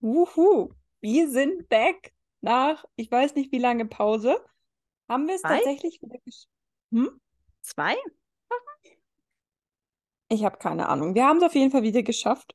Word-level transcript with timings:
Wuhu, 0.00 0.70
wir 1.02 1.28
sind 1.30 1.68
back 1.68 2.12
nach, 2.40 2.84
ich 2.96 3.10
weiß 3.10 3.34
nicht 3.34 3.52
wie 3.52 3.58
lange 3.58 3.84
Pause. 3.84 4.36
Haben 5.08 5.26
wir 5.26 5.34
es 5.34 5.42
Zwei? 5.42 5.56
tatsächlich 5.56 6.00
wieder 6.00 6.18
geschafft? 6.24 6.48
Hm? 6.92 7.20
Zwei? 7.60 7.96
Ich 10.32 10.44
habe 10.44 10.58
keine 10.58 10.88
Ahnung. 10.88 11.14
Wir 11.14 11.26
haben 11.26 11.38
es 11.38 11.42
auf 11.42 11.54
jeden 11.54 11.70
Fall 11.70 11.82
wieder 11.82 12.02
geschafft, 12.02 12.54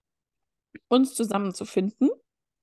uns 0.88 1.14
zusammenzufinden 1.14 2.10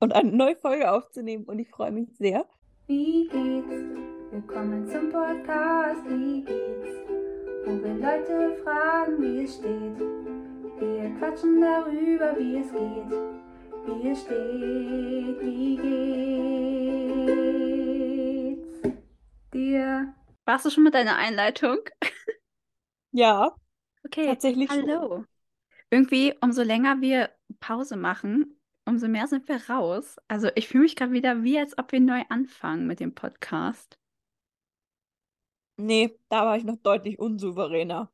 und 0.00 0.14
eine 0.14 0.32
neue 0.32 0.56
Folge 0.56 0.90
aufzunehmen 0.90 1.44
und 1.44 1.58
ich 1.58 1.68
freue 1.68 1.92
mich 1.92 2.08
sehr. 2.16 2.48
Wie 2.86 3.28
geht's? 3.28 3.84
Willkommen 4.32 4.88
zum 4.88 5.10
Podcast. 5.10 6.04
Wie 6.06 6.42
geht's? 6.42 6.88
Wo 7.66 7.70
wir 7.82 7.94
Leute 7.94 8.60
fragen, 8.64 9.22
wie 9.22 9.44
es 9.44 9.54
steht. 9.54 9.98
Wir 10.80 11.14
quatschen 11.18 11.60
darüber, 11.60 12.36
wie 12.38 12.56
es 12.56 12.72
geht. 12.72 13.41
Wie 13.86 14.08
es 14.10 14.20
steht, 14.22 15.40
wie 15.42 15.76
geht's 18.56 18.96
dir? 19.52 20.14
Warst 20.44 20.64
du 20.66 20.70
schon 20.70 20.84
mit 20.84 20.94
deiner 20.94 21.16
Einleitung? 21.16 21.78
Ja, 23.12 23.54
Okay, 24.06 24.26
tatsächlich 24.26 24.74
schon. 24.74 24.88
hallo. 24.88 25.24
Irgendwie, 25.90 26.34
umso 26.40 26.62
länger 26.62 27.00
wir 27.00 27.30
Pause 27.60 27.96
machen, 27.96 28.60
umso 28.86 29.08
mehr 29.08 29.26
sind 29.28 29.48
wir 29.48 29.68
raus. 29.70 30.16
Also 30.28 30.48
ich 30.56 30.68
fühle 30.68 30.84
mich 30.84 30.96
gerade 30.96 31.12
wieder 31.12 31.42
wie, 31.44 31.58
als 31.58 31.78
ob 31.78 31.92
wir 31.92 32.00
neu 32.00 32.22
anfangen 32.30 32.86
mit 32.86 33.00
dem 33.00 33.14
Podcast. 33.14 33.98
Nee, 35.76 36.18
da 36.30 36.46
war 36.46 36.56
ich 36.56 36.64
noch 36.64 36.76
deutlich 36.78 37.18
unsouveräner. 37.18 38.10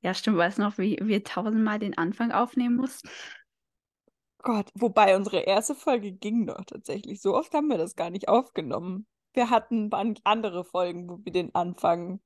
Ja, 0.00 0.14
stimmt, 0.14 0.38
weißt 0.38 0.58
du 0.58 0.62
noch, 0.62 0.78
wie 0.78 0.98
wir 1.02 1.22
tausendmal 1.24 1.78
den 1.78 1.96
Anfang 1.98 2.32
aufnehmen 2.32 2.76
mussten? 2.76 3.08
Gott, 4.46 4.70
wobei 4.74 5.16
unsere 5.16 5.40
erste 5.40 5.74
Folge 5.74 6.12
ging 6.12 6.44
noch 6.44 6.64
tatsächlich. 6.64 7.20
So 7.20 7.34
oft 7.36 7.52
haben 7.52 7.66
wir 7.68 7.78
das 7.78 7.96
gar 7.96 8.10
nicht 8.10 8.28
aufgenommen. 8.28 9.06
Wir 9.34 9.50
hatten 9.50 9.92
an- 9.92 10.18
andere 10.24 10.64
Folgen, 10.64 11.08
wo 11.08 11.18
wir 11.24 11.32
den 11.32 11.52
Anfang 11.54 12.20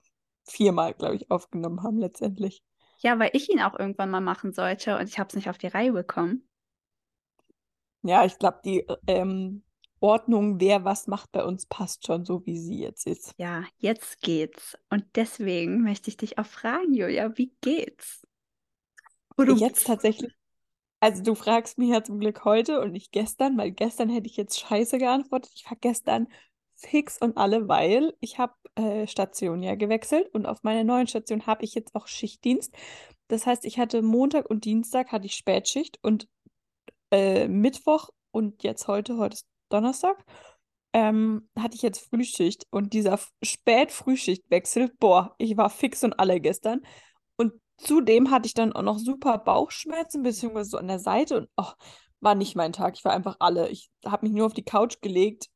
viermal, 0.44 0.92
glaube 0.94 1.16
ich, 1.16 1.30
aufgenommen 1.30 1.82
haben 1.82 1.98
letztendlich. 1.98 2.62
Ja, 3.02 3.18
weil 3.18 3.30
ich 3.32 3.50
ihn 3.50 3.60
auch 3.60 3.78
irgendwann 3.78 4.10
mal 4.10 4.20
machen 4.20 4.52
sollte 4.52 4.96
und 4.98 5.08
ich 5.08 5.18
habe 5.18 5.28
es 5.28 5.34
nicht 5.34 5.48
auf 5.50 5.58
die 5.58 5.66
Reihe 5.68 5.92
bekommen. 5.92 6.48
Ja, 8.02 8.24
ich 8.24 8.38
glaube, 8.38 8.60
die 8.64 8.86
ähm, 9.06 9.62
Ordnung, 10.00 10.60
wer 10.60 10.84
was 10.84 11.06
macht 11.06 11.32
bei 11.32 11.44
uns, 11.44 11.66
passt 11.66 12.06
schon 12.06 12.24
so, 12.24 12.44
wie 12.46 12.58
sie 12.58 12.80
jetzt 12.80 13.06
ist. 13.06 13.34
Ja, 13.38 13.64
jetzt 13.78 14.20
geht's. 14.22 14.76
Und 14.90 15.04
deswegen 15.16 15.82
möchte 15.82 16.10
ich 16.10 16.16
dich 16.16 16.38
auch 16.38 16.46
fragen, 16.46 16.94
Julia, 16.94 17.36
wie 17.38 17.52
geht's? 17.60 18.22
Du 19.36 19.56
Jetzt 19.56 19.86
tatsächlich, 19.86 20.32
also 21.00 21.22
du 21.22 21.34
fragst 21.34 21.78
mich 21.78 21.90
ja 21.90 22.02
zum 22.04 22.20
Glück 22.20 22.44
heute 22.44 22.80
und 22.80 22.92
nicht 22.92 23.12
gestern, 23.12 23.56
weil 23.58 23.70
gestern 23.72 24.10
hätte 24.10 24.26
ich 24.28 24.36
jetzt 24.36 24.60
scheiße 24.60 24.98
geantwortet. 24.98 25.52
Ich 25.54 25.64
war 25.70 25.76
gestern 25.80 26.28
fix 26.76 27.18
und 27.18 27.36
alle, 27.36 27.68
weil 27.68 28.14
ich 28.20 28.38
habe 28.38 28.54
äh, 28.76 29.06
Station 29.06 29.62
ja 29.62 29.74
gewechselt 29.74 30.28
und 30.34 30.46
auf 30.46 30.62
meiner 30.62 30.84
neuen 30.84 31.06
Station 31.06 31.46
habe 31.46 31.64
ich 31.64 31.74
jetzt 31.74 31.94
auch 31.94 32.06
Schichtdienst. 32.06 32.74
Das 33.28 33.46
heißt, 33.46 33.64
ich 33.64 33.78
hatte 33.78 34.02
Montag 34.02 34.48
und 34.50 34.64
Dienstag 34.64 35.12
hatte 35.12 35.26
ich 35.26 35.34
Spätschicht 35.34 35.98
und 36.02 36.28
äh, 37.10 37.48
Mittwoch 37.48 38.10
und 38.30 38.62
jetzt 38.62 38.88
heute, 38.88 39.18
heute 39.18 39.34
ist 39.34 39.46
Donnerstag, 39.68 40.24
ähm, 40.92 41.48
hatte 41.56 41.76
ich 41.76 41.82
jetzt 41.82 42.08
Frühschicht 42.08 42.66
und 42.70 42.92
dieser 42.92 43.18
Spät-Frühschichtwechsel, 43.42 44.90
boah, 44.98 45.34
ich 45.38 45.56
war 45.56 45.70
fix 45.70 46.02
und 46.04 46.18
alle 46.18 46.40
gestern. 46.40 46.82
Zudem 47.82 48.30
hatte 48.30 48.46
ich 48.46 48.54
dann 48.54 48.72
auch 48.72 48.82
noch 48.82 48.98
super 48.98 49.38
Bauchschmerzen, 49.38 50.22
beziehungsweise 50.22 50.70
so 50.70 50.78
an 50.78 50.88
der 50.88 50.98
Seite 50.98 51.38
und 51.38 51.48
oh, 51.56 51.72
war 52.20 52.34
nicht 52.34 52.54
mein 52.54 52.72
Tag. 52.72 52.94
Ich 52.96 53.04
war 53.04 53.12
einfach 53.12 53.36
alle. 53.40 53.68
Ich 53.68 53.90
habe 54.04 54.26
mich 54.26 54.34
nur 54.34 54.46
auf 54.46 54.52
die 54.52 54.64
Couch 54.64 55.00
gelegt, 55.00 55.46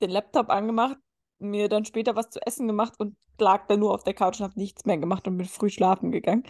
den 0.00 0.10
Laptop 0.10 0.48
angemacht, 0.48 0.96
mir 1.38 1.68
dann 1.68 1.84
später 1.84 2.16
was 2.16 2.30
zu 2.30 2.40
essen 2.46 2.66
gemacht 2.66 2.94
und 2.98 3.16
lag 3.38 3.66
dann 3.66 3.80
nur 3.80 3.92
auf 3.92 4.04
der 4.04 4.14
Couch 4.14 4.40
und 4.40 4.44
habe 4.44 4.58
nichts 4.58 4.84
mehr 4.86 4.96
gemacht 4.96 5.26
und 5.28 5.36
bin 5.36 5.46
früh 5.46 5.68
schlafen 5.68 6.10
gegangen. 6.12 6.44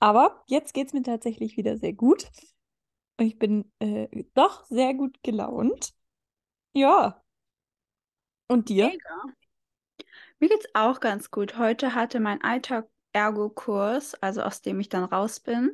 Aber 0.00 0.42
jetzt 0.46 0.74
geht 0.74 0.88
es 0.88 0.92
mir 0.92 1.02
tatsächlich 1.02 1.56
wieder 1.56 1.78
sehr 1.78 1.94
gut. 1.94 2.30
Und 3.18 3.26
ich 3.26 3.38
bin 3.38 3.72
äh, 3.78 4.24
doch 4.34 4.64
sehr 4.66 4.92
gut 4.92 5.22
gelaunt. 5.22 5.94
Ja. 6.74 7.22
Und 8.48 8.68
dir? 8.68 8.88
Mega. 8.88 9.22
Mir 10.38 10.50
geht's 10.50 10.68
auch 10.74 11.00
ganz 11.00 11.30
gut. 11.30 11.56
Heute 11.56 11.94
hatte 11.94 12.20
mein 12.20 12.42
alter 12.42 12.86
Ergo-Kurs, 13.16 14.14
also 14.22 14.42
aus 14.42 14.60
dem 14.62 14.78
ich 14.80 14.88
dann 14.90 15.04
raus 15.04 15.40
bin. 15.40 15.70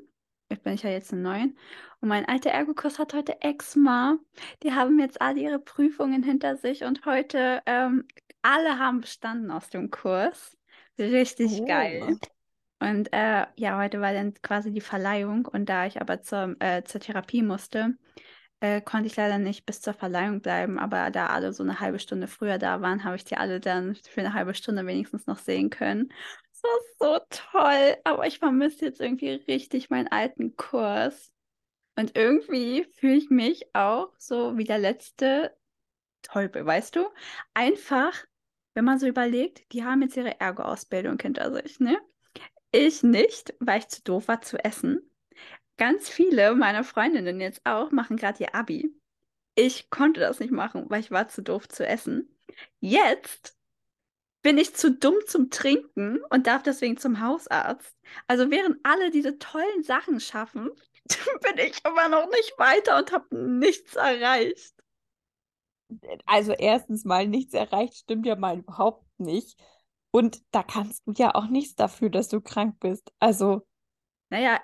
Ich 0.48 0.60
bin 0.62 0.74
ich 0.74 0.82
ja 0.82 0.90
jetzt 0.90 1.12
in 1.12 1.22
neuen. 1.22 1.58
Und 2.00 2.08
mein 2.08 2.26
alter 2.26 2.50
Ergo-Kurs 2.50 2.98
hat 2.98 3.14
heute 3.14 3.40
Exma. 3.42 4.18
Die 4.62 4.72
haben 4.74 4.98
jetzt 5.00 5.20
alle 5.20 5.40
ihre 5.40 5.58
Prüfungen 5.58 6.22
hinter 6.22 6.56
sich 6.56 6.84
und 6.84 7.04
heute 7.06 7.62
ähm, 7.66 8.06
alle 8.42 8.78
haben 8.78 9.00
bestanden 9.00 9.50
aus 9.50 9.70
dem 9.70 9.90
Kurs. 9.90 10.56
Richtig 10.98 11.62
Oh. 11.62 11.66
geil. 11.66 12.18
Und 12.80 13.12
äh, 13.12 13.46
ja, 13.56 13.78
heute 13.78 14.00
war 14.00 14.12
dann 14.12 14.34
quasi 14.42 14.72
die 14.72 14.80
Verleihung 14.80 15.46
und 15.46 15.66
da 15.68 15.86
ich 15.86 16.00
aber 16.00 16.22
zur, 16.22 16.56
äh, 16.60 16.82
zur 16.84 17.00
Therapie 17.00 17.42
musste, 17.42 17.96
äh, 18.60 18.80
konnte 18.80 19.06
ich 19.08 19.16
leider 19.16 19.38
nicht 19.38 19.66
bis 19.66 19.80
zur 19.80 19.94
Verleihung 19.94 20.40
bleiben, 20.42 20.78
aber 20.78 21.10
da 21.10 21.26
alle 21.28 21.52
so 21.52 21.62
eine 21.64 21.80
halbe 21.80 21.98
Stunde 22.00 22.28
früher 22.28 22.58
da 22.58 22.80
waren, 22.82 23.04
habe 23.04 23.16
ich 23.16 23.24
die 23.24 23.36
alle 23.36 23.60
dann 23.60 23.94
für 23.96 24.20
eine 24.20 24.34
halbe 24.34 24.54
Stunde 24.54 24.86
wenigstens 24.86 25.26
noch 25.26 25.38
sehen 25.38 25.70
können. 25.70 26.12
Das 26.62 26.98
so 26.98 27.18
toll, 27.28 27.96
aber 28.04 28.26
ich 28.26 28.38
vermisse 28.38 28.86
jetzt 28.86 29.00
irgendwie 29.00 29.30
richtig 29.30 29.90
meinen 29.90 30.08
alten 30.08 30.56
Kurs. 30.56 31.32
Und 31.96 32.16
irgendwie 32.16 32.84
fühle 32.84 33.16
ich 33.16 33.30
mich 33.30 33.74
auch 33.74 34.12
so 34.18 34.56
wie 34.56 34.64
der 34.64 34.78
letzte 34.78 35.56
Teufel, 36.22 36.64
weißt 36.64 36.96
du? 36.96 37.06
Einfach, 37.52 38.24
wenn 38.74 38.84
man 38.84 38.98
so 38.98 39.06
überlegt, 39.06 39.72
die 39.72 39.84
haben 39.84 40.02
jetzt 40.02 40.16
ihre 40.16 40.40
Ergo-Ausbildung 40.40 41.18
hinter 41.20 41.52
sich, 41.52 41.80
ne? 41.80 41.98
Ich 42.70 43.02
nicht, 43.02 43.54
weil 43.60 43.80
ich 43.80 43.88
zu 43.88 44.02
doof 44.02 44.28
war 44.28 44.40
zu 44.40 44.56
essen. 44.64 45.10
Ganz 45.76 46.08
viele 46.08 46.54
meiner 46.54 46.84
Freundinnen 46.84 47.40
jetzt 47.40 47.60
auch 47.64 47.90
machen 47.90 48.16
gerade 48.16 48.44
ihr 48.44 48.54
Abi. 48.54 48.94
Ich 49.54 49.90
konnte 49.90 50.20
das 50.20 50.40
nicht 50.40 50.52
machen, 50.52 50.86
weil 50.88 51.00
ich 51.00 51.10
war 51.10 51.28
zu 51.28 51.42
doof 51.42 51.68
zu 51.68 51.86
essen. 51.86 52.34
Jetzt 52.80 53.58
bin 54.42 54.58
ich 54.58 54.74
zu 54.74 54.92
dumm 54.92 55.14
zum 55.26 55.50
Trinken 55.50 56.20
und 56.30 56.46
darf 56.46 56.62
deswegen 56.62 56.96
zum 56.96 57.20
Hausarzt. 57.20 57.96
Also 58.26 58.50
während 58.50 58.78
alle 58.84 59.10
diese 59.10 59.38
tollen 59.38 59.82
Sachen 59.82 60.20
schaffen, 60.20 60.70
bin 61.42 61.58
ich 61.58 61.84
immer 61.84 62.08
noch 62.08 62.28
nicht 62.30 62.54
weiter 62.58 62.98
und 62.98 63.12
habe 63.12 63.36
nichts 63.36 63.96
erreicht. 63.96 64.74
Also 66.26 66.52
erstens 66.52 67.04
mal 67.04 67.26
nichts 67.28 67.54
erreicht, 67.54 67.94
stimmt 67.94 68.26
ja 68.26 68.36
mal 68.36 68.58
überhaupt 68.58 69.04
nicht. 69.18 69.58
Und 70.10 70.42
da 70.50 70.62
kannst 70.62 71.02
du 71.06 71.12
ja 71.16 71.34
auch 71.34 71.46
nichts 71.48 71.74
dafür, 71.74 72.10
dass 72.10 72.28
du 72.28 72.40
krank 72.40 72.76
bist. 72.80 73.12
Also 73.18 73.62
Naja, 74.30 74.62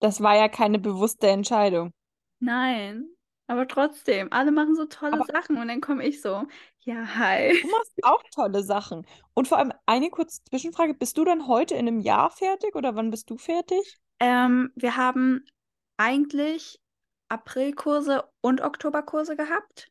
das 0.00 0.20
war 0.20 0.36
ja 0.36 0.48
keine 0.50 0.78
bewusste 0.78 1.28
Entscheidung. 1.30 1.92
nein. 2.40 3.08
Aber 3.52 3.68
trotzdem, 3.68 4.28
alle 4.32 4.50
machen 4.50 4.74
so 4.74 4.86
tolle 4.86 5.12
Aber- 5.12 5.26
Sachen 5.26 5.58
und 5.58 5.68
dann 5.68 5.82
komme 5.82 6.06
ich 6.06 6.22
so, 6.22 6.46
ja, 6.80 7.16
hi. 7.16 7.52
Du 7.60 7.68
machst 7.70 7.92
auch 8.02 8.22
tolle 8.34 8.62
Sachen. 8.62 9.06
Und 9.34 9.46
vor 9.46 9.58
allem 9.58 9.74
eine 9.84 10.08
kurze 10.08 10.42
Zwischenfrage. 10.44 10.94
Bist 10.94 11.18
du 11.18 11.24
dann 11.26 11.46
heute 11.46 11.74
in 11.74 11.86
einem 11.86 12.00
Jahr 12.00 12.30
fertig 12.30 12.74
oder 12.74 12.96
wann 12.96 13.10
bist 13.10 13.28
du 13.28 13.36
fertig? 13.36 13.98
Ähm, 14.20 14.72
wir 14.74 14.96
haben 14.96 15.44
eigentlich 15.98 16.80
Aprilkurse 17.28 18.24
und 18.40 18.62
Oktoberkurse 18.62 19.36
gehabt. 19.36 19.90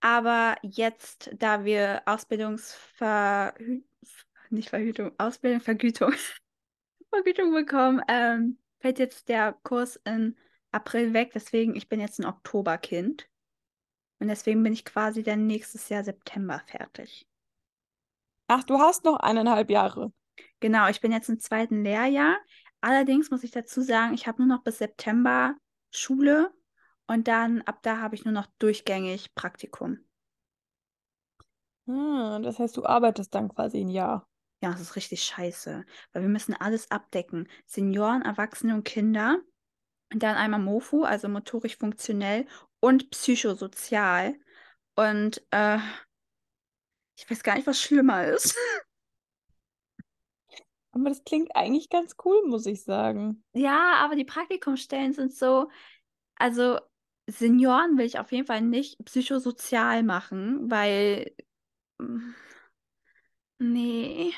Aber 0.00 0.56
jetzt, 0.60 1.30
da 1.38 1.64
wir 1.64 2.02
Ausbildungsverhü 2.04 3.84
nicht 4.50 4.68
Verhütung, 4.68 5.12
Ausbildung, 5.16 5.62
Vergütung, 5.62 6.12
Vergütung 7.10 7.54
bekommen, 7.54 8.02
ähm, 8.06 8.58
fällt 8.80 8.98
jetzt 8.98 9.30
der 9.30 9.54
Kurs 9.62 9.96
in 10.04 10.36
April 10.72 11.12
weg. 11.12 11.30
Deswegen, 11.34 11.76
ich 11.76 11.88
bin 11.88 12.00
jetzt 12.00 12.18
ein 12.18 12.26
Oktoberkind. 12.26 13.28
Und 14.18 14.28
deswegen 14.28 14.62
bin 14.62 14.72
ich 14.72 14.84
quasi 14.84 15.22
dann 15.22 15.46
nächstes 15.46 15.88
Jahr 15.88 16.04
September 16.04 16.62
fertig. 16.66 17.26
Ach, 18.48 18.64
du 18.64 18.78
hast 18.78 19.04
noch 19.04 19.18
eineinhalb 19.18 19.70
Jahre. 19.70 20.12
Genau, 20.60 20.88
ich 20.88 21.00
bin 21.00 21.12
jetzt 21.12 21.28
im 21.28 21.40
zweiten 21.40 21.82
Lehrjahr. 21.82 22.36
Allerdings 22.80 23.30
muss 23.30 23.44
ich 23.44 23.50
dazu 23.50 23.80
sagen, 23.80 24.14
ich 24.14 24.26
habe 24.26 24.42
nur 24.42 24.56
noch 24.56 24.62
bis 24.62 24.78
September 24.78 25.56
Schule 25.90 26.52
und 27.06 27.28
dann 27.28 27.62
ab 27.62 27.80
da 27.82 27.98
habe 27.98 28.14
ich 28.14 28.24
nur 28.24 28.32
noch 28.32 28.46
durchgängig 28.58 29.34
Praktikum. 29.34 29.98
Ah, 31.88 32.38
das 32.40 32.58
heißt, 32.58 32.76
du 32.76 32.84
arbeitest 32.84 33.34
dann 33.34 33.48
quasi 33.48 33.80
ein 33.80 33.88
Jahr. 33.88 34.26
Ja, 34.62 34.70
das 34.70 34.80
ist 34.80 34.96
richtig 34.96 35.24
scheiße, 35.24 35.84
weil 36.12 36.22
wir 36.22 36.28
müssen 36.28 36.54
alles 36.54 36.90
abdecken. 36.90 37.48
Senioren, 37.66 38.22
Erwachsene 38.22 38.74
und 38.74 38.84
Kinder. 38.84 39.40
Und 40.12 40.22
dann 40.22 40.36
einmal 40.36 40.60
MOFU, 40.60 41.04
also 41.04 41.28
motorisch 41.28 41.76
funktionell 41.76 42.46
und 42.80 43.10
psychosozial. 43.10 44.34
Und 44.96 45.42
äh, 45.50 45.78
ich 47.16 47.30
weiß 47.30 47.42
gar 47.42 47.54
nicht, 47.56 47.66
was 47.66 47.80
schlimmer 47.80 48.24
ist. 48.26 48.56
Aber 50.92 51.08
das 51.08 51.24
klingt 51.24 51.54
eigentlich 51.56 51.88
ganz 51.88 52.16
cool, 52.24 52.42
muss 52.46 52.66
ich 52.66 52.82
sagen. 52.84 53.42
Ja, 53.54 53.96
aber 54.00 54.14
die 54.14 54.24
Praktikumsstellen 54.24 55.12
sind 55.12 55.32
so, 55.34 55.70
also 56.36 56.78
Senioren 57.28 57.98
will 57.98 58.06
ich 58.06 58.18
auf 58.18 58.32
jeden 58.32 58.46
Fall 58.46 58.62
nicht 58.62 59.04
psychosozial 59.04 60.02
machen, 60.02 60.70
weil. 60.70 61.32
mm, 61.98 62.34
Nee, 63.58 64.32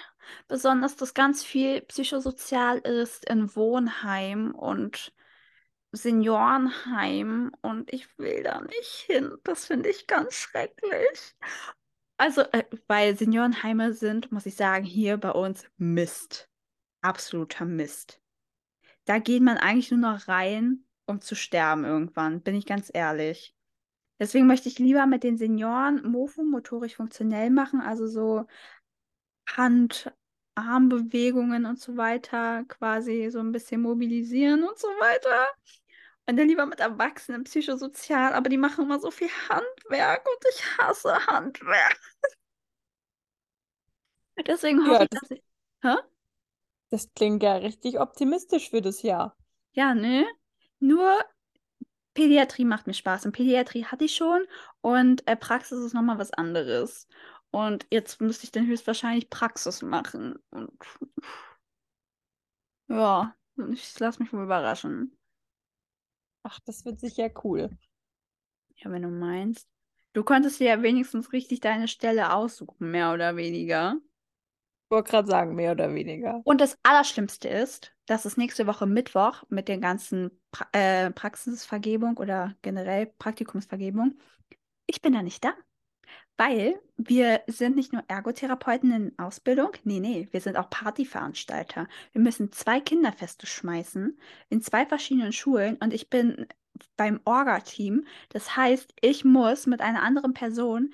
besonders 0.49 0.97
dass 0.97 1.15
ganz 1.15 1.43
viel 1.44 1.81
psychosozial 1.82 2.79
ist 2.79 3.25
in 3.29 3.55
Wohnheim 3.56 4.55
und 4.55 5.12
Seniorenheim 5.94 7.52
und 7.62 7.93
ich 7.93 8.19
will 8.19 8.43
da 8.43 8.61
nicht 8.61 9.05
hin. 9.06 9.37
Das 9.44 9.67
finde 9.67 9.91
ich 9.91 10.06
ganz 10.06 10.35
schrecklich. 10.35 11.37
Also, 12.17 12.43
äh, 12.52 12.64
weil 12.87 13.17
Seniorenheime 13.17 13.93
sind, 13.93 14.31
muss 14.31 14.46
ich 14.46 14.55
sagen, 14.55 14.85
hier 14.85 15.17
bei 15.17 15.31
uns 15.31 15.67
Mist. 15.76 16.49
Absoluter 17.00 17.64
Mist. 17.64 18.20
Da 19.05 19.19
geht 19.19 19.43
man 19.43 19.58
eigentlich 19.58 19.91
nur 19.91 20.00
noch 20.00 20.29
rein, 20.29 20.85
um 21.06 21.20
zu 21.20 21.35
sterben 21.35 21.85
irgendwann, 21.85 22.43
bin 22.43 22.55
ich 22.55 22.67
ganz 22.67 22.91
ehrlich. 22.93 23.55
Deswegen 24.19 24.46
möchte 24.46 24.69
ich 24.69 24.79
lieber 24.79 25.06
mit 25.06 25.25
den 25.25 25.37
Senioren 25.37 26.08
Mofu 26.08 26.44
motorisch 26.44 26.94
funktionell 26.94 27.50
machen, 27.50 27.81
also 27.81 28.06
so 28.06 28.46
Hand, 29.49 30.12
Armbewegungen 30.55 31.67
und 31.67 31.81
so 31.81 31.96
weiter, 31.96 32.64
quasi 32.64 33.29
so 33.31 33.41
ein 33.41 33.52
bisschen 33.52 33.82
mobilisieren 33.82 34.62
und 34.62 34.79
so 34.79 34.88
weiter. 34.88 35.49
Und 36.26 36.37
dann 36.38 36.49
lieber 36.49 36.67
mit 36.67 36.81
Erwachsenen 36.81 37.44
psychosozial, 37.44 38.32
aber 38.35 38.49
die 38.49 38.56
machen 38.59 38.85
immer 38.85 38.99
so 39.00 39.11
viel 39.11 39.29
Handwerk 39.49 40.26
und 40.26 40.44
ich 40.55 40.79
hasse 40.79 41.26
Handwerk. 41.26 42.00
Deswegen 44.47 44.87
hoffe 44.87 45.03
Ja, 45.03 45.05
ich, 45.05 45.11
das, 45.11 45.21
dass 45.21 45.31
ich. 45.31 45.43
Hä? 45.82 45.94
das 46.88 47.12
klingt 47.12 47.43
ja 47.43 47.56
richtig 47.56 48.00
optimistisch 48.00 48.71
für 48.71 48.81
das 48.81 49.03
Jahr. 49.03 49.37
Ja, 49.73 49.94
ne? 49.94 50.26
Nur 50.81 51.19
Pädiatrie 52.15 52.65
macht 52.65 52.87
mir 52.87 52.94
Spaß. 52.94 53.27
Und 53.27 53.32
Pädiatrie 53.32 53.85
hatte 53.85 54.05
ich 54.05 54.15
schon 54.17 54.47
und 54.81 55.27
äh, 55.29 55.37
Praxis 55.37 55.79
ist 55.81 55.94
nochmal 55.94 56.19
was 56.19 56.32
anderes. 56.32 57.09
Und 57.50 57.87
jetzt 57.91 58.20
müsste 58.20 58.44
ich 58.44 58.53
dann 58.53 58.67
höchstwahrscheinlich 58.67 59.31
Praxis 59.31 59.82
machen. 59.82 60.37
Und 60.50 60.73
ja, 62.88 63.35
ich 63.73 63.99
lasse 64.00 64.23
mich 64.23 64.32
wohl 64.32 64.44
überraschen. 64.44 65.17
Ach, 66.44 66.61
das 66.64 66.85
wird 66.85 67.00
sicher 67.00 67.31
cool. 67.43 67.70
Ja, 68.76 68.91
wenn 68.91 69.02
du 69.02 69.08
meinst. 69.08 69.67
Du 70.12 70.23
konntest 70.23 70.61
dir 70.61 70.69
ja 70.69 70.82
wenigstens 70.82 71.32
richtig 71.32 71.61
deine 71.61 71.88
Stelle 71.88 72.32
aussuchen, 72.32 72.91
mehr 72.91 73.12
oder 73.12 73.37
weniger. 73.37 73.96
Ich 74.85 74.91
wollte 74.91 75.11
gerade 75.11 75.29
sagen, 75.29 75.55
mehr 75.56 75.73
oder 75.73 75.93
weniger. 75.93 76.41
Und 76.44 76.61
das 76.61 76.79
Allerschlimmste 76.82 77.49
ist, 77.49 77.93
dass 78.06 78.26
es 78.26 78.37
nächste 78.37 78.67
Woche 78.67 78.87
Mittwoch 78.87 79.43
mit 79.49 79.67
der 79.69 79.79
ganzen 79.79 80.31
pra 80.52 80.69
äh, 80.73 81.11
Praxisvergebung 81.11 82.19
oder 82.19 82.55
generell 82.62 83.06
Praktikumsvergebung, 83.06 84.14
ich 84.87 85.00
bin 85.00 85.14
da 85.14 85.23
nicht 85.23 85.43
da. 85.44 85.55
Weil 86.36 86.81
wir 86.96 87.42
sind 87.46 87.76
nicht 87.76 87.92
nur 87.92 88.02
Ergotherapeuten 88.08 88.92
in 88.92 89.19
Ausbildung, 89.19 89.72
nee, 89.84 90.00
nee, 90.00 90.28
wir 90.32 90.40
sind 90.40 90.56
auch 90.56 90.69
Partyveranstalter. 90.69 91.88
Wir 92.12 92.20
müssen 92.20 92.50
zwei 92.52 92.81
Kinderfeste 92.81 93.46
schmeißen 93.46 94.19
in 94.50 94.60
zwei 94.62 94.84
verschiedenen 94.84 95.32
Schulen 95.32 95.76
und 95.76 95.94
ich 95.94 96.10
bin 96.10 96.46
beim 96.96 97.20
Orga-Team. 97.25 98.06
Das 98.31 98.56
heißt, 98.56 98.94
ich 99.00 99.25
muss 99.25 99.66
mit 99.66 99.81
einer 99.81 100.02
anderen 100.02 100.34
Person 100.34 100.92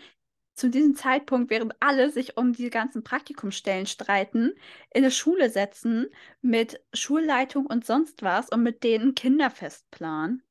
zu 0.55 0.69
diesem 0.69 0.95
Zeitpunkt, 0.95 1.51
während 1.51 1.75
alle 1.81 2.11
sich 2.11 2.37
um 2.37 2.53
die 2.53 2.69
ganzen 2.69 3.03
Praktikumsstellen 3.03 3.87
streiten, 3.87 4.53
in 4.93 5.05
eine 5.05 5.11
Schule 5.11 5.49
setzen 5.49 6.09
mit 6.43 6.83
Schulleitung 6.93 7.65
und 7.67 7.87
sonst 7.87 8.23
was 8.23 8.51
und 8.51 8.63
mit 8.63 8.85
denen 8.85 9.15
Kinderfest 9.15 9.91
planen. 9.91 10.43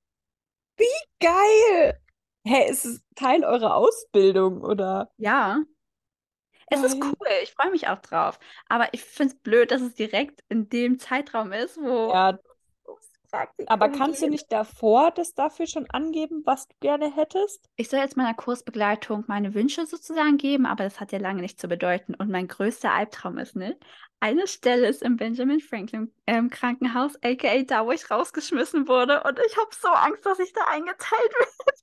Geil! 1.19 1.99
Hä, 2.45 2.69
ist 2.69 2.85
es 2.85 3.01
Teil 3.15 3.43
eurer 3.45 3.75
Ausbildung 3.75 4.61
oder? 4.61 5.09
Ja. 5.17 5.63
Es 6.71 6.83
ist 6.83 7.03
cool, 7.03 7.27
ich 7.43 7.51
freue 7.53 7.71
mich 7.71 7.87
auch 7.87 7.99
drauf. 7.99 8.39
Aber 8.67 8.93
ich 8.93 9.03
finde 9.03 9.33
es 9.35 9.39
blöd, 9.41 9.71
dass 9.71 9.81
es 9.81 9.95
direkt 9.95 10.43
in 10.49 10.69
dem 10.69 10.99
Zeitraum 10.99 11.51
ist, 11.51 11.77
wo 11.77 12.11
Ja, 12.13 12.39
aber 13.67 13.89
kannst 13.89 14.21
du 14.21 14.25
geht. 14.25 14.31
nicht 14.31 14.51
davor 14.51 15.11
das 15.11 15.33
dafür 15.35 15.67
schon 15.67 15.87
angeben, 15.91 16.41
was 16.45 16.67
du 16.67 16.75
gerne 16.79 17.13
hättest? 17.15 17.69
Ich 17.75 17.89
soll 17.89 17.99
jetzt 17.99 18.17
meiner 18.17 18.33
Kursbegleitung 18.33 19.23
meine 19.27 19.53
Wünsche 19.53 19.85
sozusagen 19.85 20.37
geben, 20.37 20.65
aber 20.65 20.83
das 20.83 20.99
hat 20.99 21.11
ja 21.11 21.19
lange 21.19 21.41
nicht 21.41 21.59
zu 21.59 21.67
bedeuten. 21.67 22.15
Und 22.15 22.29
mein 22.29 22.47
größter 22.47 22.91
Albtraum 22.91 23.37
ist, 23.37 23.55
ne? 23.55 23.77
Eine 24.19 24.47
Stelle 24.47 24.87
ist 24.87 25.01
im 25.01 25.15
Benjamin 25.15 25.61
Franklin 25.61 26.11
ähm, 26.27 26.49
Krankenhaus, 26.49 27.13
aka 27.23 27.61
da, 27.63 27.85
wo 27.85 27.91
ich 27.91 28.09
rausgeschmissen 28.11 28.87
wurde. 28.87 29.23
Und 29.23 29.39
ich 29.47 29.55
habe 29.57 29.69
so 29.79 29.87
Angst, 29.89 30.25
dass 30.25 30.39
ich 30.39 30.51
da 30.53 30.61
eingeteilt 30.65 31.33
werde. 31.39 31.79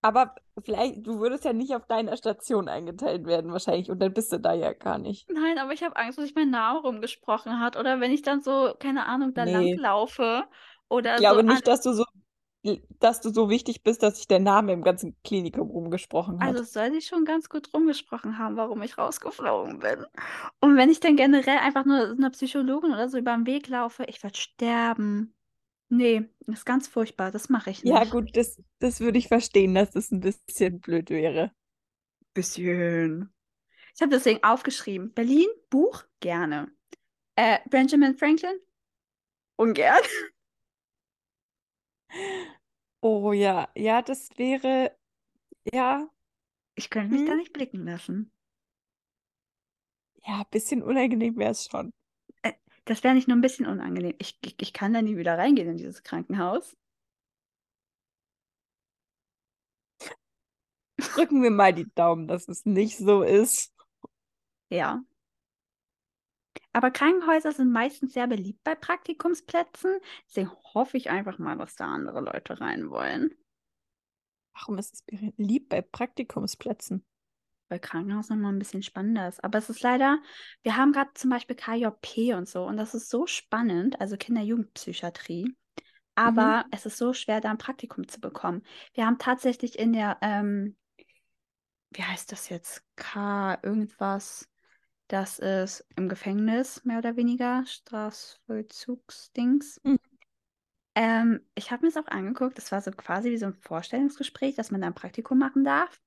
Aber 0.00 0.34
vielleicht, 0.64 1.06
du 1.06 1.18
würdest 1.18 1.44
ja 1.44 1.52
nicht 1.52 1.74
auf 1.74 1.86
deiner 1.86 2.16
Station 2.16 2.68
eingeteilt 2.68 3.26
werden, 3.26 3.52
wahrscheinlich. 3.52 3.90
Und 3.90 3.98
dann 4.00 4.14
bist 4.14 4.32
du 4.32 4.38
da 4.38 4.54
ja 4.54 4.72
gar 4.72 4.98
nicht. 4.98 5.28
Nein, 5.28 5.58
aber 5.58 5.72
ich 5.72 5.82
habe 5.82 5.96
Angst, 5.96 6.18
dass 6.18 6.24
sich 6.26 6.34
mein 6.34 6.50
Name 6.50 6.80
rumgesprochen 6.80 7.60
hat. 7.60 7.76
Oder 7.76 8.00
wenn 8.00 8.12
ich 8.12 8.22
dann 8.22 8.42
so, 8.42 8.74
keine 8.78 9.06
Ahnung, 9.06 9.34
da 9.34 9.44
Nee. 9.44 9.52
langlaufe. 9.74 10.44
Oder 10.88 11.14
Ich 11.14 11.16
so 11.18 11.22
glaube 11.22 11.40
an, 11.40 11.46
nicht, 11.46 11.66
dass 11.66 11.82
du 11.82 11.92
so, 11.92 12.04
dass 13.00 13.20
du 13.20 13.30
so 13.30 13.50
wichtig 13.50 13.82
bist, 13.82 14.02
dass 14.02 14.16
sich 14.18 14.28
der 14.28 14.40
Name 14.40 14.72
im 14.72 14.82
ganzen 14.82 15.16
Klinikum 15.24 15.70
rumgesprochen 15.70 16.40
Also 16.40 16.58
hat. 16.58 16.62
es 16.62 16.72
soll 16.72 16.92
sich 16.92 17.06
schon 17.06 17.24
ganz 17.24 17.48
gut 17.48 17.72
rumgesprochen 17.74 18.38
haben, 18.38 18.56
warum 18.56 18.82
ich 18.82 18.96
rausgeflogen 18.98 19.78
bin. 19.80 20.06
Und 20.60 20.76
wenn 20.76 20.90
ich 20.90 21.00
dann 21.00 21.16
generell 21.16 21.58
einfach 21.58 21.84
nur 21.84 22.10
einer 22.10 22.30
Psychologin 22.30 22.92
oder 22.92 23.08
so 23.08 23.18
über 23.18 23.34
den 23.34 23.46
Weg 23.46 23.68
laufe, 23.68 24.04
ich 24.04 24.22
werde 24.22 24.38
sterben. 24.38 25.34
Nee, 25.90 26.28
das 26.46 26.60
ist 26.60 26.64
ganz 26.66 26.88
furchtbar, 26.88 27.30
das 27.30 27.48
mache 27.50 27.68
ich 27.70 27.84
Ja, 27.84 28.04
nicht. 28.04 28.04
gut, 28.04 28.36
das, 28.36 28.60
das 28.78 29.00
würde 29.00 29.18
ich 29.18 29.26
verstehen, 29.28 29.74
dass 29.74 29.90
das 29.90 30.10
ein 30.12 30.20
bisschen 30.20 30.78
blöd 30.80 31.10
wäre. 31.10 31.52
Bisschen. 32.34 33.32
Ich 33.94 34.02
habe 34.02 34.10
deswegen 34.12 34.44
aufgeschrieben, 34.44 35.14
Berlin, 35.14 35.48
Buch, 35.70 36.04
gerne. 36.20 36.72
Äh, 37.36 37.58
Benjamin 37.70 38.16
Franklin, 38.16 38.58
ungern. 39.58 40.02
Oh 43.02 43.32
ja, 43.32 43.68
ja, 43.76 44.02
das 44.02 44.28
wäre, 44.36 44.96
ja, 45.72 46.08
Ich 46.76 46.88
könnte 46.88 47.10
mich 47.12 47.24
da 47.24 47.34
hm, 47.34 47.36
nicht 47.36 47.52
blicken 47.52 47.84
lassen. 47.84 48.32
ja, 50.26 50.40
ein 50.40 50.46
bisschen 50.50 50.82
unangenehm 50.82 51.36
wäre 51.38 51.50
es 51.52 51.66
schon. 51.66 51.92
Das 52.88 53.04
wäre 53.04 53.14
nicht 53.14 53.28
nur 53.28 53.36
ein 53.36 53.42
bisschen 53.42 53.66
unangenehm. 53.66 54.14
Ich, 54.18 54.38
ich, 54.40 54.54
ich 54.58 54.72
kann 54.72 54.94
da 54.94 55.02
nie 55.02 55.18
wieder 55.18 55.36
reingehen 55.36 55.68
in 55.68 55.76
dieses 55.76 56.02
Krankenhaus. 56.02 56.74
Drücken 60.96 61.42
wir 61.42 61.50
mal 61.50 61.74
die 61.74 61.92
Daumen, 61.94 62.26
dass 62.26 62.48
es 62.48 62.64
nicht 62.64 62.96
so 62.96 63.22
ist. 63.22 63.74
Ja. 64.70 65.02
Aber 66.72 66.90
Krankenhäuser 66.90 67.52
sind 67.52 67.70
meistens 67.72 68.14
sehr 68.14 68.26
beliebt 68.26 68.64
bei 68.64 68.74
Praktikumsplätzen. 68.74 69.98
Deswegen 70.26 70.50
hoffe 70.72 70.96
ich 70.96 71.10
einfach 71.10 71.38
mal, 71.38 71.58
dass 71.58 71.76
da 71.76 71.92
andere 71.92 72.22
Leute 72.22 72.58
rein 72.58 72.88
wollen. 72.88 73.34
Warum 74.54 74.78
ist 74.78 74.94
es 74.94 75.02
beliebt 75.36 75.68
bei 75.68 75.82
Praktikumsplätzen? 75.82 77.04
Weil 77.68 77.80
Krankenhaus 77.80 78.30
nochmal 78.30 78.52
ein 78.52 78.58
bisschen 78.58 78.82
spannender 78.82 79.28
ist. 79.28 79.44
Aber 79.44 79.58
es 79.58 79.68
ist 79.68 79.82
leider, 79.82 80.18
wir 80.62 80.76
haben 80.76 80.92
gerade 80.92 81.10
zum 81.14 81.30
Beispiel 81.30 81.56
KJP 81.56 82.34
und 82.34 82.48
so. 82.48 82.64
Und 82.64 82.76
das 82.76 82.94
ist 82.94 83.10
so 83.10 83.26
spannend, 83.26 84.00
also 84.00 84.16
Kinder-Jugendpsychiatrie. 84.16 85.44
Mhm. 85.44 85.56
Aber 86.14 86.64
es 86.70 86.86
ist 86.86 86.98
so 86.98 87.12
schwer, 87.12 87.40
da 87.40 87.50
ein 87.50 87.58
Praktikum 87.58 88.08
zu 88.08 88.20
bekommen. 88.20 88.62
Wir 88.94 89.06
haben 89.06 89.18
tatsächlich 89.18 89.78
in 89.78 89.92
der, 89.92 90.18
ähm, 90.22 90.76
wie 91.90 92.02
heißt 92.02 92.32
das 92.32 92.48
jetzt? 92.48 92.82
K 92.96 93.58
irgendwas. 93.62 94.48
Das 95.08 95.38
ist 95.38 95.86
im 95.96 96.08
Gefängnis, 96.08 96.84
mehr 96.84 96.98
oder 96.98 97.16
weniger, 97.16 97.64
Strafvollzugsdings. 97.66 99.80
Mhm. 99.82 99.98
Ähm, 100.94 101.40
ich 101.54 101.70
habe 101.70 101.86
mir 101.86 101.92
das 101.92 102.02
auch 102.02 102.10
angeguckt. 102.10 102.58
Das 102.58 102.72
war 102.72 102.82
so 102.82 102.90
quasi 102.90 103.30
wie 103.30 103.38
so 103.38 103.46
ein 103.46 103.54
Vorstellungsgespräch, 103.54 104.56
dass 104.56 104.70
man 104.70 104.80
da 104.80 104.88
ein 104.88 104.94
Praktikum 104.94 105.38
machen 105.38 105.64
darf. 105.64 106.00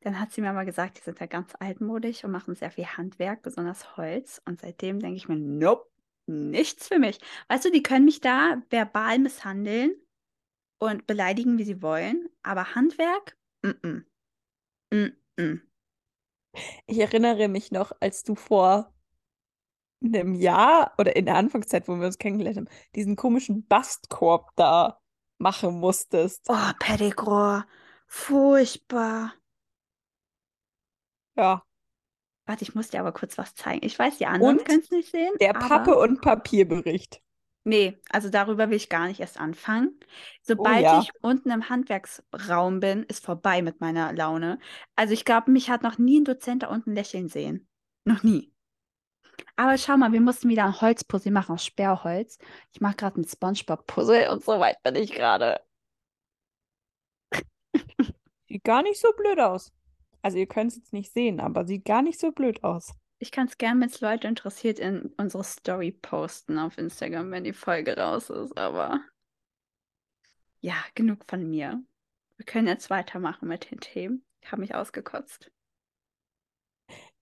Dann 0.00 0.20
hat 0.20 0.32
sie 0.32 0.40
mir 0.40 0.52
mal 0.52 0.64
gesagt, 0.64 0.98
die 0.98 1.02
sind 1.02 1.20
da 1.20 1.26
ganz 1.26 1.52
altmodisch 1.58 2.24
und 2.24 2.30
machen 2.30 2.54
sehr 2.54 2.70
viel 2.70 2.86
Handwerk, 2.86 3.42
besonders 3.42 3.96
Holz. 3.96 4.40
Und 4.44 4.60
seitdem 4.60 5.00
denke 5.00 5.16
ich 5.16 5.28
mir, 5.28 5.36
nope, 5.36 5.88
nichts 6.26 6.88
für 6.88 6.98
mich. 6.98 7.18
Weißt 7.48 7.64
du, 7.64 7.70
die 7.70 7.82
können 7.82 8.04
mich 8.04 8.20
da 8.20 8.62
verbal 8.70 9.18
misshandeln 9.18 9.92
und 10.78 11.06
beleidigen, 11.06 11.58
wie 11.58 11.64
sie 11.64 11.82
wollen. 11.82 12.28
Aber 12.42 12.74
Handwerk, 12.74 13.36
mm 13.62 13.68
-mm. 13.68 14.04
Mm 14.90 15.16
-mm. 15.36 15.60
Ich 16.86 16.98
erinnere 16.98 17.48
mich 17.48 17.70
noch, 17.70 17.92
als 18.00 18.22
du 18.22 18.34
vor 18.34 18.92
einem 20.02 20.34
Jahr 20.34 20.94
oder 20.98 21.16
in 21.16 21.26
der 21.26 21.36
Anfangszeit, 21.36 21.88
wo 21.88 21.96
wir 21.96 22.06
uns 22.06 22.18
kennengelernt 22.18 22.56
haben, 22.58 22.68
diesen 22.94 23.16
komischen 23.16 23.66
Bastkorb 23.66 24.50
da 24.56 25.00
machen 25.38 25.78
musstest. 25.78 26.46
Oh, 26.48 26.72
Pettigrew. 26.78 27.62
Furchtbar. 28.06 29.34
Ja. 31.38 31.62
Warte, 32.46 32.64
ich 32.64 32.74
muss 32.74 32.88
dir 32.88 33.00
aber 33.00 33.12
kurz 33.12 33.38
was 33.38 33.54
zeigen. 33.54 33.84
Ich 33.86 33.98
weiß, 33.98 34.18
die 34.18 34.26
anderen 34.26 34.58
Und 34.58 34.64
können 34.64 34.80
es 34.80 34.90
nicht 34.90 35.10
sehen, 35.10 35.32
der 35.40 35.54
aber 35.54 35.68
Pappe- 35.68 35.98
und 35.98 36.20
Papierbericht. 36.20 37.22
Nee, 37.64 37.98
also 38.10 38.30
darüber 38.30 38.70
will 38.70 38.76
ich 38.78 38.88
gar 38.88 39.06
nicht 39.08 39.20
erst 39.20 39.38
anfangen. 39.38 40.00
Sobald 40.42 40.78
Oh 40.78 40.82
ja. 40.82 41.00
ich 41.02 41.10
unten 41.20 41.50
im 41.50 41.68
Handwerksraum 41.68 42.80
bin, 42.80 43.02
ist 43.04 43.24
vorbei 43.24 43.60
mit 43.62 43.80
meiner 43.80 44.12
Laune. 44.14 44.58
Also 44.96 45.12
ich 45.12 45.24
glaube, 45.24 45.50
mich 45.50 45.68
hat 45.68 45.82
noch 45.82 45.98
nie 45.98 46.20
ein 46.20 46.24
Dozent 46.24 46.62
da 46.62 46.68
unten 46.68 46.94
lächeln 46.94 47.28
sehen. 47.28 47.68
Noch 48.04 48.22
nie. 48.22 48.52
Aber 49.56 49.76
schau 49.76 49.96
mal, 49.98 50.12
wir 50.12 50.20
mussten 50.22 50.48
wieder 50.48 50.64
ein 50.64 50.80
Holzpuzzle 50.80 51.30
machen 51.32 51.54
aus 51.54 51.64
Sperrholz. 51.66 52.38
Ich 52.72 52.80
mache 52.80 52.96
gerade 52.96 53.20
ein 53.20 53.24
Spongebob-Puzzle 53.28 54.30
und 54.30 54.42
so 54.44 54.58
weit 54.58 54.82
bin 54.82 54.94
ich 54.96 55.12
gerade. 55.12 55.60
Sieht 58.48 58.64
gar 58.64 58.82
nicht 58.82 59.00
so 59.00 59.12
blöd 59.16 59.38
aus. 59.40 59.72
Also 60.28 60.36
ihr 60.36 60.46
könnt 60.46 60.72
es 60.72 60.76
jetzt 60.76 60.92
nicht 60.92 61.10
sehen, 61.10 61.40
aber 61.40 61.64
sieht 61.64 61.86
gar 61.86 62.02
nicht 62.02 62.20
so 62.20 62.32
blöd 62.32 62.62
aus. 62.62 62.92
Ich 63.18 63.32
kann 63.32 63.46
es 63.46 63.56
gerne, 63.56 63.80
wenn 63.80 63.88
es 63.88 64.02
Leute 64.02 64.28
interessiert, 64.28 64.78
in 64.78 65.10
unsere 65.16 65.42
Story 65.42 65.90
posten 65.90 66.58
auf 66.58 66.76
Instagram, 66.76 67.30
wenn 67.30 67.44
die 67.44 67.54
Folge 67.54 67.96
raus 67.96 68.28
ist. 68.28 68.54
Aber 68.58 69.00
ja, 70.60 70.74
genug 70.94 71.24
von 71.26 71.48
mir. 71.48 71.82
Wir 72.36 72.44
können 72.44 72.66
jetzt 72.66 72.90
weitermachen 72.90 73.48
mit 73.48 73.70
den 73.70 73.80
Themen. 73.80 74.22
Ich 74.42 74.52
habe 74.52 74.60
mich 74.60 74.74
ausgekotzt. 74.74 75.50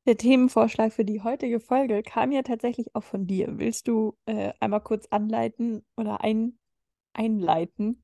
Der 0.05 0.17
Themenvorschlag 0.17 0.93
für 0.93 1.05
die 1.05 1.23
heutige 1.23 1.61
Folge 1.61 2.03
kam 2.03 2.33
ja 2.33 2.43
tatsächlich 2.43 2.93
auch 2.97 3.05
von 3.05 3.29
dir. 3.29 3.61
Willst 3.61 3.87
du 3.87 4.19
äh, 4.27 4.53
einmal 4.59 4.81
kurz 4.81 5.07
anleiten 5.13 5.87
oder 5.97 6.25
ein, 6.25 6.59
einleiten? 7.13 8.03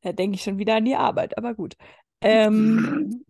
Da 0.00 0.12
denke 0.12 0.36
ich 0.36 0.42
schon 0.42 0.56
wieder 0.56 0.76
an 0.76 0.86
die 0.86 0.96
Arbeit, 0.96 1.36
aber 1.36 1.54
gut. 1.54 1.76
Ähm, 2.22 3.26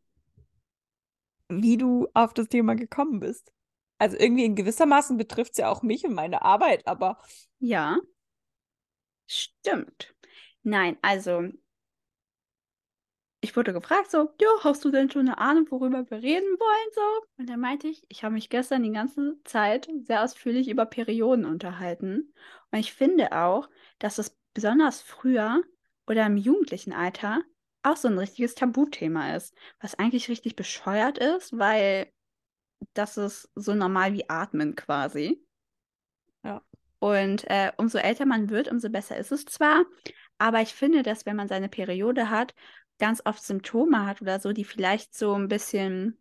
wie 1.51 1.77
du 1.77 2.09
auf 2.15 2.35
das 2.35 2.49
Thema 2.49 2.75
gekommen 2.75 3.21
bist. 3.21 3.53
Also 3.99 4.17
irgendwie 4.19 4.45
in 4.45 4.57
gewissermaßen 4.57 5.17
betrifft 5.17 5.53
es 5.53 5.59
ja 5.59 5.69
auch 5.69 5.83
mich 5.83 6.05
und 6.05 6.15
meine 6.15 6.43
Arbeit, 6.43 6.87
aber 6.87 7.19
Ja, 7.61 8.01
stimmt. 9.27 10.15
Nein, 10.63 10.99
also 11.03 11.49
ich 13.43 13.57
wurde 13.57 13.73
gefragt 13.73 14.11
so, 14.11 14.31
ja, 14.41 14.49
hast 14.63 14.85
du 14.85 14.91
denn 14.91 15.11
schon 15.11 15.23
eine 15.29 15.39
Ahnung, 15.39 15.67
worüber 15.71 16.09
wir 16.11 16.19
reden 16.23 16.47
wollen 16.59 16.91
so? 16.95 17.27
Und 17.39 17.49
dann 17.49 17.61
meinte 17.61 17.89
ich, 17.89 18.05
ich 18.09 18.23
habe 18.23 18.35
mich 18.35 18.51
gestern 18.51 18.83
die 18.83 18.93
ganze 18.93 19.37
Zeit 19.45 19.89
sehr 20.03 20.23
ausführlich 20.25 20.69
über 20.69 20.85
Perioden 20.87 21.47
unterhalten. 21.47 22.35
Und 22.71 22.79
ich 22.79 22.93
finde 22.93 23.33
auch, 23.33 23.69
dass 23.99 24.19
es 24.19 24.37
besonders 24.55 25.01
früher 25.01 25.63
oder 26.07 26.27
im 26.27 26.37
jugendlichen 26.37 26.93
Alter 26.93 27.41
auch 27.83 27.97
so 27.97 28.09
ein 28.09 28.19
richtiges 28.19 28.55
Tabuthema 28.55 29.35
ist, 29.37 29.55
was 29.81 29.99
eigentlich 29.99 30.29
richtig 30.29 30.57
bescheuert 30.57 31.19
ist, 31.19 31.59
weil 31.59 32.13
das 32.95 33.17
ist 33.17 33.51
so 33.55 33.75
normal 33.75 34.13
wie 34.13 34.29
Atmen 34.29 34.75
quasi. 34.75 35.43
Ja. 36.43 36.63
Und 36.99 37.45
äh, 37.49 37.73
umso 37.77 37.99
älter 37.99 38.27
man 38.27 38.51
wird, 38.51 38.69
umso 38.71 38.91
besser 38.91 39.17
ist 39.17 39.33
es 39.33 39.45
zwar, 39.47 39.85
aber 40.39 40.61
ich 40.61 40.75
finde, 40.75 41.03
dass 41.03 41.27
wenn 41.27 41.37
man 41.37 41.49
seine 41.49 41.69
Periode 41.69 42.31
hat, 42.31 42.55
ganz 42.99 43.23
oft 43.25 43.43
Symptome 43.43 44.07
hat 44.07 44.23
oder 44.23 44.41
so, 44.41 44.53
die 44.53 44.65
vielleicht 44.65 45.15
so 45.15 45.35
ein 45.35 45.49
bisschen 45.49 46.19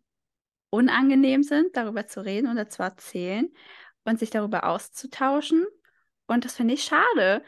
unangenehm 0.70 1.42
sind, 1.42 1.76
darüber 1.76 2.06
zu 2.06 2.24
reden 2.24 2.50
oder 2.50 2.68
zu 2.68 2.82
erzählen 2.82 3.52
und 4.04 4.18
sich 4.18 4.30
darüber 4.30 4.64
auszutauschen. 4.64 5.66
Und 6.26 6.44
das 6.44 6.56
finde 6.56 6.74
ich 6.74 6.84
schade. 6.84 7.42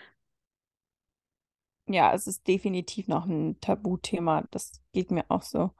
Ja, 1.93 2.13
es 2.15 2.27
ist 2.27 2.47
definitiv 2.49 3.09
noch 3.09 3.27
ein 3.27 3.61
Tabuthema. 3.61 4.45
Das 4.51 4.73
geht 4.93 5.11
mir 5.11 5.25
auch 5.31 5.43
so. 5.43 5.71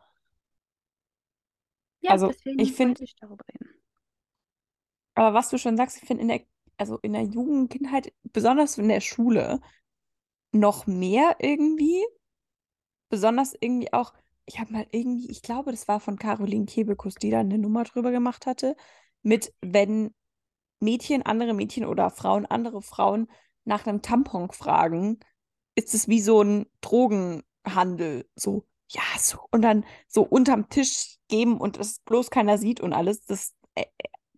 Ja, 2.01 2.13
Also, 2.13 2.29
deswegen 2.29 2.61
ich 2.61 2.73
find- 2.73 2.91
wollte 2.91 3.05
ich 3.05 3.17
darüber 3.17 3.45
reden. 3.49 3.69
Aber 5.15 5.35
was 5.35 5.51
du 5.51 5.59
schon 5.59 5.77
sagst, 5.77 5.99
ich 5.99 6.07
finde 6.07 6.23
in 6.23 6.29
der, 6.29 6.41
also 6.79 6.99
in 6.99 7.13
der 7.13 7.23
Jugend, 7.23 7.71
Kindheit, 7.71 8.13
besonders 8.25 8.79
in 8.79 8.89
der 8.89 9.01
Schule, 9.01 9.61
noch 10.53 10.87
mehr 10.87 11.37
irgendwie. 11.41 12.05
Besonders 13.09 13.55
irgendwie 13.61 13.93
auch, 13.93 14.15
ich 14.47 14.59
habe 14.59 14.73
mal 14.73 14.87
irgendwie, 14.91 15.31
ich 15.31 15.43
glaube, 15.43 15.71
das 15.71 15.87
war 15.89 16.01
von 16.01 16.19
Caroline 16.19 16.67
Kebekus, 16.67 17.15
die 17.15 17.31
da 17.31 17.41
eine 17.41 17.59
Nummer 17.59 17.85
drüber 17.85 18.11
gemacht 18.11 18.47
hatte, 18.47 18.77
mit 19.23 19.53
wenn 19.61 20.15
Mädchen 20.81 21.23
andere 21.23 21.55
Mädchen 21.55 21.85
oder 21.87 22.11
Frauen 22.11 22.47
andere 22.47 22.83
Frauen 22.83 23.29
nach 23.65 23.87
einem 23.87 24.03
Tampon 24.03 24.51
fragen, 24.53 25.21
ist 25.75 25.95
es 25.95 26.09
wie 26.09 26.21
so 26.21 26.43
ein 26.43 26.67
Drogenhandel. 26.81 28.29
So, 28.37 28.65
ja, 28.91 29.03
so. 29.19 29.39
Und 29.51 29.63
dann 29.63 29.85
so 30.09 30.23
unterm 30.23 30.69
Tisch 30.69 31.17
geben 31.29 31.59
und 31.59 31.79
es 31.79 32.01
bloß 32.01 32.31
keiner 32.31 32.59
sieht 32.59 32.81
und 32.81 32.93
alles. 32.93 33.25
Das 33.25 33.55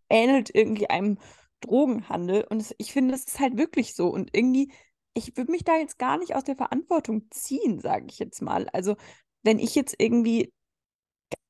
ähnelt 0.09 0.50
irgendwie 0.55 0.88
einem 0.91 1.19
Drogenhandel. 1.61 2.47
Und 2.49 2.61
es, 2.61 2.75
ich 2.79 2.93
finde, 2.93 3.14
es 3.14 3.25
ist 3.25 3.41
halt 3.41 3.57
wirklich 3.57 3.95
so. 3.95 4.09
Und 4.09 4.31
irgendwie, 4.33 4.73
ich 5.14 5.37
würde 5.37 5.50
mich 5.50 5.64
da 5.64 5.76
jetzt 5.76 5.99
gar 5.99 6.19
nicht 6.19 6.35
aus 6.35 6.45
der 6.45 6.57
Verantwortung 6.57 7.26
ziehen, 7.31 7.81
sage 7.81 8.07
ich 8.09 8.19
jetzt 8.19 8.43
mal. 8.43 8.69
Also, 8.73 8.97
wenn 9.43 9.59
ich 9.59 9.75
jetzt 9.75 9.97
irgendwie 9.99 10.53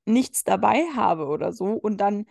nichts 0.07 0.45
dabei 0.45 0.85
habe 0.95 1.26
oder 1.26 1.53
so 1.53 1.67
und 1.67 1.99
dann 1.99 2.26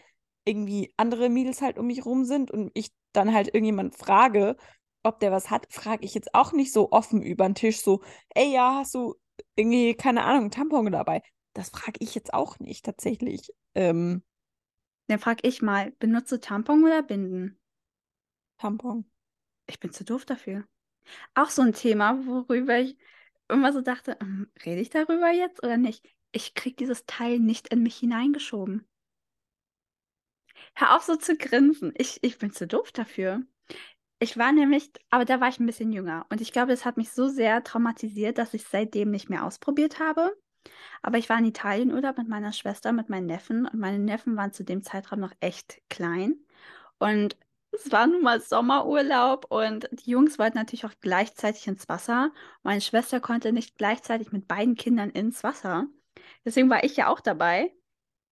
irgendwie 0.45 0.93
andere 0.97 1.29
Mädels 1.29 1.61
halt 1.61 1.77
um 1.77 1.87
mich 1.87 2.05
rum 2.05 2.25
sind 2.25 2.51
und 2.51 2.71
ich 2.73 2.91
dann 3.13 3.33
halt 3.33 3.47
irgendjemand 3.47 3.95
frage, 3.95 4.57
ob 5.03 5.19
der 5.19 5.31
was 5.31 5.49
hat, 5.49 5.71
frage 5.71 6.05
ich 6.05 6.13
jetzt 6.13 6.33
auch 6.33 6.53
nicht 6.53 6.73
so 6.73 6.91
offen 6.91 7.21
über 7.21 7.45
den 7.45 7.55
Tisch 7.55 7.81
so, 7.81 8.01
ey, 8.29 8.53
ja, 8.53 8.75
hast 8.79 8.95
du 8.95 9.15
irgendwie, 9.55 9.95
keine 9.95 10.23
Ahnung, 10.23 10.51
Tampon 10.51 10.91
dabei? 10.91 11.21
Das 11.53 11.69
frage 11.69 11.99
ich 11.99 12.15
jetzt 12.15 12.33
auch 12.33 12.59
nicht 12.59 12.85
tatsächlich. 12.85 13.51
Ähm, 13.75 14.23
Dann 15.07 15.19
frage 15.19 15.47
ich 15.47 15.61
mal, 15.61 15.91
benutze 15.99 16.41
Tampon 16.41 16.83
oder 16.83 17.01
Binden? 17.03 17.57
Tampon. 18.57 19.05
Ich 19.67 19.79
bin 19.79 19.91
zu 19.93 20.03
doof 20.05 20.25
dafür. 20.25 20.67
Auch 21.35 21.49
so 21.49 21.61
ein 21.63 21.73
Thema, 21.73 22.25
worüber 22.27 22.79
ich 22.79 22.97
immer 23.49 23.73
so 23.73 23.81
dachte, 23.81 24.17
hm, 24.19 24.51
rede 24.65 24.81
ich 24.81 24.89
darüber 24.91 25.31
jetzt 25.31 25.63
oder 25.63 25.77
nicht? 25.77 26.05
Ich 26.31 26.53
kriege 26.55 26.75
dieses 26.77 27.05
Teil 27.05 27.39
nicht 27.39 27.69
in 27.69 27.83
mich 27.83 27.97
hineingeschoben. 27.97 28.87
Hör 30.75 30.95
auf 30.95 31.01
so 31.03 31.15
zu 31.15 31.35
grinsen. 31.35 31.93
Ich, 31.97 32.19
ich 32.23 32.37
bin 32.37 32.51
zu 32.51 32.67
doof 32.67 32.91
dafür. 32.91 33.41
Ich 34.23 34.37
war 34.37 34.53
nämlich, 34.53 34.89
aber 35.09 35.25
da 35.25 35.41
war 35.41 35.49
ich 35.49 35.59
ein 35.59 35.65
bisschen 35.65 35.91
jünger. 35.91 36.25
Und 36.29 36.39
ich 36.39 36.53
glaube, 36.53 36.71
das 36.71 36.85
hat 36.85 36.95
mich 36.95 37.11
so 37.11 37.27
sehr 37.27 37.61
traumatisiert, 37.61 38.37
dass 38.37 38.53
ich 38.53 38.63
seitdem 38.65 39.11
nicht 39.11 39.29
mehr 39.29 39.43
ausprobiert 39.43 39.99
habe. 39.99 40.33
Aber 41.01 41.17
ich 41.17 41.27
war 41.27 41.37
in 41.39 41.43
Italienurlaub 41.45 42.17
mit 42.17 42.29
meiner 42.29 42.53
Schwester, 42.53 42.93
mit 42.93 43.09
meinen 43.09 43.25
Neffen. 43.25 43.67
Und 43.67 43.79
meine 43.81 43.99
Neffen 43.99 44.37
waren 44.37 44.53
zu 44.53 44.63
dem 44.63 44.81
Zeitraum 44.81 45.19
noch 45.19 45.33
echt 45.41 45.81
klein. 45.89 46.37
Und 46.99 47.35
es 47.73 47.91
war 47.91 48.07
nun 48.07 48.21
mal 48.21 48.39
Sommerurlaub 48.39 49.51
und 49.51 49.89
die 49.91 50.11
Jungs 50.11 50.39
wollten 50.39 50.57
natürlich 50.57 50.85
auch 50.85 50.93
gleichzeitig 51.01 51.67
ins 51.67 51.89
Wasser. 51.89 52.31
Meine 52.63 52.79
Schwester 52.79 53.19
konnte 53.19 53.51
nicht 53.51 53.77
gleichzeitig 53.77 54.31
mit 54.31 54.47
beiden 54.47 54.75
Kindern 54.75 55.09
ins 55.09 55.43
Wasser. 55.43 55.87
Deswegen 56.45 56.69
war 56.69 56.85
ich 56.85 56.95
ja 56.95 57.09
auch 57.09 57.19
dabei. 57.19 57.73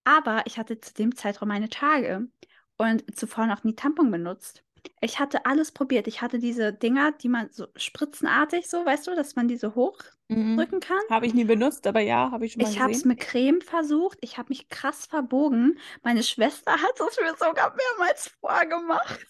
Aber 0.06 0.44
ich 0.46 0.58
hatte 0.58 0.80
zu 0.80 0.94
dem 0.94 1.18
Zeitraum 1.18 1.50
meine 1.50 1.70
Tage 1.70 2.30
und 2.78 3.04
zuvor 3.18 3.46
noch 3.48 3.66
nie 3.66 3.76
Tampon 3.76 4.10
benutzt. 4.10 4.64
Ich 5.00 5.20
hatte 5.20 5.46
alles 5.46 5.72
probiert. 5.72 6.08
Ich 6.08 6.22
hatte 6.22 6.40
diese 6.40 6.74
Dinger, 6.74 7.12
die 7.12 7.30
man 7.30 7.50
so 7.52 7.68
spritzenartig, 7.76 8.68
so, 8.70 8.86
weißt 8.86 9.08
du, 9.08 9.16
dass 9.16 9.36
man 9.36 9.48
die 9.48 9.58
so 9.58 9.76
hochdrücken 9.76 10.80
kann. 10.80 11.00
Habe 11.10 11.26
ich 11.26 11.34
nie 11.34 11.44
benutzt, 11.44 11.86
aber 11.88 12.00
ja, 12.02 12.32
habe 12.32 12.46
ich 12.46 12.54
schon 12.54 12.62
mal 12.64 12.70
Ich 12.70 12.80
habe 12.80 12.92
es 12.92 13.06
mit 13.06 13.20
Creme 13.20 13.62
versucht. 13.62 14.18
Ich 14.22 14.38
habe 14.38 14.50
mich 14.50 14.70
krass 14.70 15.06
verbogen. 15.06 15.80
Meine 16.04 16.24
Schwester 16.24 16.72
hat 16.74 17.00
es 17.00 17.20
mir 17.20 17.36
sogar 17.38 17.76
mehrmals 17.76 18.30
vorgemacht. 18.40 19.28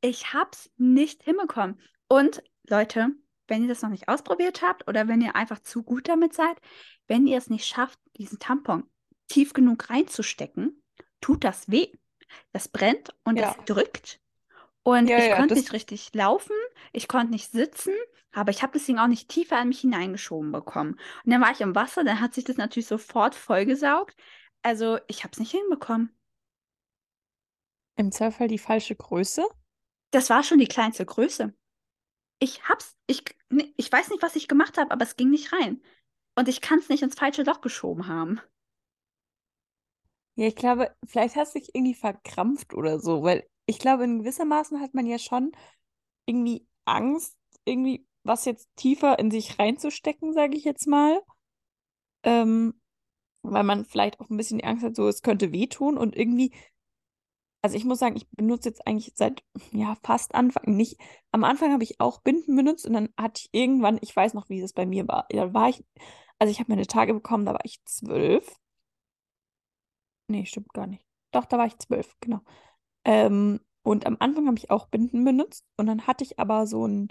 Ich 0.00 0.32
habe 0.32 0.50
es 0.52 0.70
nicht 0.76 1.22
hinbekommen. 1.24 1.80
Und 2.08 2.42
Leute, 2.68 3.10
wenn 3.48 3.62
ihr 3.62 3.68
das 3.68 3.82
noch 3.82 3.90
nicht 3.90 4.08
ausprobiert 4.08 4.62
habt 4.62 4.86
oder 4.88 5.08
wenn 5.08 5.20
ihr 5.20 5.34
einfach 5.34 5.58
zu 5.60 5.82
gut 5.82 6.08
damit 6.08 6.34
seid, 6.34 6.56
wenn 7.06 7.26
ihr 7.26 7.38
es 7.38 7.50
nicht 7.50 7.66
schafft, 7.66 7.98
diesen 8.16 8.38
Tampon 8.38 8.84
tief 9.28 9.52
genug 9.52 9.90
reinzustecken, 9.90 10.82
tut 11.20 11.44
das 11.44 11.70
weh. 11.70 11.92
Das 12.52 12.68
brennt 12.68 13.14
und 13.24 13.38
Ja. 13.38 13.54
das 13.54 13.64
drückt. 13.64 14.20
Und 14.88 15.12
Ja, 15.12 15.18
ich 15.18 15.30
ja, 15.30 15.36
konnte 15.36 15.54
nicht 15.54 15.72
richtig 15.72 16.10
laufen, 16.14 16.54
ich 16.92 17.08
konnte 17.08 17.32
nicht 17.32 17.50
sitzen, 17.52 17.92
aber 18.32 18.50
ich 18.50 18.62
habe 18.62 18.72
das 18.74 18.86
Ding 18.86 18.98
auch 18.98 19.06
nicht 19.06 19.28
tiefer 19.28 19.60
in 19.60 19.68
mich 19.68 19.80
hineingeschoben 19.80 20.50
bekommen. 20.52 20.92
Und 21.24 21.30
dann 21.32 21.40
war 21.42 21.50
ich 21.52 21.60
im 21.60 21.74
Wasser, 21.74 22.04
dann 22.04 22.20
hat 22.20 22.34
sich 22.34 22.44
das 22.44 22.56
natürlich 22.56 22.86
sofort 22.86 23.34
vollgesaugt. 23.34 24.16
Also 24.62 24.98
ich 25.08 25.24
habe 25.24 25.32
es 25.32 25.38
nicht 25.40 25.50
hinbekommen. 25.52 26.10
Im 27.96 28.12
Zweifel 28.12 28.48
die 28.48 28.56
falsche 28.56 28.96
Größe. 28.96 29.46
Das 30.10 30.30
war 30.30 30.42
schon 30.42 30.58
die 30.58 30.66
kleinste 30.68 31.04
Größe. 31.06 31.54
Ich 32.40 32.64
hab's, 32.68 32.96
ich, 33.08 33.24
nee, 33.50 33.74
ich 33.76 33.90
weiß 33.92 34.10
nicht, 34.10 34.22
was 34.22 34.36
ich 34.36 34.48
gemacht 34.48 34.78
habe, 34.78 34.90
aber 34.92 35.04
es 35.04 35.16
ging 35.16 35.30
nicht 35.30 35.52
rein. 35.54 35.82
Und 36.36 36.48
ich 36.48 36.60
kann 36.62 36.78
es 36.80 36.88
nicht 36.88 37.02
ins 37.04 37.16
falsche 37.16 37.42
Loch 37.44 37.60
geschoben 37.62 38.08
haben. 38.08 38.40
Ja, 40.36 40.46
ich 40.46 40.56
glaube, 40.56 40.94
vielleicht 41.06 41.36
hast 41.36 41.54
du 41.54 41.58
dich 41.58 41.74
irgendwie 41.74 41.94
verkrampft 41.94 42.72
oder 42.74 43.00
so, 43.00 43.22
weil 43.22 43.46
ich 43.68 43.78
glaube, 43.78 44.04
in 44.04 44.20
gewissermaßen 44.20 44.80
hat 44.80 44.94
man 44.94 45.06
ja 45.06 45.18
schon 45.18 45.52
irgendwie 46.26 46.66
Angst, 46.86 47.36
irgendwie 47.66 48.06
was 48.24 48.46
jetzt 48.46 48.68
tiefer 48.76 49.18
in 49.18 49.30
sich 49.30 49.58
reinzustecken, 49.58 50.32
sage 50.32 50.56
ich 50.56 50.64
jetzt 50.64 50.86
mal. 50.86 51.20
Ähm, 52.22 52.80
weil 53.42 53.64
man 53.64 53.84
vielleicht 53.84 54.20
auch 54.20 54.30
ein 54.30 54.36
bisschen 54.36 54.58
die 54.58 54.64
Angst 54.64 54.84
hat, 54.84 54.96
so 54.96 55.08
es 55.08 55.22
könnte 55.22 55.52
wehtun 55.52 55.98
und 55.98 56.16
irgendwie, 56.16 56.52
also 57.62 57.76
ich 57.76 57.84
muss 57.84 57.98
sagen, 57.98 58.16
ich 58.16 58.28
benutze 58.30 58.68
jetzt 58.68 58.86
eigentlich 58.86 59.12
seit 59.16 59.42
ja 59.72 59.96
fast 60.02 60.34
Anfang 60.34 60.76
nicht. 60.76 60.98
Am 61.32 61.44
Anfang 61.44 61.72
habe 61.72 61.84
ich 61.84 62.00
auch 62.00 62.20
Binden 62.22 62.56
benutzt 62.56 62.86
und 62.86 62.92
dann 62.94 63.08
hatte 63.18 63.42
ich 63.44 63.48
irgendwann, 63.52 63.98
ich 64.00 64.14
weiß 64.14 64.34
noch, 64.34 64.48
wie 64.48 64.60
das 64.60 64.72
bei 64.72 64.86
mir 64.86 65.08
war. 65.08 65.26
Da 65.30 65.52
war 65.54 65.68
ich, 65.68 65.84
also 66.38 66.50
ich 66.50 66.60
habe 66.60 66.72
meine 66.72 66.86
Tage 66.86 67.14
bekommen, 67.14 67.46
da 67.46 67.52
war 67.52 67.64
ich 67.64 67.80
zwölf. 67.84 68.56
Nee, 70.28 70.44
stimmt 70.46 70.72
gar 70.74 70.86
nicht. 70.86 71.04
Doch, 71.32 71.44
da 71.46 71.58
war 71.58 71.66
ich 71.66 71.78
zwölf, 71.78 72.14
genau. 72.20 72.40
Ähm, 73.04 73.60
und 73.82 74.06
am 74.06 74.16
Anfang 74.20 74.46
habe 74.46 74.58
ich 74.58 74.70
auch 74.70 74.86
Binden 74.86 75.24
benutzt 75.24 75.64
und 75.76 75.86
dann 75.86 76.06
hatte 76.06 76.24
ich 76.24 76.38
aber 76.38 76.66
so 76.66 76.86
ein 76.86 77.08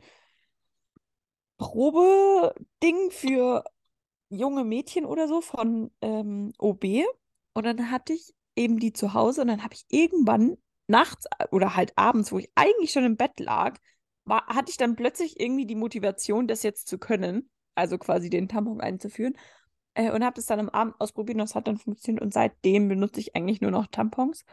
Probeding 1.58 3.10
für 3.12 3.64
junge 4.30 4.64
Mädchen 4.64 5.06
oder 5.06 5.28
so 5.28 5.42
von 5.42 5.92
ähm, 6.02 6.54
OB. 6.60 6.86
Und 7.54 7.66
dann 7.66 7.92
hatte 7.92 8.14
ich 8.14 8.34
eben 8.56 8.80
die 8.80 8.94
zu 8.94 9.14
Hause 9.14 9.42
und 9.42 9.48
dann 9.48 9.64
habe 9.64 9.74
ich 9.74 9.86
irgendwann 9.90 10.58
nachts 10.88 11.26
äh, 11.40 11.48
oder 11.52 11.76
halt 11.76 11.94
abends, 11.98 12.32
wo 12.32 12.40
ich 12.40 12.52
eigentlich 12.56 12.92
schon 12.92 13.06
im 13.06 13.18
Bett 13.18 13.40
lag, 13.40 13.78
war, 14.26 14.46
hatte 14.48 14.70
ich 14.72 14.78
dann 14.78 14.96
plötzlich 14.96 15.40
irgendwie 15.40 15.66
die 15.66 15.76
Motivation, 15.76 16.48
das 16.48 16.64
jetzt 16.64 16.88
zu 16.88 16.98
können, 16.98 17.50
also 17.76 17.98
quasi 17.98 18.30
den 18.30 18.50
Tampon 18.50 18.82
einzuführen. 18.82 19.36
Äh, 19.94 20.12
und 20.12 20.24
habe 20.24 20.36
das 20.36 20.46
dann 20.46 20.60
am 20.60 20.70
Abend 20.70 20.96
ausprobiert 21.00 21.36
und 21.36 21.42
das 21.42 21.56
hat 21.56 21.68
dann 21.68 21.78
funktioniert. 21.78 22.22
Und 22.24 22.34
seitdem 22.34 22.88
benutze 22.90 23.20
ich 23.20 23.36
eigentlich 23.36 23.62
nur 23.62 23.72
noch 23.72 23.88
Tampons, 23.88 24.46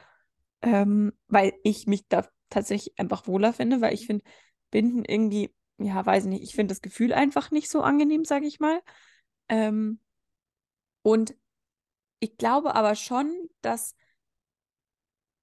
ähm, 0.64 1.12
weil 1.28 1.52
ich 1.62 1.86
mich 1.86 2.08
da 2.08 2.26
tatsächlich 2.48 2.98
einfach 2.98 3.26
wohler 3.26 3.52
finde, 3.52 3.80
weil 3.82 3.94
ich 3.94 4.06
finde, 4.06 4.24
Binden 4.70 5.04
irgendwie, 5.04 5.54
ja, 5.78 6.04
weiß 6.04 6.24
nicht, 6.24 6.42
ich 6.42 6.54
finde 6.54 6.72
das 6.72 6.80
Gefühl 6.80 7.12
einfach 7.12 7.50
nicht 7.50 7.70
so 7.70 7.82
angenehm, 7.82 8.24
sage 8.24 8.46
ich 8.46 8.60
mal. 8.60 8.80
Ähm, 9.48 10.00
und 11.02 11.34
ich 12.20 12.36
glaube 12.38 12.74
aber 12.74 12.94
schon, 12.94 13.50
dass 13.60 13.94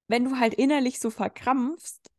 wenn 0.08 0.24
du 0.24 0.38
halt 0.38 0.54
innerlich 0.54 1.00
so 1.00 1.10
verkrampfst, 1.10 2.10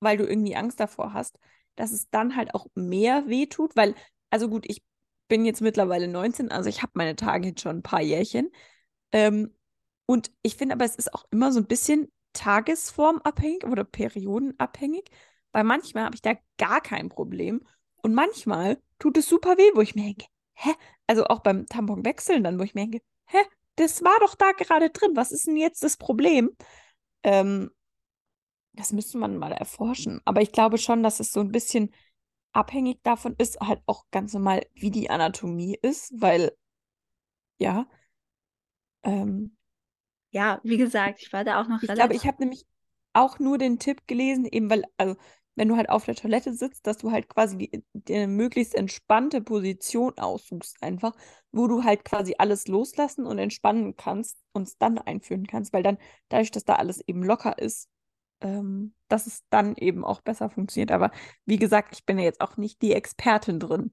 weil 0.00 0.16
du 0.18 0.24
irgendwie 0.26 0.56
Angst 0.56 0.80
davor 0.80 1.12
hast, 1.12 1.38
dass 1.76 1.92
es 1.92 2.10
dann 2.10 2.36
halt 2.36 2.54
auch 2.54 2.66
mehr 2.74 3.28
wehtut, 3.28 3.76
weil, 3.76 3.94
also 4.30 4.48
gut, 4.48 4.66
ich 4.68 4.82
bin 5.28 5.44
jetzt 5.44 5.60
mittlerweile 5.60 6.08
19, 6.08 6.50
also 6.50 6.68
ich 6.68 6.82
habe 6.82 6.92
meine 6.94 7.16
Tage 7.16 7.48
jetzt 7.48 7.60
schon 7.62 7.78
ein 7.78 7.82
paar 7.82 8.02
Jährchen. 8.02 8.50
Ähm, 9.12 9.54
und 10.06 10.30
ich 10.42 10.56
finde 10.56 10.74
aber, 10.74 10.84
es 10.84 10.96
ist 10.96 11.14
auch 11.14 11.24
immer 11.30 11.52
so 11.52 11.60
ein 11.60 11.66
bisschen 11.66 12.10
tagesformabhängig 12.38 13.64
oder 13.64 13.84
periodenabhängig, 13.84 15.10
weil 15.52 15.64
manchmal 15.64 16.04
habe 16.04 16.14
ich 16.14 16.22
da 16.22 16.34
gar 16.56 16.80
kein 16.80 17.08
Problem 17.08 17.66
und 18.02 18.14
manchmal 18.14 18.80
tut 18.98 19.16
es 19.18 19.28
super 19.28 19.56
weh, 19.58 19.70
wo 19.74 19.80
ich 19.80 19.94
mir 19.94 20.04
denke, 20.04 20.26
hä? 20.54 20.70
Also 21.06 21.24
auch 21.26 21.40
beim 21.40 21.66
Tampon 21.66 22.04
wechseln 22.04 22.44
dann, 22.44 22.58
wo 22.58 22.62
ich 22.62 22.74
mir 22.74 22.82
denke, 22.82 23.00
hä? 23.26 23.38
Das 23.76 24.02
war 24.02 24.18
doch 24.20 24.34
da 24.34 24.52
gerade 24.52 24.90
drin. 24.90 25.12
Was 25.14 25.32
ist 25.32 25.46
denn 25.46 25.56
jetzt 25.56 25.82
das 25.82 25.96
Problem? 25.96 26.50
Ähm, 27.22 27.70
das 28.72 28.92
müsste 28.92 29.18
man 29.18 29.36
mal 29.36 29.52
erforschen. 29.52 30.20
Aber 30.24 30.40
ich 30.40 30.52
glaube 30.52 30.78
schon, 30.78 31.02
dass 31.02 31.20
es 31.20 31.32
so 31.32 31.40
ein 31.40 31.52
bisschen 31.52 31.92
abhängig 32.52 33.00
davon 33.02 33.34
ist, 33.38 33.60
halt 33.60 33.82
auch 33.86 34.04
ganz 34.10 34.32
normal, 34.32 34.66
wie 34.74 34.90
die 34.90 35.10
Anatomie 35.10 35.78
ist, 35.82 36.12
weil, 36.20 36.52
ja. 37.58 37.86
Ähm, 39.02 39.56
ja, 40.30 40.60
wie 40.62 40.76
gesagt, 40.76 41.20
ich 41.22 41.32
war 41.32 41.44
da 41.44 41.60
auch 41.60 41.68
noch 41.68 41.82
ich 41.82 41.92
glaube, 41.92 42.14
ich 42.14 42.26
habe 42.26 42.38
nämlich 42.40 42.66
auch 43.12 43.38
nur 43.38 43.58
den 43.58 43.78
Tipp 43.78 44.06
gelesen, 44.06 44.44
eben 44.44 44.70
weil, 44.70 44.84
also 44.96 45.16
wenn 45.56 45.68
du 45.68 45.76
halt 45.76 45.88
auf 45.88 46.04
der 46.04 46.14
Toilette 46.14 46.54
sitzt, 46.54 46.86
dass 46.86 46.98
du 46.98 47.10
halt 47.10 47.28
quasi 47.28 47.58
die, 47.58 47.84
die 47.92 48.14
eine 48.14 48.28
möglichst 48.28 48.74
entspannte 48.74 49.40
Position 49.40 50.16
aussuchst, 50.16 50.80
einfach, 50.82 51.14
wo 51.50 51.66
du 51.66 51.82
halt 51.82 52.04
quasi 52.04 52.36
alles 52.38 52.68
loslassen 52.68 53.26
und 53.26 53.38
entspannen 53.38 53.96
kannst 53.96 54.38
und 54.52 54.68
es 54.68 54.78
dann 54.78 54.98
einführen 54.98 55.46
kannst, 55.46 55.72
weil 55.72 55.82
dann 55.82 55.98
dadurch, 56.28 56.52
dass 56.52 56.64
da 56.64 56.76
alles 56.76 57.00
eben 57.08 57.24
locker 57.24 57.58
ist, 57.58 57.88
ähm, 58.40 58.94
dass 59.08 59.26
es 59.26 59.42
dann 59.50 59.74
eben 59.74 60.04
auch 60.04 60.20
besser 60.20 60.48
funktioniert. 60.48 60.92
Aber 60.92 61.10
wie 61.44 61.56
gesagt, 61.56 61.94
ich 61.96 62.04
bin 62.04 62.18
ja 62.18 62.24
jetzt 62.24 62.40
auch 62.40 62.56
nicht 62.56 62.80
die 62.82 62.92
Expertin 62.92 63.58
drin. 63.58 63.92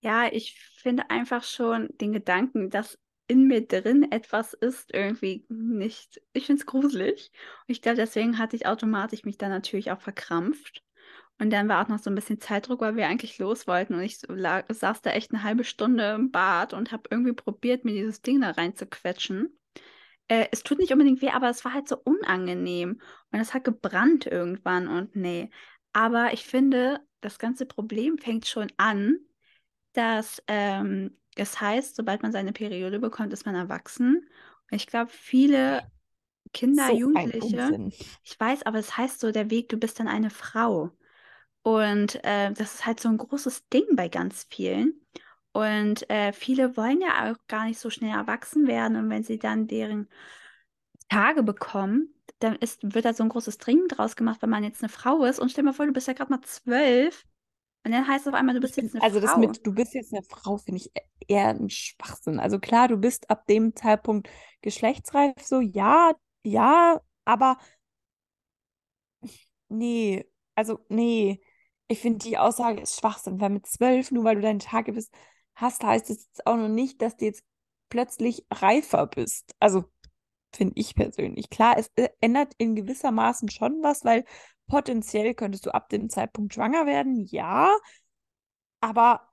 Ja, 0.00 0.28
ich 0.30 0.60
finde 0.76 1.10
einfach 1.10 1.42
schon 1.42 1.88
den 2.00 2.12
Gedanken, 2.12 2.70
dass 2.70 2.98
in 3.26 3.46
mir 3.46 3.66
drin 3.66 4.10
etwas 4.10 4.52
ist, 4.52 4.92
irgendwie 4.92 5.46
nicht. 5.48 6.20
Ich 6.32 6.46
finde 6.46 6.60
es 6.60 6.66
gruselig. 6.66 7.30
Und 7.66 7.72
ich 7.72 7.82
glaube, 7.82 7.96
deswegen 7.96 8.38
hatte 8.38 8.56
ich 8.56 8.66
automatisch 8.66 9.24
mich 9.24 9.38
dann 9.38 9.50
natürlich 9.50 9.90
auch 9.90 10.00
verkrampft. 10.00 10.82
Und 11.38 11.50
dann 11.50 11.68
war 11.68 11.84
auch 11.84 11.88
noch 11.88 11.98
so 11.98 12.10
ein 12.10 12.14
bisschen 12.14 12.40
Zeitdruck, 12.40 12.80
weil 12.80 12.96
wir 12.96 13.08
eigentlich 13.08 13.38
los 13.38 13.66
wollten. 13.66 13.94
Und 13.94 14.02
ich 14.02 14.20
lag, 14.28 14.66
saß 14.68 15.02
da 15.02 15.10
echt 15.10 15.32
eine 15.32 15.42
halbe 15.42 15.64
Stunde 15.64 16.12
im 16.12 16.30
Bad 16.30 16.74
und 16.74 16.92
habe 16.92 17.08
irgendwie 17.10 17.32
probiert, 17.32 17.84
mir 17.84 17.94
dieses 17.94 18.22
Ding 18.22 18.40
da 18.40 18.50
reinzuquetschen. 18.50 19.58
Äh, 20.28 20.46
es 20.52 20.62
tut 20.62 20.78
nicht 20.78 20.92
unbedingt 20.92 21.22
weh, 21.22 21.30
aber 21.30 21.50
es 21.50 21.64
war 21.64 21.74
halt 21.74 21.88
so 21.88 21.98
unangenehm. 22.04 23.00
Und 23.32 23.40
es 23.40 23.54
hat 23.54 23.64
gebrannt 23.64 24.26
irgendwann 24.26 24.86
und 24.88 25.16
nee. 25.16 25.50
Aber 25.92 26.32
ich 26.32 26.44
finde, 26.44 27.00
das 27.20 27.38
ganze 27.38 27.66
Problem 27.66 28.18
fängt 28.18 28.46
schon 28.46 28.70
an, 28.76 29.18
dass 29.94 30.42
ähm, 30.46 31.16
es 31.36 31.60
heißt, 31.60 31.96
sobald 31.96 32.22
man 32.22 32.32
seine 32.32 32.52
Periode 32.52 32.98
bekommt, 33.00 33.32
ist 33.32 33.46
man 33.46 33.54
erwachsen. 33.54 34.28
Und 34.70 34.76
ich 34.76 34.86
glaube, 34.86 35.10
viele 35.10 35.82
Kinder, 36.52 36.88
so 36.88 36.92
Jugendliche, 36.92 37.80
ich 38.22 38.38
weiß, 38.38 38.64
aber 38.64 38.78
es 38.78 38.96
heißt 38.96 39.20
so, 39.20 39.32
der 39.32 39.50
Weg, 39.50 39.68
du 39.68 39.76
bist 39.78 40.00
dann 40.00 40.08
eine 40.08 40.30
Frau. 40.30 40.90
Und 41.62 42.22
äh, 42.24 42.52
das 42.52 42.74
ist 42.74 42.86
halt 42.86 43.00
so 43.00 43.08
ein 43.08 43.18
großes 43.18 43.68
Ding 43.68 43.84
bei 43.94 44.08
ganz 44.08 44.46
vielen. 44.50 45.00
Und 45.52 46.08
äh, 46.10 46.32
viele 46.32 46.76
wollen 46.76 47.00
ja 47.00 47.32
auch 47.32 47.36
gar 47.48 47.64
nicht 47.66 47.78
so 47.80 47.90
schnell 47.90 48.12
erwachsen 48.12 48.66
werden. 48.66 48.96
Und 48.96 49.10
wenn 49.10 49.24
sie 49.24 49.38
dann 49.38 49.66
deren 49.68 50.08
Tage 51.08 51.42
bekommen, 51.42 52.14
dann 52.40 52.56
ist, 52.56 52.94
wird 52.94 53.04
da 53.04 53.14
so 53.14 53.22
ein 53.22 53.28
großes 53.28 53.58
Dringen 53.58 53.88
draus 53.88 54.16
gemacht, 54.16 54.42
wenn 54.42 54.50
man 54.50 54.64
jetzt 54.64 54.82
eine 54.82 54.88
Frau 54.90 55.24
ist. 55.24 55.38
Und 55.38 55.50
stell 55.50 55.62
dir 55.62 55.70
mal 55.70 55.74
vor, 55.74 55.86
du 55.86 55.92
bist 55.92 56.08
ja 56.08 56.14
gerade 56.14 56.32
mal 56.32 56.42
zwölf 56.42 57.24
und 57.84 57.92
dann 57.92 58.08
heißt 58.08 58.26
es 58.26 58.32
auf 58.32 58.38
einmal, 58.38 58.54
du 58.54 58.60
bist 58.60 58.76
jetzt 58.76 58.94
eine 58.94 59.02
also 59.02 59.20
Frau. 59.20 59.26
Also 59.26 59.40
das 59.40 59.48
mit, 59.56 59.66
du 59.66 59.74
bist 59.74 59.94
jetzt 59.94 60.12
eine 60.12 60.22
Frau, 60.22 60.56
finde 60.56 60.80
ich 60.80 60.90
eher 61.28 61.48
ein 61.48 61.68
Schwachsinn. 61.68 62.40
Also 62.40 62.58
klar, 62.58 62.88
du 62.88 62.96
bist 62.96 63.28
ab 63.30 63.46
dem 63.46 63.76
Zeitpunkt 63.76 64.28
geschlechtsreif, 64.62 65.34
so 65.42 65.60
ja, 65.60 66.12
ja, 66.44 67.00
aber 67.24 67.58
nee, 69.68 70.24
also 70.54 70.78
nee. 70.88 71.40
Ich 71.86 72.00
finde, 72.00 72.24
die 72.24 72.38
Aussage 72.38 72.80
ist 72.80 72.98
Schwachsinn, 72.98 73.40
weil 73.40 73.50
mit 73.50 73.66
zwölf, 73.66 74.10
nur 74.10 74.24
weil 74.24 74.36
du 74.36 74.40
deine 74.40 74.58
Tage 74.58 74.94
bist, 74.94 75.12
hast, 75.54 75.84
heißt 75.84 76.08
es 76.08 76.24
jetzt 76.24 76.46
auch 76.46 76.56
noch 76.56 76.68
nicht, 76.68 77.02
dass 77.02 77.16
du 77.16 77.26
jetzt 77.26 77.44
plötzlich 77.90 78.46
reifer 78.50 79.06
bist. 79.06 79.54
Also 79.60 79.84
finde 80.54 80.74
ich 80.76 80.94
persönlich. 80.94 81.50
Klar, 81.50 81.76
es 81.78 81.90
äh, 81.96 82.08
ändert 82.20 82.54
in 82.58 82.74
gewisser 82.74 83.10
Maßen 83.12 83.50
schon 83.50 83.82
was, 83.82 84.04
weil 84.04 84.24
Potenziell 84.66 85.34
könntest 85.34 85.66
du 85.66 85.70
ab 85.74 85.88
dem 85.88 86.08
Zeitpunkt 86.10 86.54
schwanger 86.54 86.86
werden, 86.86 87.24
ja. 87.26 87.74
Aber 88.80 89.30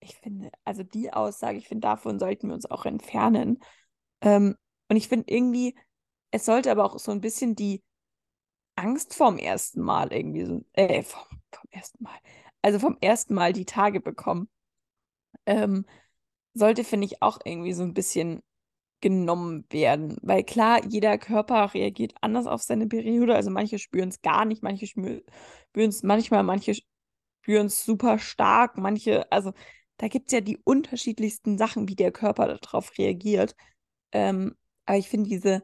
ich 0.00 0.16
finde, 0.16 0.50
also 0.64 0.82
die 0.82 1.12
Aussage, 1.12 1.58
ich 1.58 1.68
finde, 1.68 1.86
davon 1.86 2.18
sollten 2.18 2.48
wir 2.48 2.54
uns 2.54 2.66
auch 2.70 2.86
entfernen. 2.86 3.58
Ähm, 4.20 4.56
und 4.88 4.96
ich 4.96 5.08
finde 5.08 5.32
irgendwie, 5.32 5.76
es 6.30 6.44
sollte 6.46 6.70
aber 6.70 6.84
auch 6.84 6.98
so 6.98 7.12
ein 7.12 7.20
bisschen 7.20 7.56
die 7.56 7.82
Angst 8.76 9.14
vorm 9.14 9.38
ersten 9.38 9.82
Mal 9.82 10.12
irgendwie 10.12 10.44
so, 10.44 10.64
äh, 10.74 11.02
vom, 11.02 11.22
vom 11.52 11.68
ersten 11.70 12.04
Mal, 12.04 12.18
also 12.62 12.78
vom 12.78 12.98
ersten 13.00 13.34
Mal 13.34 13.52
die 13.52 13.64
Tage 13.66 14.00
bekommen, 14.00 14.48
ähm, 15.46 15.86
sollte, 16.54 16.84
finde 16.84 17.06
ich, 17.06 17.22
auch 17.22 17.38
irgendwie 17.44 17.72
so 17.72 17.82
ein 17.84 17.94
bisschen 17.94 18.42
genommen 19.00 19.64
werden. 19.70 20.16
Weil 20.22 20.44
klar, 20.44 20.84
jeder 20.86 21.18
Körper 21.18 21.72
reagiert 21.74 22.14
anders 22.20 22.46
auf 22.46 22.62
seine 22.62 22.86
Periode. 22.86 23.34
Also 23.34 23.50
manche 23.50 23.78
spüren 23.78 24.08
es 24.08 24.22
gar 24.22 24.44
nicht, 24.44 24.62
manche 24.62 24.86
spüren 24.86 25.22
es 25.74 26.02
manchmal, 26.02 26.42
manche 26.42 26.74
spüren 27.42 27.66
es 27.66 27.84
super 27.84 28.18
stark, 28.18 28.76
manche, 28.76 29.30
also 29.32 29.52
da 29.98 30.08
gibt 30.08 30.28
es 30.28 30.32
ja 30.32 30.40
die 30.40 30.58
unterschiedlichsten 30.64 31.58
Sachen, 31.58 31.88
wie 31.88 31.96
der 31.96 32.12
Körper 32.12 32.58
darauf 32.58 32.96
reagiert. 32.98 33.54
Ähm, 34.12 34.54
aber 34.86 34.98
ich 34.98 35.08
finde, 35.08 35.28
diese 35.28 35.62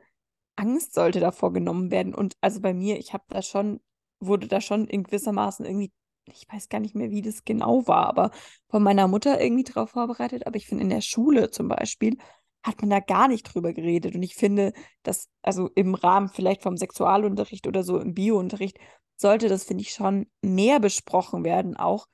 Angst 0.56 0.94
sollte 0.94 1.20
davor 1.20 1.52
genommen 1.52 1.90
werden. 1.90 2.14
Und 2.14 2.34
also 2.40 2.60
bei 2.60 2.74
mir, 2.74 2.98
ich 2.98 3.12
habe 3.12 3.24
da 3.28 3.42
schon, 3.42 3.80
wurde 4.20 4.48
da 4.48 4.60
schon 4.60 4.86
in 4.86 5.04
gewissermaßen 5.04 5.64
irgendwie, 5.66 5.92
ich 6.26 6.46
weiß 6.50 6.68
gar 6.68 6.80
nicht 6.80 6.94
mehr, 6.94 7.10
wie 7.10 7.22
das 7.22 7.44
genau 7.44 7.86
war, 7.86 8.06
aber 8.06 8.30
von 8.68 8.82
meiner 8.82 9.08
Mutter 9.08 9.40
irgendwie 9.40 9.64
darauf 9.64 9.90
vorbereitet. 9.90 10.46
Aber 10.46 10.56
ich 10.56 10.66
finde, 10.66 10.84
in 10.84 10.90
der 10.90 11.00
Schule 11.00 11.50
zum 11.50 11.68
Beispiel 11.68 12.16
hat 12.64 12.80
man 12.80 12.90
da 12.90 12.98
gar 13.00 13.28
nicht 13.28 13.42
drüber 13.44 13.72
geredet. 13.72 14.14
Und 14.14 14.22
ich 14.22 14.34
finde, 14.34 14.72
dass, 15.02 15.28
also 15.42 15.68
im 15.74 15.94
Rahmen 15.94 16.30
vielleicht 16.30 16.62
vom 16.62 16.76
Sexualunterricht 16.76 17.66
oder 17.66 17.84
so 17.84 17.98
im 17.98 18.14
Biounterricht, 18.14 18.78
sollte 19.16 19.48
das, 19.48 19.64
finde 19.64 19.82
ich, 19.82 19.92
schon 19.92 20.26
mehr 20.42 20.80
besprochen 20.80 21.44
werden, 21.44 21.76
auch, 21.76 22.06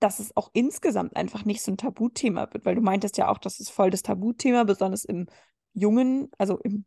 dass 0.00 0.20
es 0.20 0.36
auch 0.36 0.50
insgesamt 0.54 1.16
einfach 1.16 1.44
nicht 1.44 1.62
so 1.62 1.70
ein 1.70 1.76
Tabuthema 1.76 2.48
wird, 2.52 2.64
weil 2.64 2.74
du 2.74 2.80
meintest 2.80 3.18
ja 3.18 3.28
auch, 3.28 3.38
das 3.38 3.60
ist 3.60 3.70
voll 3.70 3.90
das 3.90 4.02
Tabuthema, 4.02 4.64
besonders 4.64 5.04
im 5.04 5.26
jungen, 5.74 6.30
also 6.38 6.58
im 6.58 6.86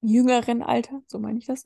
jüngeren 0.00 0.62
Alter, 0.62 1.02
so 1.06 1.18
meine 1.18 1.38
ich 1.38 1.46
das. 1.46 1.64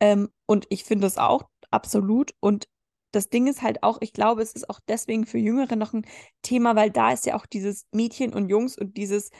Ähm, 0.00 0.30
und 0.46 0.66
ich 0.70 0.84
finde 0.84 1.06
das 1.06 1.16
auch 1.16 1.44
absolut. 1.70 2.34
Und 2.40 2.66
das 3.14 3.28
Ding 3.28 3.46
ist 3.46 3.62
halt 3.62 3.82
auch, 3.82 3.98
ich 4.00 4.12
glaube, 4.12 4.42
es 4.42 4.52
ist 4.52 4.68
auch 4.70 4.80
deswegen 4.88 5.26
für 5.26 5.38
Jüngere 5.38 5.76
noch 5.76 5.92
ein 5.92 6.06
Thema, 6.42 6.76
weil 6.76 6.90
da 6.90 7.12
ist 7.12 7.26
ja 7.26 7.36
auch 7.36 7.46
dieses 7.46 7.86
Mädchen 7.92 8.34
und 8.34 8.48
Jungs 8.48 8.76
und 8.76 8.96
dieses, 8.96 9.30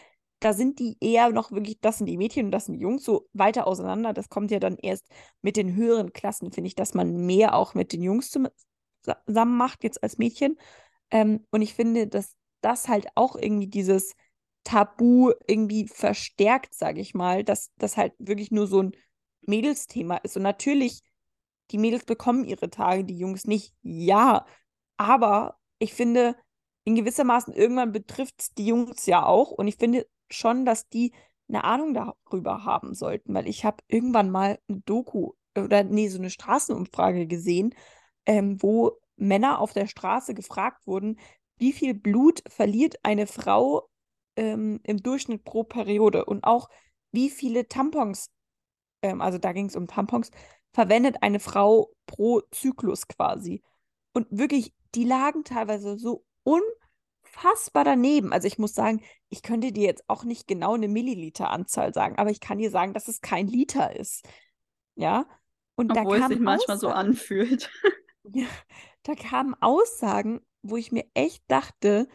da 0.40 0.52
sind 0.52 0.78
die 0.78 0.96
eher 1.00 1.30
noch 1.30 1.52
wirklich, 1.52 1.80
das 1.80 1.98
sind 1.98 2.06
die 2.06 2.16
Mädchen 2.16 2.46
und 2.46 2.52
das 2.52 2.66
sind 2.66 2.74
die 2.74 2.80
Jungs, 2.82 3.04
so 3.04 3.28
weiter 3.32 3.66
auseinander. 3.66 4.12
Das 4.12 4.28
kommt 4.28 4.50
ja 4.50 4.58
dann 4.58 4.76
erst 4.76 5.06
mit 5.42 5.56
den 5.56 5.74
höheren 5.74 6.12
Klassen, 6.12 6.52
finde 6.52 6.68
ich, 6.68 6.74
dass 6.74 6.94
man 6.94 7.26
mehr 7.26 7.54
auch 7.54 7.74
mit 7.74 7.92
den 7.92 8.02
Jungs 8.02 8.30
zusammen 8.30 9.56
macht, 9.56 9.84
jetzt 9.84 10.02
als 10.02 10.18
Mädchen. 10.18 10.56
Ähm, 11.10 11.46
und 11.50 11.62
ich 11.62 11.74
finde, 11.74 12.06
dass 12.06 12.36
das 12.60 12.88
halt 12.88 13.06
auch 13.14 13.36
irgendwie 13.36 13.68
dieses 13.68 14.14
Tabu 14.64 15.32
irgendwie 15.46 15.86
verstärkt, 15.86 16.74
sage 16.74 17.00
ich 17.00 17.14
mal, 17.14 17.44
dass 17.44 17.70
das 17.76 17.96
halt 17.96 18.14
wirklich 18.18 18.50
nur 18.50 18.66
so 18.66 18.82
ein 18.82 18.92
Mädelsthema 19.42 20.16
ist. 20.18 20.36
Und 20.36 20.42
natürlich, 20.42 21.02
die 21.74 21.78
Mädels 21.78 22.04
bekommen 22.04 22.44
ihre 22.44 22.70
Tage, 22.70 23.04
die 23.04 23.18
Jungs 23.18 23.46
nicht. 23.46 23.74
Ja, 23.82 24.46
aber 24.96 25.58
ich 25.80 25.92
finde, 25.92 26.36
in 26.84 26.94
gewissermaßen 26.94 27.52
irgendwann 27.52 27.90
betrifft 27.90 28.36
es 28.38 28.54
die 28.54 28.66
Jungs 28.66 29.06
ja 29.06 29.26
auch. 29.26 29.50
Und 29.50 29.66
ich 29.66 29.74
finde 29.74 30.06
schon, 30.30 30.64
dass 30.64 30.88
die 30.88 31.12
eine 31.48 31.64
Ahnung 31.64 31.92
darüber 31.92 32.64
haben 32.64 32.94
sollten, 32.94 33.34
weil 33.34 33.48
ich 33.48 33.64
habe 33.64 33.78
irgendwann 33.88 34.30
mal 34.30 34.60
eine 34.68 34.82
Doku 34.82 35.32
oder 35.58 35.82
nee, 35.82 36.06
so 36.06 36.18
eine 36.18 36.30
Straßenumfrage 36.30 37.26
gesehen, 37.26 37.74
ähm, 38.24 38.62
wo 38.62 38.92
Männer 39.16 39.58
auf 39.58 39.72
der 39.72 39.88
Straße 39.88 40.32
gefragt 40.32 40.86
wurden, 40.86 41.18
wie 41.56 41.72
viel 41.72 41.94
Blut 41.94 42.44
verliert 42.48 43.00
eine 43.02 43.26
Frau 43.26 43.88
ähm, 44.36 44.78
im 44.84 45.02
Durchschnitt 45.02 45.42
pro 45.42 45.64
Periode 45.64 46.24
und 46.24 46.44
auch 46.44 46.68
wie 47.10 47.30
viele 47.30 47.66
Tampons, 47.66 48.30
ähm, 49.02 49.20
also 49.20 49.38
da 49.38 49.52
ging 49.52 49.66
es 49.66 49.74
um 49.74 49.88
Tampons, 49.88 50.30
verwendet 50.74 51.22
eine 51.22 51.40
Frau 51.40 51.94
pro 52.06 52.42
Zyklus 52.50 53.06
quasi. 53.08 53.62
Und 54.12 54.26
wirklich, 54.30 54.74
die 54.94 55.04
lagen 55.04 55.44
teilweise 55.44 55.96
so 55.96 56.24
unfassbar 56.42 57.84
daneben. 57.84 58.32
Also 58.32 58.48
ich 58.48 58.58
muss 58.58 58.74
sagen, 58.74 59.02
ich 59.28 59.42
könnte 59.42 59.72
dir 59.72 59.84
jetzt 59.84 60.04
auch 60.08 60.24
nicht 60.24 60.46
genau 60.46 60.74
eine 60.74 60.88
Milliliteranzahl 60.88 61.94
sagen, 61.94 62.18
aber 62.18 62.30
ich 62.30 62.40
kann 62.40 62.58
dir 62.58 62.70
sagen, 62.70 62.92
dass 62.92 63.08
es 63.08 63.20
kein 63.20 63.46
Liter 63.46 63.96
ist. 63.96 64.28
Ja. 64.96 65.26
Und 65.76 65.96
Obwohl 65.96 66.18
da 66.18 66.24
es 66.24 66.28
sich 66.30 66.40
manchmal 66.40 66.78
so 66.78 66.88
anfühlt. 66.88 67.70
ja, 68.34 68.46
da 69.04 69.14
kamen 69.14 69.54
Aussagen, 69.60 70.40
wo 70.62 70.76
ich 70.76 70.92
mir 70.92 71.04
echt 71.14 71.44
dachte, 71.48 72.08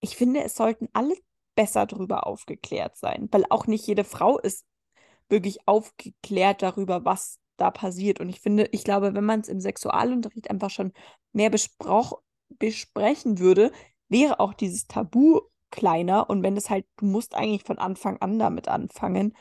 ich 0.00 0.16
finde, 0.16 0.42
es 0.42 0.54
sollten 0.54 0.88
alle 0.92 1.14
besser 1.56 1.86
darüber 1.86 2.26
aufgeklärt 2.26 2.96
sein, 2.96 3.28
weil 3.32 3.44
auch 3.50 3.66
nicht 3.66 3.86
jede 3.86 4.04
Frau 4.04 4.38
ist 4.38 4.64
wirklich 5.28 5.66
aufgeklärt 5.66 6.62
darüber, 6.62 7.04
was 7.04 7.40
da 7.60 7.70
passiert. 7.70 8.20
Und 8.20 8.28
ich 8.28 8.40
finde, 8.40 8.68
ich 8.72 8.84
glaube, 8.84 9.14
wenn 9.14 9.24
man 9.24 9.40
es 9.40 9.48
im 9.48 9.60
Sexualunterricht 9.60 10.50
einfach 10.50 10.70
schon 10.70 10.92
mehr 11.32 11.50
besprechen 11.50 13.38
würde, 13.38 13.72
wäre 14.08 14.40
auch 14.40 14.54
dieses 14.54 14.86
Tabu 14.86 15.40
kleiner. 15.70 16.30
Und 16.30 16.42
wenn 16.42 16.56
es 16.56 16.70
halt, 16.70 16.86
du 16.96 17.04
musst 17.04 17.34
eigentlich 17.34 17.64
von 17.64 17.78
Anfang 17.78 18.16
an 18.22 18.38
damit 18.38 18.68
anfangen, 18.68 19.36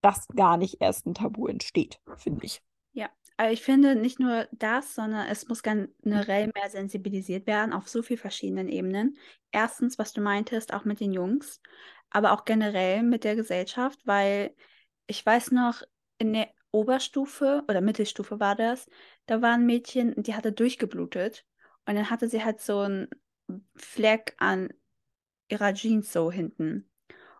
dass 0.00 0.26
gar 0.28 0.56
nicht 0.56 0.80
erst 0.80 1.06
ein 1.06 1.14
Tabu 1.14 1.46
entsteht, 1.48 2.00
finde 2.16 2.46
ich. 2.46 2.62
Ja, 2.92 3.10
aber 3.36 3.50
ich 3.50 3.62
finde 3.62 3.96
nicht 3.96 4.20
nur 4.20 4.48
das, 4.52 4.94
sondern 4.94 5.26
es 5.26 5.48
muss 5.48 5.62
generell 5.62 6.50
mehr 6.54 6.70
sensibilisiert 6.70 7.46
werden 7.46 7.72
auf 7.72 7.88
so 7.88 8.02
vielen 8.02 8.20
verschiedenen 8.20 8.68
Ebenen. 8.68 9.18
Erstens, 9.50 9.98
was 9.98 10.12
du 10.12 10.20
meintest, 10.20 10.72
auch 10.72 10.84
mit 10.84 11.00
den 11.00 11.12
Jungs, 11.12 11.60
aber 12.08 12.32
auch 12.32 12.44
generell 12.44 13.02
mit 13.02 13.24
der 13.24 13.36
Gesellschaft, 13.36 13.98
weil 14.06 14.54
ich 15.06 15.26
weiß 15.26 15.50
noch, 15.50 15.82
in 16.18 16.32
der 16.32 16.48
Oberstufe 16.76 17.64
oder 17.68 17.80
Mittelstufe 17.80 18.38
war 18.40 18.54
das, 18.54 18.86
da 19.26 19.42
war 19.42 19.54
ein 19.54 19.66
Mädchen, 19.66 20.14
die 20.22 20.34
hatte 20.34 20.52
durchgeblutet 20.52 21.46
und 21.86 21.94
dann 21.96 22.10
hatte 22.10 22.28
sie 22.28 22.44
halt 22.44 22.60
so 22.60 22.80
einen 22.80 23.08
Fleck 23.76 24.34
an 24.38 24.68
ihrer 25.48 25.74
Jeans 25.74 26.12
so 26.12 26.30
hinten. 26.30 26.90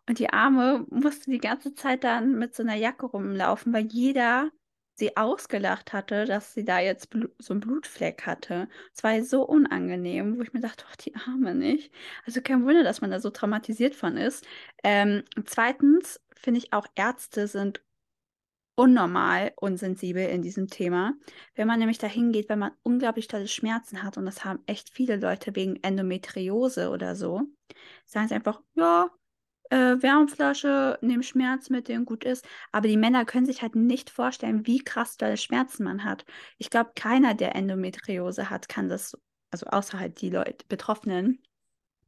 Und 0.09 0.19
die 0.21 0.31
Arme 0.31 0.87
musste 0.91 1.31
die 1.31 1.39
ganze 1.39 1.75
Zeit 1.75 2.05
dann 2.05 2.39
mit 2.39 2.55
so 2.55 2.63
einer 2.63 2.77
Jacke 2.77 3.07
rumlaufen, 3.07 3.73
weil 3.73 3.87
jeder 3.87 4.51
sie 4.95 5.17
ausgelacht 5.17 5.93
hatte, 5.93 6.25
dass 6.25 6.55
sie 6.55 6.65
da 6.65 6.81
jetzt 6.81 7.11
so 7.39 7.53
einen 7.53 7.61
Blutfleck 7.61 8.25
hatte. 8.27 8.69
Es 8.95 9.05
war 9.05 9.23
so 9.23 9.43
unangenehm, 9.43 10.39
wo 10.39 10.43
ich 10.43 10.53
mir 10.55 10.61
dachte, 10.61 10.85
ach, 10.91 10.97
die 10.97 11.15
Arme 11.17 11.55
nicht. 11.55 11.93
Also 12.25 12.41
kein 12.41 12.65
Wunder, 12.65 12.83
dass 12.83 13.01
man 13.03 13.11
da 13.11 13.21
so 13.21 13.31
traumatisiert 13.31 13.95
von 13.95 14.17
ist. 14.17 14.47
Ähm, 14.83 15.25
zweitens 15.45 16.21
finde 16.35 16.59
ich 16.59 16.73
auch 16.73 16.87
Ärzte 16.95 17.47
sind 17.49 17.83
unnormal 18.77 19.53
unsensibel 19.57 20.27
in 20.29 20.43
diesem 20.43 20.69
Thema. 20.69 21.15
Wenn 21.55 21.67
man 21.67 21.79
nämlich 21.81 21.99
dahin 21.99 22.33
geht, 22.33 22.49
wenn 22.49 22.59
man 22.61 22.73
unglaublich 22.83 23.27
tolle 23.29 23.49
Schmerzen 23.49 24.03
hat, 24.03 24.19
und 24.19 24.27
das 24.27 24.45
haben 24.45 24.61
echt 24.67 24.91
viele 24.91 25.17
Leute 25.17 25.57
wegen 25.57 25.77
Endometriose 25.83 26.91
oder 26.91 27.17
so, 27.17 27.43
sagen 28.05 28.29
sie 28.29 28.35
einfach, 28.35 28.63
ja, 28.75 29.11
äh, 29.71 29.97
Wärmflasche, 30.03 30.99
nehmen 31.03 31.23
Schmerzmittel 31.23 32.05
gut 32.05 32.25
ist. 32.25 32.47
Aber 32.73 32.89
die 32.89 32.97
Männer 32.97 33.25
können 33.25 33.47
sich 33.47 33.63
halt 33.63 33.75
nicht 33.75 34.11
vorstellen, 34.11 34.67
wie 34.67 34.79
krass 34.85 35.17
dolle 35.17 35.37
Schmerzen 35.37 35.85
man 35.85 36.05
hat. 36.05 36.25
Ich 36.59 36.71
glaube, 36.71 36.93
keiner, 36.95 37.35
der 37.35 37.57
Endometriose 37.57 38.51
hat, 38.51 38.69
kann 38.69 38.89
das, 38.89 39.17
also 39.51 39.67
außer 39.67 39.99
halt 39.99 40.21
die 40.21 40.31
Leute, 40.31 40.65
Betroffenen, 40.69 41.43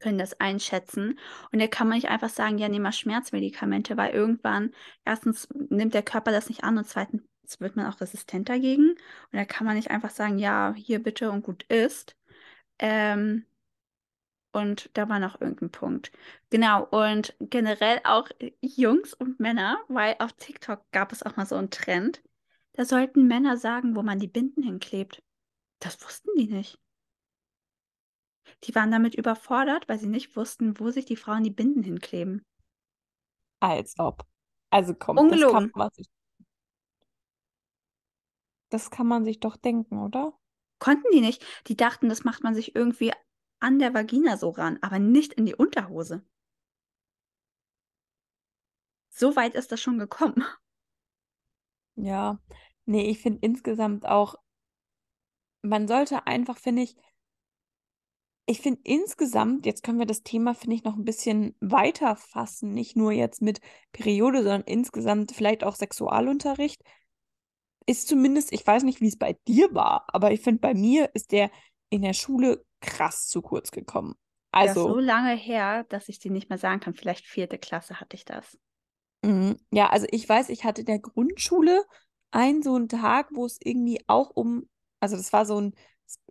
können 0.00 0.18
das 0.18 0.40
einschätzen. 0.40 1.18
Und 1.52 1.60
da 1.60 1.66
kann 1.66 1.88
man 1.88 1.96
nicht 1.96 2.08
einfach 2.08 2.28
sagen, 2.30 2.58
ja, 2.58 2.68
nehmen 2.68 2.82
mal 2.84 2.92
Schmerzmedikamente, 2.92 3.96
weil 3.96 4.12
irgendwann, 4.14 4.72
erstens 5.04 5.48
nimmt 5.70 5.94
der 5.94 6.02
Körper 6.02 6.30
das 6.32 6.48
nicht 6.48 6.64
an 6.64 6.78
und 6.78 6.86
zweitens 6.86 7.22
wird 7.58 7.76
man 7.76 7.86
auch 7.86 8.00
resistent 8.00 8.48
dagegen. 8.48 8.90
Und 8.90 8.98
da 9.32 9.44
kann 9.44 9.66
man 9.66 9.76
nicht 9.76 9.90
einfach 9.90 10.10
sagen, 10.10 10.38
ja, 10.38 10.74
hier 10.76 11.02
bitte 11.02 11.30
und 11.30 11.42
gut 11.42 11.64
ist. 11.64 12.16
Ähm, 12.78 13.46
und 14.52 14.90
da 14.94 15.08
war 15.08 15.20
noch 15.20 15.40
irgendein 15.40 15.70
Punkt. 15.70 16.10
Genau, 16.50 16.84
und 16.84 17.34
generell 17.40 18.00
auch 18.04 18.28
Jungs 18.60 19.14
und 19.14 19.38
Männer, 19.40 19.78
weil 19.88 20.16
auf 20.18 20.32
TikTok 20.32 20.90
gab 20.90 21.12
es 21.12 21.22
auch 21.22 21.36
mal 21.36 21.46
so 21.46 21.54
einen 21.56 21.70
Trend. 21.70 22.22
Da 22.72 22.84
sollten 22.84 23.26
Männer 23.26 23.56
sagen, 23.56 23.94
wo 23.96 24.02
man 24.02 24.18
die 24.18 24.28
Binden 24.28 24.62
hinklebt. 24.62 25.22
Das 25.80 26.02
wussten 26.04 26.30
die 26.36 26.48
nicht. 26.48 26.78
Die 28.64 28.74
waren 28.74 28.90
damit 28.90 29.14
überfordert, 29.14 29.88
weil 29.88 29.98
sie 29.98 30.08
nicht 30.08 30.36
wussten, 30.36 30.78
wo 30.78 30.90
sich 30.90 31.04
die 31.04 31.16
Frauen 31.16 31.44
die 31.44 31.50
Binden 31.50 31.82
hinkleben. 31.82 32.42
Als 33.60 33.98
ob. 33.98 34.24
Also 34.70 34.94
komm, 34.94 35.18
Ungelogen. 35.18 35.54
das 35.54 35.72
kann 35.72 35.72
man 35.74 35.90
sich. 35.92 36.06
Das 38.70 38.90
kann 38.90 39.06
man 39.06 39.24
sich 39.24 39.40
doch 39.40 39.56
denken, 39.56 39.98
oder? 39.98 40.38
Konnten 40.78 41.10
die 41.12 41.20
nicht. 41.20 41.44
Die 41.66 41.76
dachten, 41.76 42.08
das 42.08 42.24
macht 42.24 42.42
man 42.44 42.54
sich 42.54 42.76
irgendwie 42.76 43.12
an 43.60 43.78
der 43.78 43.94
Vagina 43.94 44.36
so 44.36 44.50
ran, 44.50 44.78
aber 44.82 44.98
nicht 44.98 45.32
in 45.32 45.46
die 45.46 45.54
Unterhose. 45.54 46.24
So 49.10 49.34
weit 49.34 49.54
ist 49.54 49.72
das 49.72 49.80
schon 49.80 49.98
gekommen. 49.98 50.44
Ja, 52.00 52.38
nee, 52.84 53.10
ich 53.10 53.18
finde 53.18 53.40
insgesamt 53.42 54.06
auch, 54.06 54.36
man 55.62 55.88
sollte 55.88 56.28
einfach, 56.28 56.56
finde 56.56 56.82
ich, 56.82 56.94
ich 58.48 58.62
finde 58.62 58.80
insgesamt, 58.84 59.66
jetzt 59.66 59.82
können 59.82 59.98
wir 59.98 60.06
das 60.06 60.22
Thema, 60.22 60.54
finde 60.54 60.76
ich, 60.76 60.82
noch 60.82 60.96
ein 60.96 61.04
bisschen 61.04 61.54
weiter 61.60 62.16
fassen, 62.16 62.72
nicht 62.72 62.96
nur 62.96 63.12
jetzt 63.12 63.42
mit 63.42 63.60
Periode, 63.92 64.38
sondern 64.38 64.62
insgesamt 64.62 65.32
vielleicht 65.32 65.64
auch 65.64 65.76
Sexualunterricht. 65.76 66.82
Ist 67.84 68.08
zumindest, 68.08 68.52
ich 68.52 68.66
weiß 68.66 68.84
nicht, 68.84 69.02
wie 69.02 69.08
es 69.08 69.18
bei 69.18 69.36
dir 69.46 69.74
war, 69.74 70.06
aber 70.08 70.32
ich 70.32 70.40
finde, 70.40 70.60
bei 70.60 70.72
mir 70.72 71.10
ist 71.12 71.32
der 71.32 71.50
in 71.90 72.00
der 72.00 72.14
Schule 72.14 72.64
krass 72.80 73.28
zu 73.28 73.42
kurz 73.42 73.70
gekommen. 73.70 74.14
Also, 74.50 74.74
das 74.74 74.76
ist 74.84 74.94
so 74.94 74.98
lange 74.98 75.36
her, 75.36 75.84
dass 75.84 76.08
ich 76.08 76.18
dir 76.18 76.30
nicht 76.30 76.48
mehr 76.48 76.58
sagen 76.58 76.80
kann. 76.80 76.94
Vielleicht 76.94 77.26
vierte 77.26 77.58
Klasse 77.58 78.00
hatte 78.00 78.16
ich 78.16 78.24
das. 78.24 78.58
Mhm. 79.22 79.58
Ja, 79.70 79.90
also 79.90 80.06
ich 80.10 80.26
weiß, 80.26 80.48
ich 80.48 80.64
hatte 80.64 80.80
in 80.80 80.86
der 80.86 81.00
Grundschule 81.00 81.84
einen 82.30 82.62
so 82.62 82.74
einen 82.76 82.88
Tag, 82.88 83.28
wo 83.32 83.44
es 83.44 83.58
irgendwie 83.62 84.02
auch 84.06 84.30
um, 84.30 84.68
also 85.00 85.16
das 85.16 85.34
war 85.34 85.44
so 85.44 85.60
ein 85.60 85.74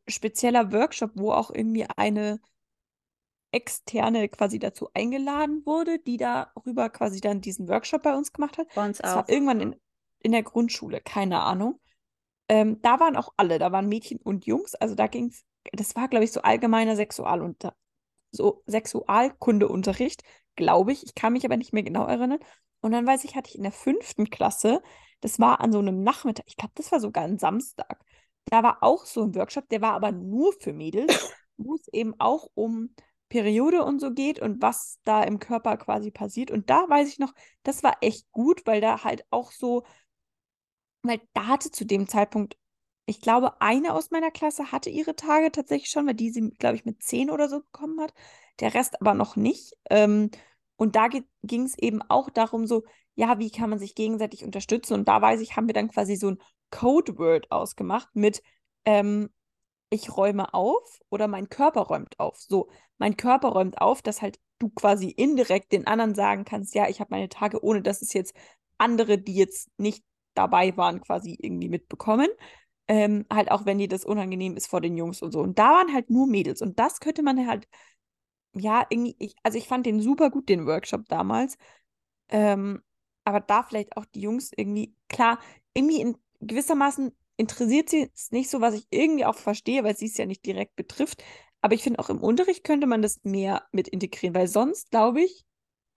spezieller 0.08 0.72
Workshop, 0.72 1.12
wo 1.16 1.32
auch 1.32 1.52
irgendwie 1.52 1.86
eine 1.96 2.40
externe 3.52 4.28
quasi 4.30 4.60
dazu 4.60 4.90
eingeladen 4.94 5.66
wurde, 5.66 6.00
die 6.00 6.18
darüber 6.18 6.90
quasi 6.90 7.22
dann 7.22 7.42
diesen 7.42 7.68
Workshop 7.70 8.04
bei 8.04 8.16
uns 8.16 8.34
gemacht 8.34 8.58
hat. 8.58 8.68
Bei 8.76 8.86
uns 8.86 8.98
das 8.98 9.12
auch. 9.12 9.16
war 9.18 9.30
irgendwann 9.30 9.62
in, 9.62 9.76
in 10.20 10.32
der 10.34 10.44
Grundschule, 10.44 11.02
keine 11.02 11.42
Ahnung. 11.42 11.80
Ähm, 12.50 12.82
da 12.82 13.00
waren 13.00 13.16
auch 13.16 13.34
alle, 13.38 13.60
da 13.60 13.72
waren 13.72 13.88
Mädchen 13.88 14.20
und 14.20 14.46
Jungs, 14.46 14.76
also 14.76 14.96
da 14.96 15.08
ging 15.08 15.28
es, 15.28 15.44
das 15.74 15.96
war, 15.96 16.08
glaube 16.08 16.26
ich, 16.26 16.32
so 16.32 16.42
allgemeiner 16.42 16.96
Sexualunter 16.96 17.74
so 18.32 18.64
Sexualkundeunterricht, 18.68 20.24
glaube 20.56 20.92
ich. 20.94 21.04
Ich 21.04 21.16
kann 21.16 21.34
mich 21.34 21.46
aber 21.46 21.58
nicht 21.58 21.74
mehr 21.74 21.84
genau 21.84 22.06
erinnern. 22.06 22.40
Und 22.82 22.92
dann 22.92 23.08
weiß 23.08 23.24
ich, 23.24 23.36
hatte 23.36 23.50
ich 23.50 23.58
in 23.58 23.64
der 23.64 23.72
fünften 23.72 24.30
Klasse, 24.30 24.82
das 25.22 25.40
war 25.40 25.62
an 25.62 25.72
so 25.72 25.80
einem 25.80 26.04
Nachmittag, 26.04 26.46
ich 26.48 26.58
glaube, 26.58 26.74
das 26.76 26.92
war 26.92 27.00
sogar 27.00 27.24
ein 27.24 27.40
Samstag, 27.40 28.04
da 28.50 28.64
war 28.64 28.84
auch 28.84 29.06
so 29.06 29.24
ein 29.24 29.36
Workshop, 29.36 29.70
der 29.70 29.82
war 29.82 29.94
aber 29.94 30.12
nur 30.12 30.54
für 30.54 30.74
Mädels, 30.74 31.34
wo 31.58 31.76
es 31.76 31.88
eben 31.90 32.16
auch 32.20 32.50
um 32.56 32.94
Periode 33.30 33.84
und 33.84 34.00
so 34.00 34.12
geht 34.14 34.40
und 34.40 34.62
was 34.62 35.00
da 35.04 35.24
im 35.24 35.40
Körper 35.40 35.78
quasi 35.78 36.12
passiert. 36.12 36.52
Und 36.52 36.70
da 36.70 36.88
weiß 36.90 37.10
ich 37.10 37.20
noch, 37.20 37.34
das 37.64 37.84
war 37.84 37.98
echt 38.02 38.32
gut, 38.32 38.66
weil 38.66 38.82
da 38.82 39.04
halt 39.04 39.26
auch 39.32 39.52
so, 39.52 39.84
weil 41.04 41.22
da 41.34 41.48
hatte 41.48 41.72
zu 41.72 41.86
dem 41.86 42.08
Zeitpunkt, 42.08 42.58
ich 43.06 43.22
glaube, 43.22 43.62
eine 43.62 43.94
aus 43.94 44.12
meiner 44.12 44.32
Klasse 44.32 44.72
hatte 44.72 44.90
ihre 44.90 45.16
Tage 45.16 45.52
tatsächlich 45.52 45.90
schon, 45.90 46.08
weil 46.08 46.16
die 46.16 46.30
sie, 46.32 46.50
glaube 46.52 46.76
ich, 46.76 46.86
mit 46.86 47.02
zehn 47.04 47.30
oder 47.30 47.48
so 47.50 47.62
bekommen 47.62 48.02
hat. 48.02 48.14
Der 48.60 48.74
Rest 48.74 49.00
aber 49.02 49.14
noch 49.14 49.36
nicht. 49.36 49.74
Ähm, 49.90 50.30
Und 50.78 50.96
da 50.96 51.10
ging 51.44 51.64
es 51.66 51.78
eben 51.78 52.02
auch 52.04 52.30
darum, 52.32 52.68
so, 52.68 52.84
ja, 53.18 53.40
wie 53.40 53.50
kann 53.52 53.70
man 53.72 53.80
sich 53.80 53.96
gegenseitig 53.96 54.44
unterstützen? 54.46 54.94
Und 54.94 55.08
da 55.08 55.22
weiß 55.22 55.42
ich, 55.42 55.58
haben 55.58 55.68
wir 55.68 55.74
dann 55.74 55.90
quasi 55.90 56.16
so 56.16 56.30
ein 56.32 56.38
Codeword 56.70 57.52
ausgemacht 57.52 58.10
mit, 58.16 58.44
ähm, 58.86 59.30
ich 59.90 60.16
räume 60.16 60.54
auf 60.54 61.00
oder 61.10 61.28
mein 61.28 61.50
Körper 61.50 61.82
räumt 61.82 62.20
auf. 62.20 62.38
So, 62.40 62.70
mein 63.00 63.18
Körper 63.18 63.50
räumt 63.50 63.82
auf, 63.82 64.02
dass 64.04 64.22
halt 64.22 64.40
du 64.60 64.70
quasi 64.70 65.10
indirekt 65.10 65.72
den 65.72 65.88
anderen 65.88 66.14
sagen 66.14 66.46
kannst, 66.46 66.76
ja, 66.76 66.88
ich 66.90 67.00
habe 67.00 67.10
meine 67.12 67.30
Tage, 67.30 67.64
ohne 67.64 67.82
dass 67.82 68.02
es 68.04 68.14
jetzt 68.14 68.36
andere, 68.78 69.18
die 69.18 69.36
jetzt 69.36 69.70
nicht 69.80 70.04
dabei 70.36 70.78
waren, 70.78 71.02
quasi 71.02 71.38
irgendwie 71.42 71.70
mitbekommen. 71.70 72.28
Ähm, 72.88 73.26
halt 73.34 73.52
auch 73.52 73.66
wenn 73.66 73.80
dir 73.80 73.88
das 73.88 74.06
unangenehm 74.06 74.56
ist 74.58 74.68
vor 74.68 74.82
den 74.82 74.96
Jungs 74.96 75.22
und 75.24 75.32
so. 75.32 75.42
Und 75.42 75.58
da 75.58 75.72
waren 75.72 75.94
halt 75.94 76.12
nur 76.12 76.28
Mädels. 76.28 76.62
Und 76.62 76.80
das 76.80 77.00
könnte 77.00 77.24
man 77.24 77.48
halt, 77.48 77.68
ja, 78.54 78.86
irgendwie, 78.90 79.16
ich, 79.20 79.36
also 79.44 79.58
ich 79.58 79.68
fand 79.68 79.86
den 79.88 80.02
super 80.02 80.30
gut, 80.30 80.50
den 80.50 80.68
Workshop 80.68 81.08
damals. 81.10 81.58
Ähm, 82.30 82.84
aber 83.28 83.42
da 83.42 83.62
vielleicht 83.62 83.98
auch 83.98 84.06
die 84.06 84.22
Jungs 84.22 84.52
irgendwie, 84.56 84.96
klar, 85.10 85.38
irgendwie 85.74 86.00
in 86.00 86.18
gewissermaßen 86.40 87.12
interessiert 87.36 87.90
sie 87.90 88.10
es 88.16 88.32
nicht 88.32 88.50
so, 88.50 88.62
was 88.62 88.74
ich 88.74 88.88
irgendwie 88.90 89.26
auch 89.26 89.36
verstehe, 89.36 89.84
weil 89.84 89.98
sie 89.98 90.06
es 90.06 90.16
ja 90.16 90.26
nicht 90.26 90.46
direkt 90.46 90.78
betrifft. 90.78 91.22
Aber 91.60 91.76
ich 91.76 91.84
finde 91.84 92.00
auch 92.00 92.10
im 92.10 92.24
Unterricht 92.24 92.64
könnte 92.64 92.88
man 92.88 93.02
das 93.02 93.20
mehr 93.24 93.64
mit 93.74 93.90
integrieren, 93.90 94.34
weil 94.34 94.48
sonst, 94.48 94.92
glaube 94.92 95.24
ich, 95.24 95.44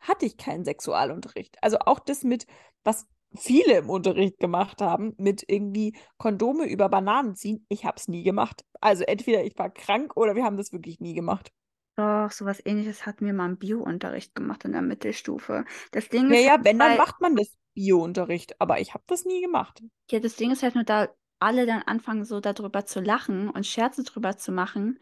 hatte 0.01 0.27
ich 0.27 0.39
keinen 0.39 0.65
Sexualunterricht. 0.65 1.57
Also 1.63 1.79
auch 1.79 2.01
das 2.01 2.25
mit, 2.25 2.47
was 2.83 3.07
viele 3.37 3.79
im 3.79 3.91
Unterricht 3.91 4.41
gemacht 4.41 4.83
haben, 4.83 5.15
mit 5.17 5.45
irgendwie 5.47 5.97
Kondome 6.19 6.65
über 6.65 6.89
Bananen 6.89 7.37
ziehen. 7.37 7.65
Ich 7.69 7.85
habe 7.85 7.97
es 7.97 8.09
nie 8.09 8.25
gemacht. 8.25 8.65
Also 8.81 9.05
entweder 9.05 9.45
ich 9.45 9.57
war 9.57 9.71
krank 9.71 10.17
oder 10.17 10.35
wir 10.35 10.43
haben 10.43 10.57
das 10.57 10.73
wirklich 10.73 10.99
nie 10.99 11.15
gemacht. 11.15 11.53
Doch, 12.01 12.31
sowas 12.33 12.61
ähnliches 12.65 13.05
hatten 13.07 13.27
wir 13.27 13.33
mal 13.33 13.47
im 13.51 13.59
Biounterricht 13.59 14.35
gemacht 14.35 14.65
in 14.65 14.73
der 14.73 14.83
Mittelstufe. 14.83 15.65
Das 15.93 16.09
Ding 16.09 16.31
Ja, 16.31 16.39
ist 16.39 16.41
ja, 16.41 16.57
halt, 16.57 16.61
wenn, 16.65 16.79
dann 16.79 16.97
macht 16.97 17.21
man 17.21 17.37
das 17.37 17.57
Biounterricht. 17.75 18.59
Aber 18.61 18.81
ich 18.81 18.95
habe 18.95 19.05
das 19.07 19.25
nie 19.27 19.41
gemacht. 19.43 19.83
ja, 20.11 20.21
das 20.21 20.37
Ding 20.37 20.51
ist 20.51 20.63
halt 20.63 20.75
nur, 20.75 20.85
da 20.85 21.09
alle 21.39 21.65
dann 21.67 21.83
anfangen, 21.83 22.25
so 22.25 22.41
darüber 22.41 22.85
zu 22.87 23.01
lachen 23.01 23.49
und 23.49 23.67
Scherze 23.67 24.03
drüber 24.05 24.37
zu 24.37 24.53
machen, 24.53 24.99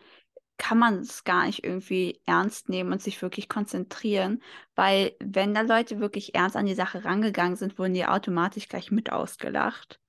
kann 0.59 0.79
man 0.79 1.01
es 1.01 1.25
gar 1.25 1.47
nicht 1.47 1.65
irgendwie 1.65 2.21
ernst 2.27 2.69
nehmen 2.71 2.93
und 2.93 3.03
sich 3.03 3.23
wirklich 3.23 3.49
konzentrieren, 3.49 4.43
weil 4.77 5.17
wenn 5.21 5.55
da 5.55 5.63
Leute 5.63 6.01
wirklich 6.01 6.35
ernst 6.35 6.57
an 6.57 6.67
die 6.67 6.75
Sache 6.77 7.05
rangegangen 7.05 7.57
sind, 7.57 7.79
wurden 7.79 7.95
die 7.95 8.07
automatisch 8.07 8.69
gleich 8.69 8.91
mit 8.93 9.13
ausgelacht. 9.13 10.01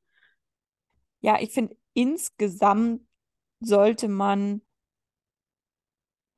Ja, 1.21 1.39
ich 1.41 1.52
finde, 1.54 1.75
insgesamt 1.93 3.02
sollte 3.60 4.08
man 4.08 4.62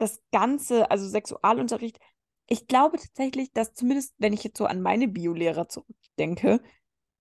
das 0.02 0.22
Ganze, 0.32 0.90
also 0.92 1.08
Sexualunterricht, 1.08 2.00
ich 2.48 2.68
glaube 2.68 2.98
tatsächlich, 2.98 3.54
dass 3.54 3.74
zumindest, 3.74 4.14
wenn 4.18 4.34
ich 4.34 4.44
jetzt 4.44 4.58
so 4.58 4.66
an 4.66 4.82
meine 4.82 5.08
Biolehrer 5.08 5.70
zurückdenke, 5.70 6.62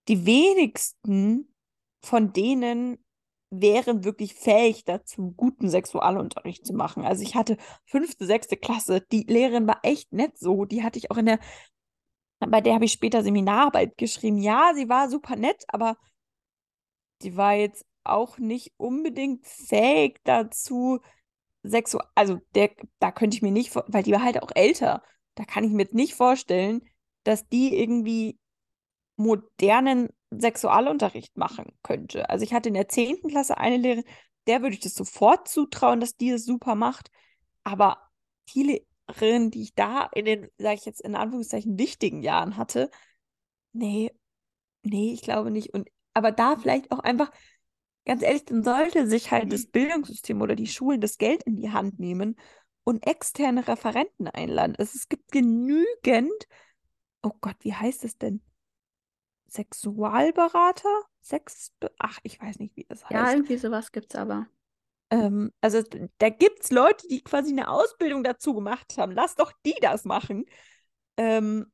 die 0.09 0.27
wenigsten 0.27 1.55
von 2.03 2.33
denen 2.33 3.05
wären 3.51 4.05
wirklich 4.05 4.35
fähig 4.35 4.85
dazu, 4.85 5.33
guten 5.37 5.69
Sexualunterricht 5.69 6.65
zu 6.65 6.73
machen. 6.73 7.05
Also 7.05 7.23
ich 7.23 7.35
hatte 7.35 7.57
fünfte, 7.85 8.25
sechste 8.25 8.57
Klasse, 8.57 9.01
die 9.13 9.25
Lehrerin 9.25 9.67
war 9.67 9.81
echt 9.83 10.13
nett 10.13 10.39
so, 10.39 10.65
die 10.65 10.83
hatte 10.83 10.99
ich 10.99 11.11
auch 11.11 11.17
in 11.17 11.27
der, 11.27 11.41
bei 12.39 12.61
der 12.61 12.75
habe 12.75 12.85
ich 12.85 12.93
später 12.93 13.23
Seminararbeit 13.23 13.99
geschrieben. 13.99 14.39
Ja, 14.39 14.73
sie 14.75 14.89
war 14.89 15.11
super 15.11 15.37
nett, 15.37 15.65
aber 15.69 15.97
die 17.23 17.37
war 17.37 17.55
jetzt 17.55 17.85
auch 18.05 18.39
nicht 18.39 18.73
unbedingt 18.77 19.47
fähig 19.47 20.21
dazu, 20.25 21.01
sexual, 21.63 22.07
also 22.15 22.39
der, 22.55 22.71
da 22.99 23.13
könnte 23.13 23.37
ich 23.37 23.43
mir 23.43 23.53
nicht, 23.53 23.75
weil 23.75 24.03
die 24.03 24.13
war 24.13 24.23
halt 24.23 24.43
auch 24.43 24.51
älter, 24.55 25.03
da 25.35 25.45
kann 25.45 25.65
ich 25.65 25.71
mir 25.71 25.87
nicht 25.93 26.15
vorstellen, 26.15 26.83
dass 27.25 27.49
die 27.49 27.77
irgendwie 27.77 28.39
modernen 29.17 30.09
Sexualunterricht 30.31 31.37
machen 31.37 31.73
könnte. 31.83 32.31
Also 32.31 32.45
ich 32.45 32.55
hatte 32.55 32.69
in 32.69 32.75
der 32.75 32.89
10. 32.89 33.29
Klasse 33.29 33.59
eine 33.59 33.77
Lehrerin, 33.77 34.05
der 34.47 34.63
würde 34.63 34.75
ich 34.75 34.81
das 34.81 34.95
sofort 34.95 35.49
zutrauen, 35.49 36.01
dass 36.01 36.17
die 36.17 36.31
das 36.31 36.45
super 36.45 36.75
macht. 36.75 37.11
Aber 37.65 37.99
die 38.55 38.85
Lehrerin, 39.09 39.51
die 39.51 39.63
ich 39.63 39.75
da 39.75 40.09
in 40.15 40.25
den, 40.25 40.49
sage 40.59 40.77
ich 40.77 40.87
jetzt 40.87 41.03
in 41.03 41.15
Anführungszeichen, 41.15 41.79
wichtigen 41.79 42.23
Jahren 42.23 42.57
hatte, 42.57 42.91
nee, 43.73 44.11
nee, 44.83 45.13
ich 45.13 45.23
glaube 45.23 45.51
nicht. 45.51 45.75
Und 45.75 45.89
aber 46.15 46.33
da 46.33 46.57
vielleicht 46.57 46.91
auch 46.91 47.01
einfach, 47.01 47.31
ganz 48.07 48.23
ehrlich, 48.23 48.45
dann 48.45 48.63
sollte 48.65 49.07
sich 49.07 49.31
halt 49.31 49.53
das 49.53 49.67
Bildungssystem 49.67 50.41
oder 50.43 50.57
die 50.57 50.67
Schulen 50.67 51.01
das 51.01 51.19
Geld 51.19 51.43
in 51.45 51.57
die 51.57 51.71
Hand 51.71 51.99
nehmen 51.99 52.37
und 52.85 53.07
externe 53.07 53.67
Referenten 53.69 54.29
einladen. 54.29 54.77
Also 54.79 54.93
es 54.97 55.09
gibt 55.09 55.33
genügend, 55.33 56.33
oh 57.23 57.33
Gott, 57.41 57.57
wie 57.61 57.75
heißt 57.75 58.05
es 58.05 58.19
denn? 58.19 58.43
Sexualberater? 59.49 60.89
Sex, 61.21 61.73
ach, 61.99 62.19
ich 62.23 62.41
weiß 62.41 62.59
nicht, 62.59 62.77
wie 62.77 62.85
das 62.89 63.05
Ja, 63.11 63.31
heißt. 63.31 63.33
irgendwie 63.33 63.59
sowas 63.59 63.93
gibt's 63.93 64.15
aber. 64.17 64.47
Ähm, 65.11 65.53
also 65.61 65.83
da 66.19 66.29
gibt 66.29 66.65
es 66.65 66.71
Leute, 66.71 67.07
die 67.09 67.23
quasi 67.23 67.51
eine 67.51 67.69
Ausbildung 67.69 68.23
dazu 68.25 68.55
gemacht 68.55 68.97
haben. 68.99 69.13
Lass 69.13 69.35
doch 69.35 69.53
die 69.67 69.75
das 69.81 70.05
machen. 70.05 70.45
Ähm, 71.17 71.73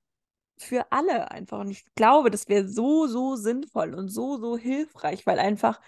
für 0.59 0.93
alle 0.93 1.31
einfach. 1.31 1.61
Und 1.61 1.71
ich 1.71 1.85
glaube, 1.97 2.31
das 2.31 2.49
wäre 2.49 2.69
so, 2.69 3.07
so 3.09 3.37
sinnvoll 3.37 3.95
und 3.95 4.09
so, 4.09 4.39
so 4.39 4.57
hilfreich, 4.59 5.27
weil 5.27 5.39
einfach 5.41 5.81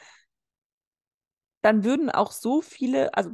dann 1.61 1.85
würden 1.85 2.11
auch 2.11 2.33
so 2.33 2.61
viele, 2.61 3.15
also 3.15 3.31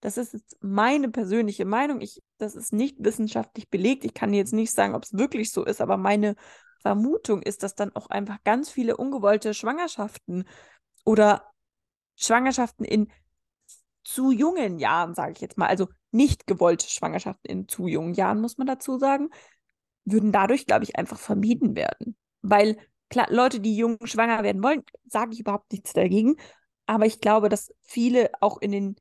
das 0.00 0.16
ist 0.16 0.32
jetzt 0.32 0.56
meine 0.60 1.10
persönliche 1.10 1.64
Meinung, 1.64 2.00
ich, 2.00 2.22
das 2.38 2.54
ist 2.54 2.72
nicht 2.72 2.96
wissenschaftlich 2.98 3.68
belegt. 3.68 4.04
Ich 4.04 4.14
kann 4.14 4.32
jetzt 4.32 4.52
nicht 4.52 4.72
sagen, 4.72 4.94
ob 4.94 5.04
es 5.04 5.12
wirklich 5.12 5.52
so 5.52 5.64
ist, 5.64 5.80
aber 5.80 5.96
meine 5.96 6.36
Vermutung 6.80 7.42
ist, 7.42 7.62
dass 7.62 7.74
dann 7.74 7.94
auch 7.94 8.08
einfach 8.08 8.38
ganz 8.42 8.70
viele 8.70 8.96
ungewollte 8.96 9.52
Schwangerschaften 9.52 10.44
oder 11.04 11.44
Schwangerschaften 12.16 12.84
in 12.84 13.10
zu 14.02 14.30
jungen 14.30 14.78
Jahren, 14.78 15.14
sage 15.14 15.32
ich 15.32 15.40
jetzt 15.40 15.58
mal, 15.58 15.66
also 15.68 15.88
nicht 16.10 16.46
gewollte 16.46 16.88
Schwangerschaften 16.88 17.50
in 17.50 17.68
zu 17.68 17.86
jungen 17.86 18.14
Jahren, 18.14 18.40
muss 18.40 18.58
man 18.58 18.66
dazu 18.66 18.98
sagen, 18.98 19.28
würden 20.04 20.32
dadurch, 20.32 20.66
glaube 20.66 20.84
ich, 20.84 20.96
einfach 20.96 21.18
vermieden 21.18 21.76
werden. 21.76 22.16
Weil 22.42 22.78
klar, 23.10 23.26
Leute, 23.30 23.60
die 23.60 23.76
jung 23.76 23.98
schwanger 24.04 24.42
werden 24.42 24.62
wollen, 24.62 24.82
sage 25.06 25.32
ich 25.34 25.40
überhaupt 25.40 25.70
nichts 25.72 25.92
dagegen. 25.92 26.36
Aber 26.90 27.06
ich 27.06 27.20
glaube, 27.20 27.48
dass 27.48 27.72
viele 27.82 28.32
auch 28.40 28.60
in 28.60 28.72
den 28.72 28.96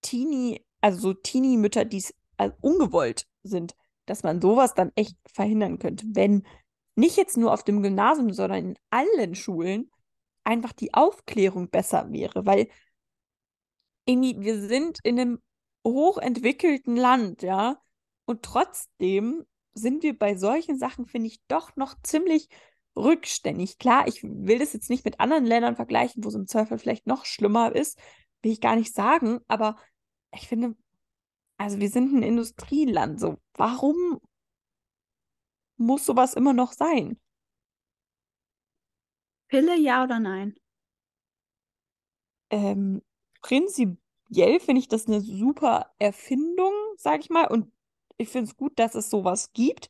Teenie, 0.00 0.64
also 0.80 0.98
so 0.98 1.12
Teenie-Mütter, 1.12 1.84
die 1.84 2.02
also 2.38 2.56
ungewollt 2.62 3.26
sind, 3.42 3.76
dass 4.06 4.22
man 4.22 4.40
sowas 4.40 4.72
dann 4.72 4.92
echt 4.94 5.14
verhindern 5.30 5.78
könnte, 5.78 6.06
wenn 6.08 6.46
nicht 6.94 7.18
jetzt 7.18 7.36
nur 7.36 7.52
auf 7.52 7.64
dem 7.64 7.82
Gymnasium, 7.82 8.32
sondern 8.32 8.70
in 8.70 8.78
allen 8.88 9.34
Schulen 9.34 9.90
einfach 10.42 10.72
die 10.72 10.94
Aufklärung 10.94 11.68
besser 11.68 12.10
wäre, 12.10 12.46
weil 12.46 12.70
irgendwie 14.06 14.40
wir 14.40 14.66
sind 14.66 14.98
in 15.02 15.20
einem 15.20 15.42
hochentwickelten 15.86 16.96
Land, 16.96 17.42
ja, 17.42 17.78
und 18.24 18.42
trotzdem 18.42 19.44
sind 19.74 20.02
wir 20.02 20.18
bei 20.18 20.34
solchen 20.34 20.78
Sachen, 20.78 21.04
finde 21.04 21.26
ich, 21.26 21.42
doch 21.46 21.76
noch 21.76 21.94
ziemlich 22.02 22.48
rückständig. 22.98 23.78
Klar, 23.78 24.06
ich 24.08 24.22
will 24.22 24.58
das 24.58 24.72
jetzt 24.72 24.90
nicht 24.90 25.04
mit 25.04 25.20
anderen 25.20 25.44
Ländern 25.44 25.76
vergleichen, 25.76 26.24
wo 26.24 26.28
es 26.28 26.34
im 26.34 26.46
Zweifel 26.46 26.78
vielleicht 26.78 27.06
noch 27.06 27.24
schlimmer 27.24 27.74
ist, 27.74 27.98
will 28.42 28.52
ich 28.52 28.60
gar 28.60 28.76
nicht 28.76 28.94
sagen, 28.94 29.40
aber 29.48 29.76
ich 30.34 30.48
finde, 30.48 30.76
also 31.56 31.78
wir 31.80 31.88
sind 31.88 32.14
ein 32.14 32.22
Industrieland, 32.22 33.18
so 33.18 33.38
warum 33.54 34.20
muss 35.76 36.04
sowas 36.06 36.34
immer 36.34 36.52
noch 36.52 36.72
sein? 36.72 37.18
Pille, 39.48 39.78
ja 39.78 40.04
oder 40.04 40.20
nein? 40.20 40.54
Ähm, 42.50 43.02
prinzipiell 43.40 44.60
finde 44.60 44.80
ich 44.80 44.88
das 44.88 45.06
eine 45.06 45.20
super 45.20 45.90
Erfindung, 45.98 46.72
sage 46.96 47.20
ich 47.20 47.30
mal, 47.30 47.46
und 47.46 47.72
ich 48.18 48.28
finde 48.28 48.50
es 48.50 48.56
gut, 48.56 48.78
dass 48.78 48.94
es 48.94 49.10
sowas 49.10 49.52
gibt. 49.52 49.88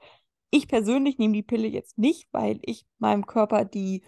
Ich 0.50 0.68
persönlich 0.68 1.18
nehme 1.18 1.34
die 1.34 1.42
Pille 1.42 1.68
jetzt 1.68 1.98
nicht, 1.98 2.28
weil 2.32 2.58
ich 2.62 2.86
meinem 2.98 3.26
Körper 3.26 3.64
die 3.64 4.02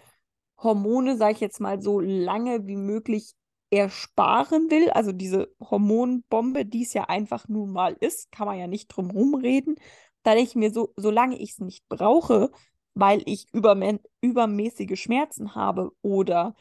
Hormone, 0.57 1.17
sage 1.17 1.33
ich 1.33 1.39
jetzt 1.39 1.59
mal, 1.59 1.81
so 1.81 1.99
lange 1.99 2.67
wie 2.67 2.75
möglich 2.75 3.33
ersparen 3.69 4.69
will. 4.69 4.89
Also 4.91 5.11
diese 5.11 5.53
Hormonbombe, 5.59 6.65
die 6.65 6.83
es 6.83 6.93
ja 6.93 7.05
einfach 7.05 7.47
nun 7.47 7.71
mal 7.71 7.93
ist, 7.99 8.31
kann 8.31 8.47
man 8.47 8.59
ja 8.59 8.67
nicht 8.67 8.87
drum 8.89 9.11
rumreden. 9.11 9.75
Da 10.23 10.35
ich 10.35 10.55
mir 10.55 10.71
so, 10.71 10.93
solange 10.97 11.37
ich 11.37 11.51
es 11.51 11.59
nicht 11.59 11.87
brauche, 11.89 12.51
weil 12.93 13.23
ich 13.25 13.47
übermä 13.53 13.99
übermäßige 14.21 14.99
Schmerzen 14.99 15.55
habe 15.55 15.91
oder 16.01 16.55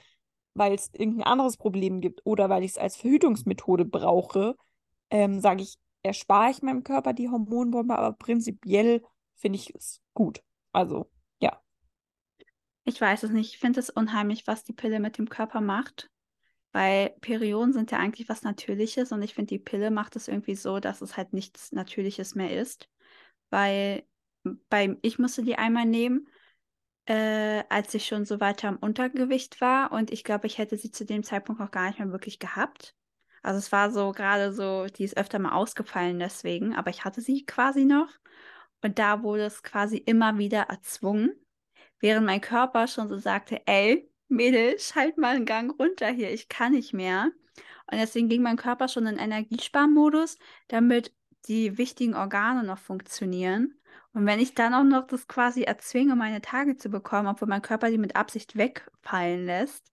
weil 0.54 0.74
es 0.74 0.90
irgendein 0.92 1.24
anderes 1.26 1.56
Problem 1.56 2.00
gibt 2.00 2.22
oder 2.24 2.48
weil 2.48 2.64
ich 2.64 2.72
es 2.72 2.78
als 2.78 2.96
Verhütungsmethode 2.96 3.84
brauche, 3.84 4.56
ähm, 5.10 5.40
sage 5.40 5.62
ich, 5.62 5.76
erspare 6.02 6.50
ich 6.50 6.62
meinem 6.62 6.84
Körper 6.84 7.12
die 7.12 7.28
Hormonbombe, 7.28 7.96
aber 7.96 8.12
prinzipiell 8.16 9.02
finde 9.40 9.58
ich 9.58 9.74
es 9.74 10.00
gut. 10.14 10.42
Also, 10.72 11.10
ja. 11.40 11.60
Ich 12.84 13.00
weiß 13.00 13.22
es 13.24 13.30
nicht. 13.30 13.54
Ich 13.54 13.58
finde 13.58 13.80
es 13.80 13.90
unheimlich, 13.90 14.46
was 14.46 14.64
die 14.64 14.72
Pille 14.72 15.00
mit 15.00 15.18
dem 15.18 15.28
Körper 15.28 15.60
macht. 15.60 16.10
Weil 16.72 17.10
Perioden 17.20 17.72
sind 17.72 17.90
ja 17.90 17.98
eigentlich 17.98 18.28
was 18.28 18.42
Natürliches 18.42 19.10
und 19.10 19.22
ich 19.22 19.34
finde, 19.34 19.48
die 19.48 19.58
Pille 19.58 19.90
macht 19.90 20.14
es 20.14 20.28
irgendwie 20.28 20.54
so, 20.54 20.78
dass 20.78 21.00
es 21.00 21.16
halt 21.16 21.32
nichts 21.32 21.72
Natürliches 21.72 22.36
mehr 22.36 22.56
ist. 22.56 22.88
Weil 23.50 24.04
bei, 24.68 24.96
ich 25.02 25.18
musste 25.18 25.42
die 25.42 25.56
einmal 25.56 25.84
nehmen, 25.84 26.28
äh, 27.06 27.64
als 27.68 27.92
ich 27.94 28.06
schon 28.06 28.24
so 28.24 28.38
weiter 28.38 28.68
am 28.68 28.76
Untergewicht 28.76 29.60
war. 29.60 29.90
Und 29.90 30.12
ich 30.12 30.22
glaube, 30.22 30.46
ich 30.46 30.58
hätte 30.58 30.76
sie 30.76 30.92
zu 30.92 31.04
dem 31.04 31.24
Zeitpunkt 31.24 31.60
auch 31.60 31.72
gar 31.72 31.88
nicht 31.88 31.98
mehr 31.98 32.12
wirklich 32.12 32.38
gehabt. 32.38 32.94
Also 33.42 33.58
es 33.58 33.72
war 33.72 33.90
so 33.90 34.12
gerade 34.12 34.52
so, 34.52 34.86
die 34.86 35.04
ist 35.04 35.16
öfter 35.16 35.38
mal 35.38 35.52
ausgefallen 35.52 36.18
deswegen, 36.18 36.74
aber 36.74 36.90
ich 36.90 37.04
hatte 37.04 37.20
sie 37.20 37.44
quasi 37.46 37.84
noch. 37.84 38.10
Und 38.82 38.98
da 38.98 39.22
wurde 39.22 39.44
es 39.44 39.62
quasi 39.62 39.96
immer 39.98 40.38
wieder 40.38 40.62
erzwungen, 40.62 41.32
während 42.00 42.26
mein 42.26 42.40
Körper 42.40 42.86
schon 42.86 43.08
so 43.08 43.18
sagte, 43.18 43.60
ey, 43.66 44.10
Mädel, 44.28 44.78
schalt 44.78 45.18
mal 45.18 45.36
einen 45.36 45.44
Gang 45.44 45.78
runter 45.78 46.08
hier, 46.08 46.32
ich 46.32 46.48
kann 46.48 46.72
nicht 46.72 46.92
mehr. 46.92 47.30
Und 47.90 47.98
deswegen 47.98 48.28
ging 48.28 48.42
mein 48.42 48.56
Körper 48.56 48.88
schon 48.88 49.06
in 49.06 49.18
Energiesparmodus, 49.18 50.38
damit 50.68 51.12
die 51.46 51.78
wichtigen 51.78 52.14
Organe 52.14 52.62
noch 52.62 52.78
funktionieren. 52.78 53.74
Und 54.12 54.26
wenn 54.26 54.40
ich 54.40 54.54
dann 54.54 54.74
auch 54.74 54.84
noch 54.84 55.06
das 55.06 55.28
quasi 55.28 55.62
erzwinge, 55.62 56.16
meine 56.16 56.40
Tage 56.40 56.76
zu 56.76 56.88
bekommen, 56.90 57.28
obwohl 57.28 57.48
mein 57.48 57.62
Körper 57.62 57.90
die 57.90 57.98
mit 57.98 58.16
Absicht 58.16 58.56
wegfallen 58.56 59.46
lässt, 59.46 59.92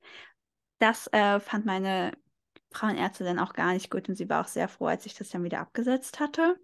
das 0.80 1.08
äh, 1.13 1.39
fand 1.39 1.65
meine 1.65 2.12
Frauenärzte 2.71 3.23
dann 3.23 3.39
auch 3.39 3.54
gar 3.54 3.73
nicht 3.73 3.89
gut 3.89 4.10
und 4.10 4.15
sie 4.15 4.30
war 4.30 4.41
auch 4.41 4.47
sehr 4.47 4.67
froh, 4.67 4.88
als 4.88 5.06
ich 5.06 5.15
das 5.15 5.30
dann 5.30 5.43
wieder 5.43 5.60
abgesetzt 5.60 6.19
hatte. 6.19 6.60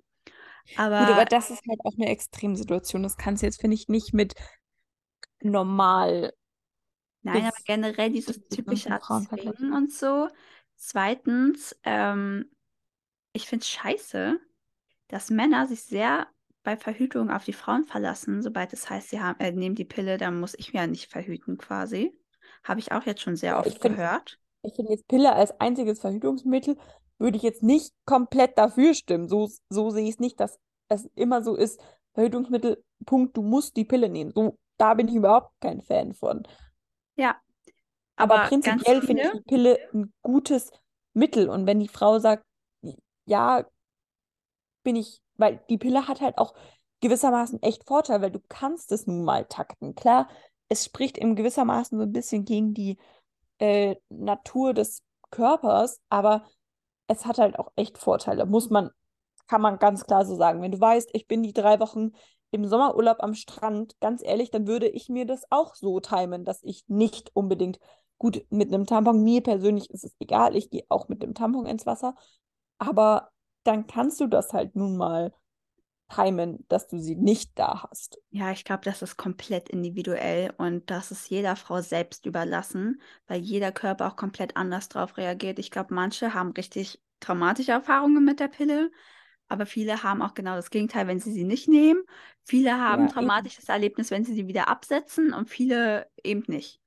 Aber, 0.75 0.99
Gut, 0.99 1.09
aber 1.09 1.25
das 1.25 1.49
ist 1.49 1.61
halt 1.69 1.79
auch 1.83 1.93
eine 1.97 2.09
Extremsituation. 2.09 3.03
Das 3.03 3.17
kannst 3.17 3.41
du 3.41 3.47
jetzt, 3.47 3.61
finde 3.61 3.75
ich, 3.75 3.87
nicht 3.89 4.13
mit 4.13 4.33
normal. 5.41 6.33
nein, 7.21 7.45
aber 7.45 7.57
generell 7.65 8.11
dieses 8.11 8.47
typische 8.47 8.89
Erzwingen 8.89 9.73
und 9.73 9.91
so. 9.91 10.29
Zweitens, 10.75 11.75
ähm, 11.83 12.49
ich 13.33 13.47
finde 13.47 13.63
es 13.63 13.69
scheiße, 13.69 14.39
dass 15.07 15.29
Männer 15.29 15.67
sich 15.67 15.83
sehr 15.83 16.27
bei 16.63 16.77
Verhütung 16.77 17.29
auf 17.29 17.43
die 17.43 17.53
Frauen 17.53 17.83
verlassen, 17.83 18.41
sobald 18.41 18.71
es 18.73 18.89
heißt, 18.89 19.09
sie 19.09 19.19
haben, 19.21 19.39
äh, 19.39 19.51
nehmen 19.51 19.75
die 19.75 19.85
Pille, 19.85 20.17
dann 20.17 20.39
muss 20.39 20.53
ich 20.57 20.71
ja 20.71 20.87
nicht 20.87 21.11
verhüten 21.11 21.57
quasi. 21.57 22.17
Habe 22.63 22.79
ich 22.79 22.91
auch 22.91 23.03
jetzt 23.05 23.21
schon 23.21 23.35
sehr 23.35 23.57
oft 23.59 23.67
ich 23.67 23.79
find- 23.79 23.97
gehört. 23.97 24.39
Ich 24.65 24.75
finde 24.75 24.93
jetzt 24.93 25.07
Pille 25.09 25.33
als 25.33 25.51
einziges 25.59 25.99
Verhütungsmittel 25.99 26.77
würde 27.23 27.37
ich 27.37 27.43
jetzt 27.43 27.63
nicht 27.63 27.93
komplett 28.05 28.57
dafür 28.57 28.93
stimmen. 28.93 29.29
So, 29.29 29.49
so 29.69 29.89
sehe 29.89 30.03
ich 30.03 30.15
es 30.15 30.19
nicht, 30.19 30.39
dass 30.41 30.59
es 30.89 31.09
immer 31.15 31.41
so 31.41 31.55
ist, 31.55 31.81
Verhütungsmittel, 32.13 32.83
Punkt, 33.05 33.37
du 33.37 33.41
musst 33.41 33.77
die 33.77 33.85
Pille 33.85 34.09
nehmen. 34.09 34.31
So, 34.35 34.59
da 34.77 34.93
bin 34.93 35.07
ich 35.07 35.15
überhaupt 35.15 35.53
kein 35.61 35.81
Fan 35.81 36.13
von. 36.13 36.43
Ja, 37.15 37.37
Aber 38.17 38.35
aber 38.35 38.47
prinzipiell 38.49 39.01
finde 39.01 39.23
ich 39.23 39.31
die 39.31 39.41
Pille 39.41 39.79
ein 39.93 40.13
gutes 40.21 40.71
Mittel. 41.13 41.49
Und 41.49 41.65
wenn 41.65 41.79
die 41.79 41.87
Frau 41.87 42.19
sagt, 42.19 42.45
ja, 43.25 43.65
bin 44.83 44.97
ich, 44.97 45.21
weil 45.37 45.63
die 45.69 45.77
Pille 45.77 46.09
hat 46.09 46.19
halt 46.19 46.37
auch 46.37 46.53
gewissermaßen 46.99 47.61
echt 47.63 47.85
Vorteil, 47.85 48.21
weil 48.21 48.31
du 48.31 48.41
kannst 48.49 48.91
es 48.91 49.07
nun 49.07 49.23
mal 49.23 49.45
takten. 49.45 49.95
Klar, 49.95 50.27
es 50.67 50.83
spricht 50.83 51.17
in 51.17 51.37
gewissermaßen 51.37 51.97
so 51.97 52.03
ein 52.03 52.11
bisschen 52.11 52.43
gegen 52.43 52.73
die 52.73 52.97
äh, 53.59 53.95
Natur 54.09 54.73
des 54.73 55.03
Körpers, 55.31 56.01
aber 56.09 56.45
es 57.13 57.25
hat 57.25 57.37
halt 57.37 57.57
auch 57.59 57.71
echt 57.75 57.97
Vorteile. 57.97 58.45
Muss 58.45 58.69
man, 58.69 58.89
kann 59.47 59.61
man 59.61 59.79
ganz 59.79 60.05
klar 60.05 60.25
so 60.25 60.35
sagen. 60.35 60.61
Wenn 60.61 60.71
du 60.71 60.79
weißt, 60.79 61.09
ich 61.13 61.27
bin 61.27 61.43
die 61.43 61.53
drei 61.53 61.79
Wochen 61.79 62.11
im 62.51 62.65
Sommerurlaub 62.65 63.17
am 63.21 63.33
Strand, 63.33 63.99
ganz 63.99 64.23
ehrlich, 64.23 64.51
dann 64.51 64.67
würde 64.67 64.87
ich 64.87 65.09
mir 65.09 65.25
das 65.25 65.43
auch 65.49 65.75
so 65.75 65.99
timen, 65.99 66.45
dass 66.45 66.61
ich 66.63 66.83
nicht 66.87 67.31
unbedingt 67.33 67.79
gut 68.17 68.45
mit 68.49 68.73
einem 68.73 68.85
Tampon, 68.85 69.23
mir 69.23 69.41
persönlich 69.41 69.89
ist 69.89 70.03
es 70.05 70.15
egal, 70.19 70.55
ich 70.55 70.69
gehe 70.69 70.85
auch 70.87 71.09
mit 71.09 71.23
dem 71.23 71.33
Tampon 71.33 71.65
ins 71.65 71.85
Wasser, 71.85 72.15
aber 72.77 73.29
dann 73.63 73.87
kannst 73.87 74.21
du 74.21 74.27
das 74.27 74.53
halt 74.53 74.75
nun 74.75 74.97
mal 74.97 75.33
timen, 76.13 76.65
dass 76.69 76.87
du 76.87 76.99
sie 76.99 77.15
nicht 77.15 77.57
da 77.59 77.83
hast. 77.89 78.19
ja, 78.31 78.51
ich 78.51 78.65
glaube, 78.65 78.83
das 78.83 79.01
ist 79.03 79.17
komplett 79.17 79.69
individuell 79.69 80.53
und 80.57 80.89
das 80.89 81.11
ist 81.11 81.29
jeder 81.29 81.55
Frau 81.55 81.81
selbst 81.81 82.25
überlassen, 82.25 82.99
weil 83.27 83.41
jeder 83.41 83.71
Körper 83.71 84.07
auch 84.07 84.15
komplett 84.15 84.57
anders 84.57 84.89
drauf 84.89 85.17
reagiert. 85.17 85.59
Ich 85.59 85.69
glaube, 85.71 85.93
manche 85.93 86.33
haben 86.33 86.51
richtig 86.51 86.99
traumatische 87.19 87.71
Erfahrungen 87.73 88.25
mit 88.25 88.39
der 88.39 88.47
Pille, 88.47 88.91
aber 89.49 89.65
viele 89.67 90.03
haben 90.03 90.21
auch 90.23 90.35
genau 90.35 90.55
das 90.57 90.71
Gegenteil, 90.71 91.07
wenn 91.07 91.19
sie 91.19 91.33
sie 91.33 91.45
nicht 91.45 91.67
nehmen. 91.69 92.03
Viele 92.45 92.79
haben 92.79 93.03
Ja, 93.03 93.05
ein 93.05 93.09
eben. 93.17 93.33
traumatisches 93.33 93.69
Erlebnis, 93.69 94.11
wenn 94.11 94.25
sie 94.25 94.35
sie 94.35 94.47
wieder 94.47 94.69
absetzen 94.69 95.33
und 95.33 95.49
viele 95.49 96.09
eben 96.23 96.43
nicht. 96.47 96.81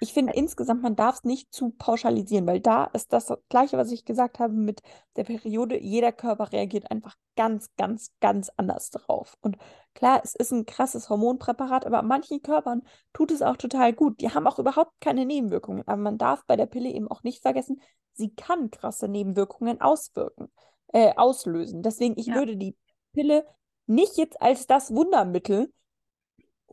Ich 0.00 0.12
finde 0.12 0.32
insgesamt, 0.34 0.82
man 0.82 0.94
darf 0.94 1.16
es 1.16 1.24
nicht 1.24 1.52
zu 1.52 1.70
pauschalisieren, 1.70 2.46
weil 2.46 2.60
da 2.60 2.84
ist 2.84 3.12
das 3.12 3.32
Gleiche, 3.48 3.76
was 3.76 3.90
ich 3.90 4.04
gesagt 4.04 4.38
habe 4.38 4.52
mit 4.54 4.80
der 5.16 5.24
Periode. 5.24 5.80
Jeder 5.80 6.12
Körper 6.12 6.52
reagiert 6.52 6.90
einfach 6.90 7.16
ganz, 7.36 7.68
ganz, 7.76 8.12
ganz 8.20 8.48
anders 8.56 8.90
drauf. 8.90 9.36
Und 9.40 9.56
klar, 9.94 10.20
es 10.22 10.36
ist 10.36 10.52
ein 10.52 10.66
krasses 10.66 11.10
Hormonpräparat, 11.10 11.84
aber 11.84 12.02
manchen 12.02 12.42
Körpern 12.42 12.82
tut 13.12 13.32
es 13.32 13.42
auch 13.42 13.56
total 13.56 13.92
gut. 13.92 14.20
Die 14.20 14.30
haben 14.30 14.46
auch 14.46 14.60
überhaupt 14.60 14.92
keine 15.00 15.26
Nebenwirkungen. 15.26 15.82
Aber 15.88 15.96
man 16.00 16.16
darf 16.16 16.44
bei 16.46 16.54
der 16.56 16.66
Pille 16.66 16.90
eben 16.90 17.08
auch 17.08 17.24
nicht 17.24 17.42
vergessen, 17.42 17.80
sie 18.12 18.30
kann 18.34 18.70
krasse 18.70 19.08
Nebenwirkungen 19.08 19.80
auswirken, 19.80 20.48
äh, 20.92 21.12
auslösen. 21.16 21.82
Deswegen, 21.82 22.14
ich 22.16 22.26
Ja. 22.26 22.34
würde 22.34 22.56
die 22.56 22.76
Pille 23.14 23.44
nicht 23.86 24.16
jetzt 24.16 24.40
als 24.40 24.68
das 24.68 24.94
Wundermittel 24.94 25.72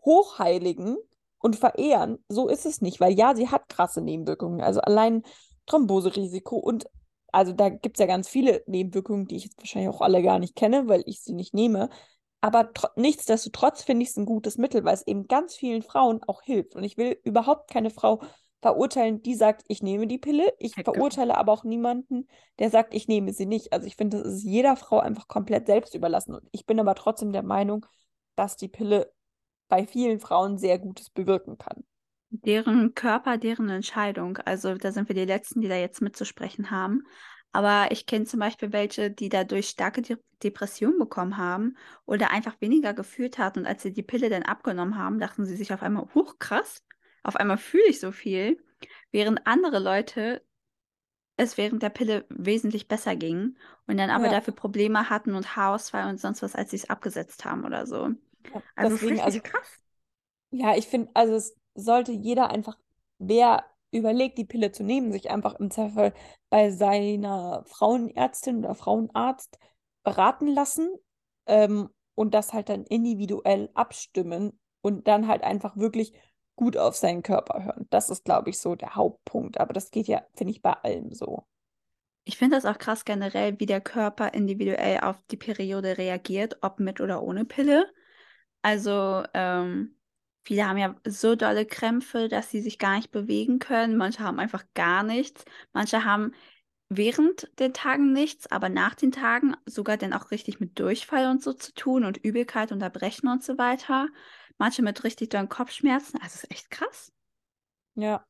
hochheiligen 0.04 0.98
und 1.46 1.56
verehren. 1.56 2.18
So 2.28 2.48
ist 2.48 2.66
es 2.66 2.82
nicht, 2.82 3.00
weil 3.00 3.14
ja, 3.14 3.36
sie 3.36 3.50
hat 3.50 3.70
krasse 3.70 4.02
Nebenwirkungen. 4.02 4.62
Also 4.62 4.82
allein 4.82 5.22
Thromboserisiko 5.68 6.58
und 6.58 6.86
also 7.32 7.54
da 7.54 7.70
gibt 7.70 7.98
es 7.98 8.00
ja 8.00 8.08
ganz 8.08 8.28
viele 8.28 8.64
Nebenwirkungen, 8.66 9.28
die 9.28 9.36
ich 9.36 9.44
jetzt 9.44 9.60
wahrscheinlich 9.60 9.94
auch 9.94 10.02
alle 10.02 10.24
gar 10.24 10.40
nicht 10.40 10.56
kenne, 10.56 10.88
weil 10.88 11.04
ich 11.06 11.22
sie 11.22 11.34
nicht 11.34 11.54
nehme. 11.54 11.90
Aber 12.42 12.74
tro- 12.74 12.90
nichtsdestotrotz 12.96 13.84
finde 13.84 14.04
ich 14.04 14.10
es 14.10 14.18
ein 14.18 14.26
gutes 14.26 14.58
Mittel, 14.58 14.84
weil 14.86 14.96
es 14.96 15.06
eben 15.06 15.28
ganz 15.28 15.56
vielen 15.56 15.84
Frauen 15.84 16.22
auch 16.26 16.42
hilft. 16.42 16.76
Und 16.76 16.84
ich 16.84 16.98
will 16.98 17.20
überhaupt 17.24 17.70
keine 17.70 17.92
Frau 17.92 18.22
verurteilen, 18.62 19.22
die 19.22 19.36
sagt, 19.36 19.66
ich 19.68 19.84
nehme 19.84 20.08
die 20.08 20.18
Pille. 20.18 20.52
Ich 20.58 20.74
verurteile 20.74 21.38
aber 21.38 21.52
auch 21.52 21.64
niemanden, 21.64 22.28
der 22.58 22.72
sagt, 22.72 22.96
ich 22.96 23.08
nehme 23.08 23.34
sie 23.34 23.46
nicht. 23.46 23.72
Also 23.72 23.86
ich 23.86 23.98
finde, 23.98 24.24
das 24.24 24.34
ist 24.34 24.44
jeder 24.44 24.76
Frau 24.76 25.00
einfach 25.00 25.28
komplett 25.28 25.68
selbst 25.68 25.94
überlassen. 25.94 26.34
Und 26.34 26.48
ich 26.52 26.66
bin 26.66 26.80
aber 26.80 26.96
trotzdem 26.96 27.34
der 27.34 27.44
Meinung, 27.44 27.86
dass 28.36 28.58
die 28.58 28.70
Pille 28.70 29.12
bei 29.68 29.86
vielen 29.88 30.20
Frauen 30.20 30.58
sehr 30.58 30.80
Gutes 30.80 31.10
bewirken 31.10 31.58
kann. 31.58 31.84
Deren 32.30 32.94
Körper, 32.96 33.38
deren 33.38 33.70
Entscheidung. 33.70 34.38
Also 34.40 34.76
da 34.76 34.92
sind 34.92 35.08
wir 35.10 35.16
die 35.16 35.26
Letzten, 35.26 35.62
die 35.62 35.68
da 35.68 35.76
jetzt 35.76 36.02
mitzusprechen 36.02 36.72
haben. 36.72 37.04
Aber 37.52 37.92
ich 37.92 38.06
kenne 38.06 38.26
zum 38.26 38.40
Beispiel 38.42 38.74
welche, 38.74 39.10
die 39.12 39.30
dadurch 39.30 39.70
starke 39.70 40.02
De 40.02 40.18
Depressionen 40.44 41.00
bekommen 41.00 41.38
haben 41.38 41.78
oder 42.06 42.32
einfach 42.32 42.60
weniger 42.60 42.94
gefühlt 42.94 43.38
hatten. 43.38 43.60
Und 43.60 43.66
als 43.68 43.84
sie 43.84 43.94
die 43.94 44.04
Pille 44.04 44.30
dann 44.30 44.44
abgenommen 44.44 44.98
haben, 44.98 45.18
dachten 45.20 45.46
sie 45.46 45.56
sich 45.56 45.74
auf 45.74 45.82
einmal, 45.82 46.08
huch, 46.14 46.38
krass, 46.40 46.84
auf 47.24 47.38
einmal 47.38 47.58
fühle 47.58 47.88
ich 47.88 48.00
so 48.02 48.12
viel. 48.12 48.62
Während 49.12 49.48
andere 49.48 49.80
Leute 49.80 50.44
es 51.38 51.58
während 51.58 51.84
der 51.84 51.90
Pille 51.90 52.26
wesentlich 52.30 52.88
besser 52.90 53.16
ging 53.16 53.58
und 53.88 53.98
dann 53.98 54.10
aber 54.12 54.28
Ja. 54.28 54.32
dafür 54.32 54.54
Probleme 54.56 55.10
hatten 55.10 55.36
und 55.36 55.56
Haarausfall 55.56 56.10
und 56.10 56.20
sonst 56.20 56.42
was, 56.44 56.56
als 56.56 56.72
sie 56.72 56.78
es 56.78 56.90
abgesetzt 56.90 57.46
haben 57.46 57.66
oder 57.66 57.88
so. 57.88 58.10
Also 58.76 58.98
deswegen, 58.98 59.20
also 59.20 59.40
krass. 59.40 59.82
Ja, 60.52 60.76
ich 60.76 60.88
finde, 60.88 61.12
also 61.14 61.36
es 61.36 61.56
sollte 61.76 62.12
jeder 62.12 62.50
einfach, 62.50 62.78
wer 63.18 63.66
überlegt, 63.92 64.38
die 64.38 64.46
Pille 64.46 64.72
zu 64.72 64.84
nehmen, 64.84 65.12
sich 65.12 65.30
einfach 65.30 65.56
im 65.56 65.72
Zweifel 65.72 66.14
bei 66.50 66.72
seiner 66.72 67.64
Frauenärztin 67.66 68.60
oder 68.60 68.76
Frauenarzt 68.76 69.58
beraten 70.04 70.48
lassen 70.48 70.90
ähm, 71.46 71.90
und 72.14 72.34
das 72.34 72.54
halt 72.54 72.70
dann 72.70 72.84
individuell 72.86 73.70
abstimmen 73.74 74.60
und 74.82 75.08
dann 75.08 75.28
halt 75.28 75.44
einfach 75.44 75.78
wirklich 75.78 76.14
gut 76.56 76.78
auf 76.78 76.96
seinen 76.96 77.24
Körper 77.24 77.64
hören. 77.64 77.88
Das 77.90 78.10
ist, 78.10 78.24
glaube 78.24 78.50
ich, 78.50 78.60
so 78.60 78.76
der 78.76 78.96
Hauptpunkt. 78.96 79.60
Aber 79.60 79.74
das 79.74 79.92
geht 79.92 80.08
ja, 80.08 80.24
finde 80.36 80.52
ich, 80.52 80.62
bei 80.62 80.74
allem 80.74 81.12
so. 81.14 81.46
Ich 82.24 82.38
finde 82.38 82.58
das 82.58 82.66
auch 82.66 82.78
krass 82.78 83.06
generell, 83.06 83.60
wie 83.60 83.66
der 83.66 83.82
Körper 83.82 84.34
individuell 84.34 85.00
auf 85.02 85.18
die 85.32 85.38
Periode 85.38 85.98
reagiert, 85.98 86.58
ob 86.62 86.80
mit 86.80 87.02
oder 87.02 87.22
ohne 87.22 87.46
Pille. 87.46 87.92
Also 88.66 89.24
ähm, 89.36 89.96
viele 90.44 90.68
haben 90.68 90.80
ja 90.80 90.96
so 91.06 91.36
dolle 91.36 91.68
Krämpfe, 91.68 92.30
dass 92.30 92.50
sie 92.50 92.62
sich 92.62 92.80
gar 92.80 92.96
nicht 92.96 93.12
bewegen 93.12 93.60
können. 93.60 93.96
Manche 93.96 94.24
haben 94.24 94.40
einfach 94.40 94.64
gar 94.74 95.04
nichts. 95.04 95.46
Manche 95.72 96.04
haben 96.04 96.32
während 96.90 97.48
den 97.60 97.74
Tagen 97.76 98.12
nichts, 98.12 98.48
aber 98.48 98.70
nach 98.70 98.96
den 98.96 99.12
Tagen 99.12 99.56
sogar 99.68 99.98
dann 99.98 100.14
auch 100.14 100.32
richtig 100.32 100.60
mit 100.60 100.80
Durchfall 100.80 101.30
und 101.30 101.44
so 101.44 101.54
zu 101.54 101.76
tun 101.76 102.06
und 102.06 102.18
Übelkeit 102.18 102.72
und 102.72 102.82
Erbrechen 102.82 103.30
und 103.30 103.44
so 103.44 103.60
weiter. 103.60 104.08
Manche 104.58 104.82
mit 104.82 105.04
richtig 105.04 105.30
dollen 105.30 105.48
Kopfschmerzen. 105.48 106.20
Also 106.20 106.34
es 106.38 106.44
ist 106.46 106.52
echt 106.52 106.72
krass. 106.72 107.14
Ja. 107.94 108.26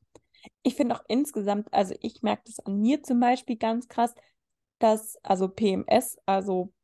Ich 0.62 0.74
finde 0.74 0.96
auch 0.96 1.04
insgesamt, 1.08 1.72
also 1.72 1.94
ich 2.02 2.20
merke 2.20 2.42
das 2.44 2.60
an 2.60 2.78
mir 2.78 3.02
zum 3.02 3.20
Beispiel 3.20 3.56
ganz 3.56 3.88
krass, 3.88 4.14
dass, 4.80 5.16
also 5.24 5.48
PMS, 5.48 6.18
also 6.26 6.74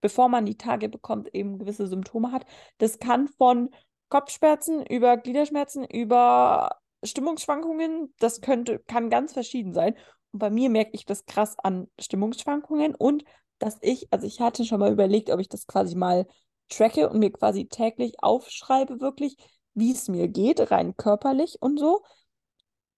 bevor 0.00 0.28
man 0.28 0.46
die 0.46 0.56
Tage 0.56 0.88
bekommt, 0.88 1.34
eben 1.34 1.58
gewisse 1.58 1.86
Symptome 1.86 2.32
hat. 2.32 2.46
Das 2.78 2.98
kann 2.98 3.28
von 3.28 3.70
Kopfschmerzen 4.08 4.84
über 4.86 5.16
Gliederschmerzen, 5.16 5.84
über 5.84 6.78
Stimmungsschwankungen, 7.04 8.14
das 8.18 8.40
könnte, 8.40 8.80
kann 8.80 9.10
ganz 9.10 9.32
verschieden 9.32 9.74
sein. 9.74 9.94
Und 10.32 10.40
bei 10.40 10.50
mir 10.50 10.70
merke 10.70 10.90
ich 10.94 11.06
das 11.06 11.26
krass 11.26 11.58
an 11.58 11.88
Stimmungsschwankungen 11.98 12.94
und 12.94 13.24
dass 13.58 13.78
ich, 13.80 14.06
also 14.12 14.26
ich 14.26 14.40
hatte 14.40 14.64
schon 14.64 14.80
mal 14.80 14.92
überlegt, 14.92 15.30
ob 15.30 15.40
ich 15.40 15.48
das 15.48 15.66
quasi 15.66 15.96
mal 15.96 16.26
tracke 16.68 17.08
und 17.08 17.18
mir 17.18 17.32
quasi 17.32 17.66
täglich 17.66 18.22
aufschreibe, 18.22 19.00
wirklich, 19.00 19.36
wie 19.74 19.92
es 19.92 20.08
mir 20.08 20.28
geht, 20.28 20.70
rein 20.70 20.96
körperlich 20.96 21.56
und 21.60 21.78
so. 21.78 22.02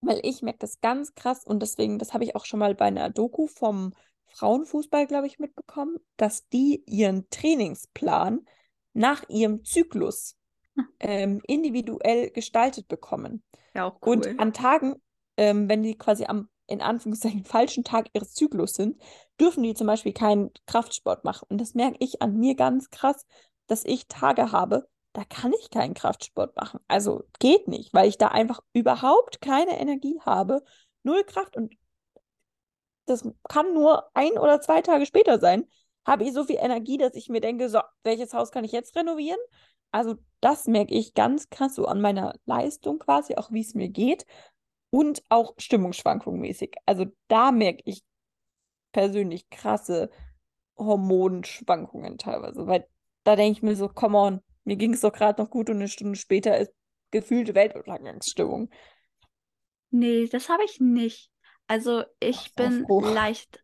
Weil 0.01 0.19
ich 0.23 0.41
merke 0.41 0.59
das 0.59 0.81
ganz 0.81 1.13
krass 1.13 1.45
und 1.45 1.61
deswegen, 1.61 1.99
das 1.99 2.13
habe 2.13 2.23
ich 2.23 2.35
auch 2.35 2.45
schon 2.45 2.59
mal 2.59 2.75
bei 2.75 2.85
einer 2.85 3.09
Doku 3.09 3.47
vom 3.47 3.93
Frauenfußball, 4.27 5.07
glaube 5.07 5.27
ich, 5.27 5.39
mitbekommen, 5.39 5.97
dass 6.17 6.47
die 6.49 6.83
ihren 6.87 7.29
Trainingsplan 7.29 8.45
nach 8.93 9.27
ihrem 9.29 9.63
Zyklus 9.63 10.35
Hm. 10.75 10.87
ähm, 10.99 11.41
individuell 11.47 12.31
gestaltet 12.31 12.87
bekommen. 12.87 13.43
Ja, 13.75 13.85
auch 13.85 13.99
cool. 14.05 14.15
Und 14.15 14.39
an 14.39 14.53
Tagen, 14.53 14.95
ähm, 15.37 15.69
wenn 15.69 15.83
die 15.83 15.97
quasi 15.97 16.25
am, 16.25 16.49
in 16.67 16.81
Anführungszeichen, 16.81 17.45
falschen 17.45 17.83
Tag 17.83 18.07
ihres 18.13 18.33
Zyklus 18.33 18.73
sind, 18.73 19.01
dürfen 19.39 19.63
die 19.63 19.73
zum 19.73 19.87
Beispiel 19.87 20.13
keinen 20.13 20.51
Kraftsport 20.67 21.23
machen. 21.23 21.45
Und 21.49 21.59
das 21.59 21.73
merke 21.73 21.97
ich 21.99 22.21
an 22.21 22.37
mir 22.37 22.55
ganz 22.55 22.89
krass, 22.89 23.25
dass 23.67 23.85
ich 23.85 24.07
Tage 24.07 24.51
habe, 24.51 24.87
da 25.13 25.23
kann 25.25 25.53
ich 25.59 25.69
keinen 25.69 25.93
Kraftsport 25.93 26.55
machen. 26.55 26.79
Also 26.87 27.23
geht 27.39 27.67
nicht, 27.67 27.93
weil 27.93 28.07
ich 28.07 28.17
da 28.17 28.29
einfach 28.29 28.61
überhaupt 28.73 29.41
keine 29.41 29.79
Energie 29.79 30.19
habe, 30.21 30.63
null 31.03 31.23
Kraft 31.23 31.57
und 31.57 31.73
das 33.05 33.27
kann 33.49 33.73
nur 33.73 34.09
ein 34.15 34.33
oder 34.37 34.61
zwei 34.61 34.81
Tage 34.81 35.05
später 35.05 35.39
sein, 35.39 35.67
habe 36.05 36.23
ich 36.23 36.33
so 36.33 36.45
viel 36.45 36.57
Energie, 36.57 36.97
dass 36.97 37.15
ich 37.15 37.29
mir 37.29 37.41
denke, 37.41 37.69
so, 37.69 37.79
welches 38.03 38.33
Haus 38.33 38.51
kann 38.51 38.63
ich 38.63 38.71
jetzt 38.71 38.95
renovieren? 38.95 39.39
Also 39.91 40.15
das 40.39 40.67
merke 40.67 40.93
ich 40.93 41.13
ganz 41.13 41.49
krass 41.49 41.75
so 41.75 41.85
an 41.85 42.01
meiner 42.01 42.33
Leistung 42.45 42.99
quasi, 42.99 43.35
auch 43.35 43.51
wie 43.51 43.61
es 43.61 43.75
mir 43.75 43.89
geht 43.89 44.25
und 44.89 45.21
auch 45.29 45.53
Stimmungsschwankungen 45.57 46.39
mäßig. 46.39 46.75
Also 46.85 47.05
da 47.27 47.51
merke 47.51 47.83
ich 47.85 48.03
persönlich 48.93 49.49
krasse 49.49 50.09
Hormonschwankungen 50.77 52.17
teilweise, 52.17 52.67
weil 52.67 52.87
da 53.23 53.35
denke 53.35 53.51
ich 53.57 53.63
mir 53.63 53.75
so, 53.75 53.89
come 53.89 54.17
on, 54.17 54.41
mir 54.71 54.77
ging 54.77 54.93
es 54.93 55.01
doch 55.01 55.11
gerade 55.11 55.41
noch 55.41 55.49
gut 55.49 55.69
und 55.69 55.75
eine 55.77 55.89
Stunde 55.89 56.17
später 56.17 56.57
ist 56.57 56.71
gefühlte 57.11 57.53
Weltuntergangsstimmung. 57.55 58.69
Nee, 59.89 60.27
das 60.27 60.49
habe 60.49 60.63
ich 60.63 60.79
nicht. 60.79 61.31
Also 61.67 62.03
ich 62.19 62.55
Ach, 62.55 62.55
bin 62.55 62.87
leicht 62.97 63.63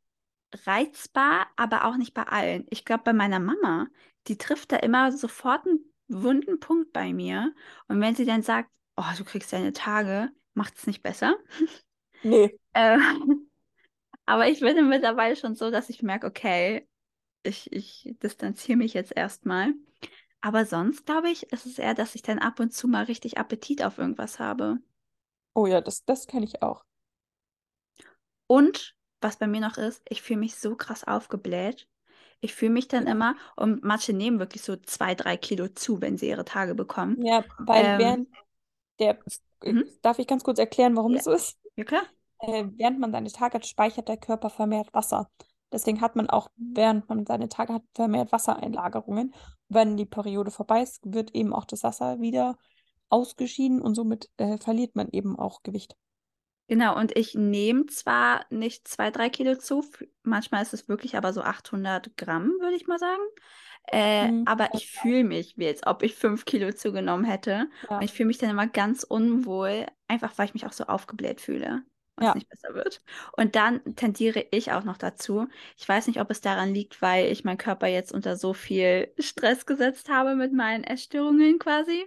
reizbar, 0.66 1.48
aber 1.56 1.86
auch 1.86 1.98
nicht 1.98 2.14
bei 2.14 2.24
allen. 2.24 2.66
Ich 2.70 2.86
glaube, 2.86 3.04
bei 3.06 3.14
meiner 3.14 3.40
Mama, 3.40 3.88
die 4.28 4.38
trifft 4.38 4.72
da 4.72 4.78
immer 4.78 5.12
sofort 5.12 5.66
einen 5.68 5.80
wunden 6.08 6.60
Punkt 6.60 6.94
bei 6.94 7.14
mir. 7.14 7.54
Und 7.88 8.02
wenn 8.02 8.16
sie 8.16 8.26
dann 8.26 8.44
sagt, 8.44 8.70
oh, 8.98 9.04
du 9.18 9.24
kriegst 9.26 9.54
deine 9.54 9.74
Tage, 9.74 10.32
macht 10.54 10.78
es 10.78 10.88
nicht 10.88 11.04
besser. 11.04 11.38
Nee, 12.24 12.60
Äh, 12.74 12.98
aber 14.26 14.48
ich 14.50 14.60
bin 14.62 14.90
mittlerweile 14.90 15.36
schon 15.36 15.56
so, 15.56 15.72
dass 15.72 15.90
ich 15.90 16.04
merke, 16.04 16.28
okay, 16.28 16.88
ich, 17.44 17.72
ich 17.74 18.16
distanziere 18.24 18.78
mich 18.78 18.94
jetzt 18.94 19.14
erstmal. 19.16 19.74
Aber 20.42 20.66
sonst 20.66 21.06
glaube 21.06 21.30
ich, 21.30 21.52
ist 21.54 21.68
es 21.68 21.78
eher, 21.78 21.94
dass 21.94 22.16
ich 22.16 22.24
dann 22.24 22.40
ab 22.40 22.60
und 22.60 22.74
zu 22.74 22.88
mal 22.88 23.04
richtig 23.04 23.38
Appetit 23.38 23.84
auf 23.84 24.00
irgendwas 24.00 24.40
habe. 24.40 24.80
oh 25.56 25.68
ja, 25.68 25.82
das, 25.82 26.06
das 26.06 26.26
kenne 26.28 26.46
ich 26.46 26.62
auch. 26.62 26.84
Und 28.48 28.96
was 29.22 29.38
bei 29.38 29.48
mir 29.48 29.62
noch 29.62 29.78
ist, 29.78 30.02
ich 30.10 30.22
fühle 30.22 30.40
mich 30.40 30.56
so 30.56 30.76
krass 30.76 31.04
aufgebläht. 31.06 31.88
Ich 32.40 32.54
fühle 32.54 32.72
mich 32.72 32.88
dann 32.88 33.08
immer, 33.08 33.36
und 33.56 33.84
manche 33.84 34.14
nehmen 34.14 34.40
wirklich 34.40 34.62
so 34.62 34.76
zwei, 34.76 35.16
drei 35.16 35.38
Kilo 35.38 35.68
zu, 35.70 36.02
wenn 36.02 36.18
sie 36.18 36.30
ihre 36.30 36.46
Tage 36.46 36.76
bekommen. 36.76 37.24
Ja, 37.26 37.44
weil 37.58 37.98
Ähm, 37.98 37.98
während 37.98 38.30
der, 39.00 39.20
mhm. 39.64 39.84
darf 40.02 40.20
ich 40.20 40.28
ganz 40.28 40.44
kurz 40.44 40.60
erklären, 40.60 40.96
warum 40.96 41.14
Ja. 41.14 41.16
das 41.16 41.26
so 41.26 41.32
ist? 41.32 41.58
Ja, 41.76 41.84
klar. 41.86 42.04
Äh, 42.40 42.66
während 42.78 43.00
man 43.00 43.12
seine 43.12 43.32
Tage 43.32 43.56
hat, 43.56 43.68
speichert 43.68 44.08
der 44.10 44.18
Körper 44.18 44.50
vermehrt 44.50 44.94
Wasser. 44.94 45.30
Deswegen 45.72 46.02
hat 46.02 46.16
man 46.16 46.30
auch, 46.30 46.50
während 46.56 47.10
man 47.10 47.26
seine 47.26 47.50
Tage 47.50 47.74
hat, 47.74 47.84
vermehrt 47.94 48.32
Wassereinlagerungen. 48.32 49.34
Wenn 49.70 49.98
die 49.98 50.06
Periode 50.06 50.52
vorbei 50.52 50.82
ist, 50.82 51.00
wird 51.04 51.36
eben 51.36 51.54
auch 51.54 51.66
das 51.66 51.84
Wasser 51.84 52.20
wieder 52.22 52.58
ausgeschieden 53.10 53.82
und 53.82 53.96
somit 53.96 54.30
äh, 54.38 54.58
verliert 54.58 54.96
man 54.96 55.10
eben 55.12 55.38
auch 55.38 55.64
Gewicht. 55.64 55.96
Genau, 56.70 56.98
und 56.98 57.16
ich 57.16 57.34
nehme 57.34 57.86
zwar 57.86 58.46
nicht 58.50 58.88
zwei, 58.90 59.10
drei 59.10 59.30
Kilo 59.30 59.56
zu, 59.56 59.86
manchmal 60.24 60.62
ist 60.62 60.74
es 60.74 60.90
wirklich 60.90 61.16
aber 61.16 61.32
so 61.32 61.42
800 61.42 62.18
Gramm, 62.18 62.52
würde 62.60 62.76
ich 62.76 62.88
mal 62.88 63.00
sagen. 63.00 63.22
Äh, 63.90 64.32
Mhm. 64.32 64.44
aber 64.46 64.74
ich 64.74 64.92
fühle 64.92 65.24
mich, 65.24 65.58
wie 65.58 65.68
als 65.68 65.88
ob 65.88 66.04
ich 66.04 66.16
fünf 66.16 66.44
Kilo 66.44 66.74
zugenommen 66.74 67.24
hätte. 67.24 67.70
Ja. 67.90 67.98
Und 67.98 68.04
ich 68.04 68.12
fühle 68.12 68.28
mich 68.28 68.38
dann 68.38 68.50
immer 68.50 68.68
ganz 68.68 69.04
unwohl, 69.04 69.86
einfach 70.10 70.38
weil 70.38 70.48
ich 70.48 70.54
mich 70.54 70.66
auch 70.66 70.74
so 70.74 70.84
aufgebläht 70.86 71.40
fühle 71.40 71.84
und 72.18 72.26
Ja. 72.26 72.30
es 72.30 72.36
nicht 72.36 72.50
besser 72.50 72.74
wird. 72.76 73.02
Und 73.38 73.56
dann 73.56 73.96
tendiere 73.96 74.46
ich 74.52 74.72
auch 74.72 74.84
noch 74.84 74.98
dazu. 74.98 75.48
Ich 75.78 75.88
weiß 75.88 76.08
nicht, 76.08 76.20
ob 76.22 76.32
es 76.32 76.42
daran 76.42 76.74
liegt, 76.74 77.02
weil 77.02 77.32
ich 77.32 77.44
meinen 77.46 77.58
Körper 77.58 77.88
jetzt 77.88 78.12
unter 78.14 78.36
so 78.38 78.54
viel 78.54 79.14
Stress 79.20 79.66
gesetzt 79.66 80.10
habe 80.10 80.36
mit 80.36 80.54
meinen 80.54 80.84
Essstörungen 80.84 81.60
quasi, 81.60 82.06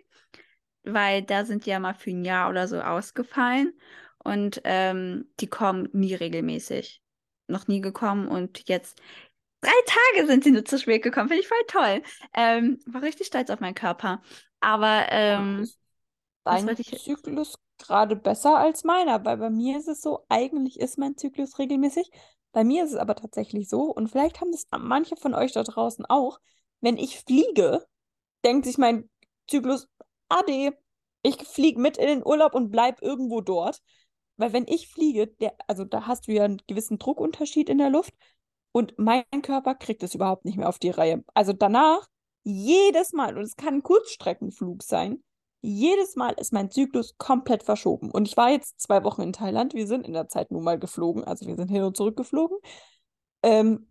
weil 0.84 1.22
da 1.22 1.44
sind 1.44 1.66
die 1.66 1.70
ja 1.70 1.78
mal 1.80 1.94
für 1.94 2.10
ein 2.10 2.24
Jahr 2.24 2.50
oder 2.50 2.68
so 2.68 2.80
ausgefallen 2.80 3.74
und 4.18 4.60
ähm, 4.64 5.30
die 5.40 5.46
kommen 5.48 5.88
nie 5.92 6.14
regelmäßig. 6.14 7.02
Noch 7.48 7.66
nie 7.68 7.80
gekommen 7.80 8.28
und 8.28 8.68
jetzt 8.68 9.00
drei 9.62 9.70
Tage 9.86 10.26
sind 10.26 10.44
sie 10.44 10.52
nur 10.52 10.64
zu 10.64 10.78
spät 10.78 11.02
gekommen. 11.02 11.28
Finde 11.28 11.42
ich 11.42 11.48
voll 11.48 11.58
toll. 11.68 12.02
Ähm, 12.34 12.80
war 12.86 13.02
richtig 13.02 13.28
stolz 13.28 13.50
auf 13.50 13.60
meinen 13.60 13.74
Körper. 13.74 14.22
Aber 14.60 15.06
ähm, 15.10 15.72
dein? 16.44 16.70
Zyklus 17.04 17.56
gerade 17.80 18.16
besser 18.16 18.56
als 18.58 18.84
meiner? 18.84 19.24
Weil 19.24 19.38
bei 19.38 19.50
mir 19.50 19.78
ist 19.78 19.88
es 19.88 20.02
so, 20.02 20.24
eigentlich 20.28 20.78
ist 20.78 20.98
mein 20.98 21.16
Zyklus 21.16 21.58
regelmäßig. 21.58 22.10
Bei 22.52 22.64
mir 22.64 22.84
ist 22.84 22.92
es 22.92 22.98
aber 22.98 23.14
tatsächlich 23.14 23.68
so, 23.68 23.82
und 23.84 24.08
vielleicht 24.08 24.40
haben 24.40 24.52
das 24.52 24.66
manche 24.78 25.16
von 25.16 25.34
euch 25.34 25.52
da 25.52 25.62
draußen 25.62 26.04
auch, 26.06 26.40
wenn 26.80 26.96
ich 26.96 27.20
fliege, 27.20 27.86
denkt 28.44 28.66
sich 28.66 28.78
mein 28.78 29.08
Zyklus, 29.48 29.88
ade, 30.28 30.76
ich 31.22 31.36
fliege 31.46 31.80
mit 31.80 31.98
in 31.98 32.06
den 32.06 32.26
Urlaub 32.26 32.54
und 32.54 32.70
bleib 32.70 33.02
irgendwo 33.02 33.40
dort. 33.40 33.80
Weil 34.36 34.52
wenn 34.52 34.66
ich 34.66 34.88
fliege, 34.88 35.26
der, 35.26 35.54
also 35.66 35.84
da 35.84 36.06
hast 36.06 36.26
du 36.26 36.32
ja 36.32 36.44
einen 36.44 36.62
gewissen 36.66 36.98
Druckunterschied 36.98 37.68
in 37.68 37.78
der 37.78 37.90
Luft 37.90 38.14
und 38.72 38.94
mein 38.98 39.24
Körper 39.42 39.74
kriegt 39.74 40.02
es 40.02 40.14
überhaupt 40.14 40.44
nicht 40.44 40.56
mehr 40.56 40.68
auf 40.68 40.78
die 40.78 40.90
Reihe. 40.90 41.22
Also 41.34 41.52
danach, 41.52 42.08
jedes 42.42 43.12
Mal, 43.12 43.36
und 43.36 43.44
es 43.44 43.56
kann 43.56 43.74
ein 43.74 43.82
Kurzstreckenflug 43.82 44.82
sein, 44.82 45.22
jedes 45.62 46.16
Mal 46.16 46.32
ist 46.32 46.52
mein 46.52 46.70
Zyklus 46.70 47.16
komplett 47.18 47.62
verschoben. 47.62 48.10
Und 48.10 48.26
ich 48.26 48.36
war 48.36 48.50
jetzt 48.50 48.80
zwei 48.80 49.04
Wochen 49.04 49.22
in 49.22 49.32
Thailand. 49.32 49.74
Wir 49.74 49.86
sind 49.86 50.06
in 50.06 50.14
der 50.14 50.28
Zeit 50.28 50.50
nun 50.50 50.64
mal 50.64 50.78
geflogen. 50.78 51.24
Also 51.24 51.46
wir 51.46 51.56
sind 51.56 51.68
hin 51.68 51.82
und 51.82 51.96
zurück 51.96 52.16
geflogen. 52.16 52.56
Ähm, 53.42 53.88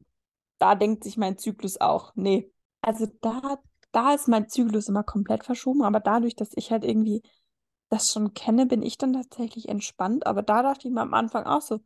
da 0.57 0.76
denkt 0.76 1.03
sich 1.03 1.17
mein 1.17 1.38
Zyklus 1.38 1.80
auch, 1.80 2.11
nee. 2.15 2.51
Also 2.82 3.07
da, 3.22 3.59
da 3.91 4.13
ist 4.13 4.28
mein 4.28 4.49
Zyklus 4.49 4.89
immer 4.89 5.03
komplett 5.03 5.43
verschoben. 5.45 5.84
Aber 5.84 5.99
dadurch, 5.99 6.36
dass 6.36 6.51
ich 6.55 6.72
halt 6.72 6.84
irgendwie 6.84 7.22
das 7.89 8.11
schon 8.11 8.34
kenne, 8.34 8.65
bin 8.65 8.82
ich 8.84 8.97
dann 8.97 9.13
tatsächlich 9.13 9.70
entspannt. 9.70 10.26
Aber 10.28 10.41
da 10.43 10.63
dachte 10.63 10.88
ich 10.88 10.93
mir 10.93 11.01
am 11.01 11.13
Anfang 11.13 11.45
auch 11.45 11.61
so, 11.61 11.80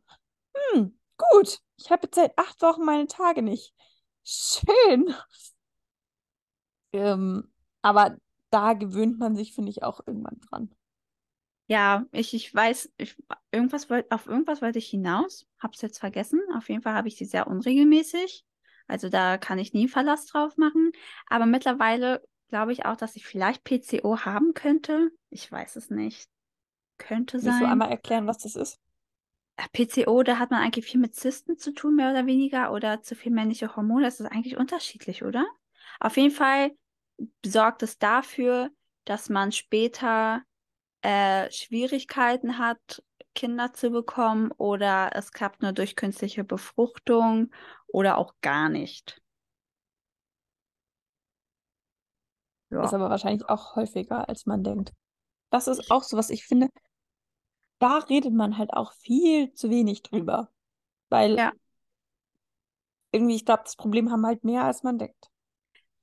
hm, 0.72 0.98
gut, 1.18 1.60
ich 1.76 1.90
habe 1.90 2.02
jetzt 2.04 2.16
seit 2.16 2.36
acht 2.38 2.62
Wochen 2.62 2.84
meine 2.84 3.06
Tage 3.06 3.42
nicht. 3.42 3.74
Schön. 4.24 5.14
Ähm, 6.92 7.52
aber 7.82 8.16
da 8.54 8.72
gewöhnt 8.74 9.18
man 9.18 9.34
sich, 9.34 9.52
finde 9.52 9.70
ich, 9.70 9.82
auch 9.82 10.00
irgendwann 10.06 10.40
dran. 10.48 10.70
Ja, 11.66 12.04
ich, 12.12 12.34
ich 12.34 12.54
weiß, 12.54 12.92
ich, 12.98 13.16
irgendwas 13.50 13.90
wollt, 13.90 14.10
auf 14.12 14.26
irgendwas 14.26 14.62
wollte 14.62 14.78
ich 14.78 14.88
hinaus. 14.88 15.46
Hab's 15.58 15.82
jetzt 15.82 15.98
vergessen. 15.98 16.40
Auf 16.54 16.68
jeden 16.68 16.82
Fall 16.82 16.94
habe 16.94 17.08
ich 17.08 17.16
sie 17.16 17.24
sehr 17.24 17.48
unregelmäßig. 17.48 18.44
Also 18.86 19.08
da 19.08 19.38
kann 19.38 19.58
ich 19.58 19.72
nie 19.72 19.88
Verlass 19.88 20.26
drauf 20.26 20.56
machen. 20.56 20.92
Aber 21.26 21.46
mittlerweile 21.46 22.22
glaube 22.48 22.72
ich 22.72 22.84
auch, 22.84 22.96
dass 22.96 23.16
ich 23.16 23.26
vielleicht 23.26 23.64
PCO 23.64 24.20
haben 24.20 24.54
könnte. 24.54 25.10
Ich 25.30 25.50
weiß 25.50 25.76
es 25.76 25.90
nicht. 25.90 26.28
Könnte 26.98 27.38
Willst 27.38 27.48
du 27.48 27.64
sein. 27.64 27.64
einmal 27.64 27.90
erklären, 27.90 28.26
was 28.26 28.38
das 28.38 28.54
ist? 28.54 28.78
Äh, 29.56 29.66
PCO, 29.72 30.22
da 30.22 30.38
hat 30.38 30.50
man 30.50 30.62
eigentlich 30.62 30.84
viel 30.84 31.00
mit 31.00 31.16
Zysten 31.16 31.56
zu 31.56 31.72
tun, 31.72 31.96
mehr 31.96 32.10
oder 32.10 32.26
weniger, 32.26 32.72
oder 32.72 33.02
zu 33.02 33.16
viel 33.16 33.32
männliche 33.32 33.74
Hormone. 33.74 34.04
Das 34.04 34.20
ist 34.20 34.26
eigentlich 34.26 34.56
unterschiedlich, 34.56 35.24
oder? 35.24 35.44
Auf 35.98 36.16
jeden 36.16 36.30
Fall 36.30 36.70
sorgt 37.44 37.82
es 37.82 37.98
dafür, 37.98 38.70
dass 39.04 39.28
man 39.28 39.52
später 39.52 40.42
äh, 41.02 41.50
Schwierigkeiten 41.50 42.58
hat, 42.58 43.02
Kinder 43.34 43.72
zu 43.72 43.90
bekommen, 43.90 44.52
oder 44.52 45.10
es 45.14 45.32
klappt 45.32 45.62
nur 45.62 45.72
durch 45.72 45.96
künstliche 45.96 46.44
Befruchtung 46.44 47.50
oder 47.88 48.18
auch 48.18 48.34
gar 48.40 48.68
nicht. 48.68 49.20
Ist 52.70 52.74
Ja. 52.74 52.82
aber 52.94 53.10
wahrscheinlich 53.10 53.48
auch 53.48 53.76
häufiger, 53.76 54.28
als 54.28 54.46
man 54.46 54.64
denkt. 54.64 54.92
Das 55.50 55.68
ist 55.68 55.90
auch 55.90 56.02
so, 56.02 56.16
was 56.16 56.30
ich 56.30 56.44
finde, 56.44 56.68
da 57.78 57.98
redet 57.98 58.32
man 58.32 58.58
halt 58.58 58.72
auch 58.72 58.92
viel 58.94 59.52
zu 59.54 59.70
wenig 59.70 60.02
drüber. 60.02 60.48
Weil 61.08 61.36
Ja. 61.36 61.52
irgendwie, 63.12 63.36
ich 63.36 63.44
glaube, 63.44 63.62
das 63.64 63.76
Problem 63.76 64.10
haben 64.10 64.26
halt 64.26 64.42
mehr, 64.42 64.64
als 64.64 64.82
man 64.82 64.98
denkt. 64.98 65.30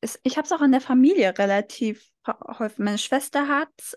Es, 0.02 0.20
ich 0.24 0.38
habe 0.38 0.46
es 0.46 0.52
auch 0.52 0.62
in 0.62 0.72
der 0.72 0.82
Familie 0.82 1.38
relativ 1.38 2.12
häufig. 2.28 2.80
Meine 2.80 2.98
Schwester 2.98 3.48
hat's. 3.48 3.96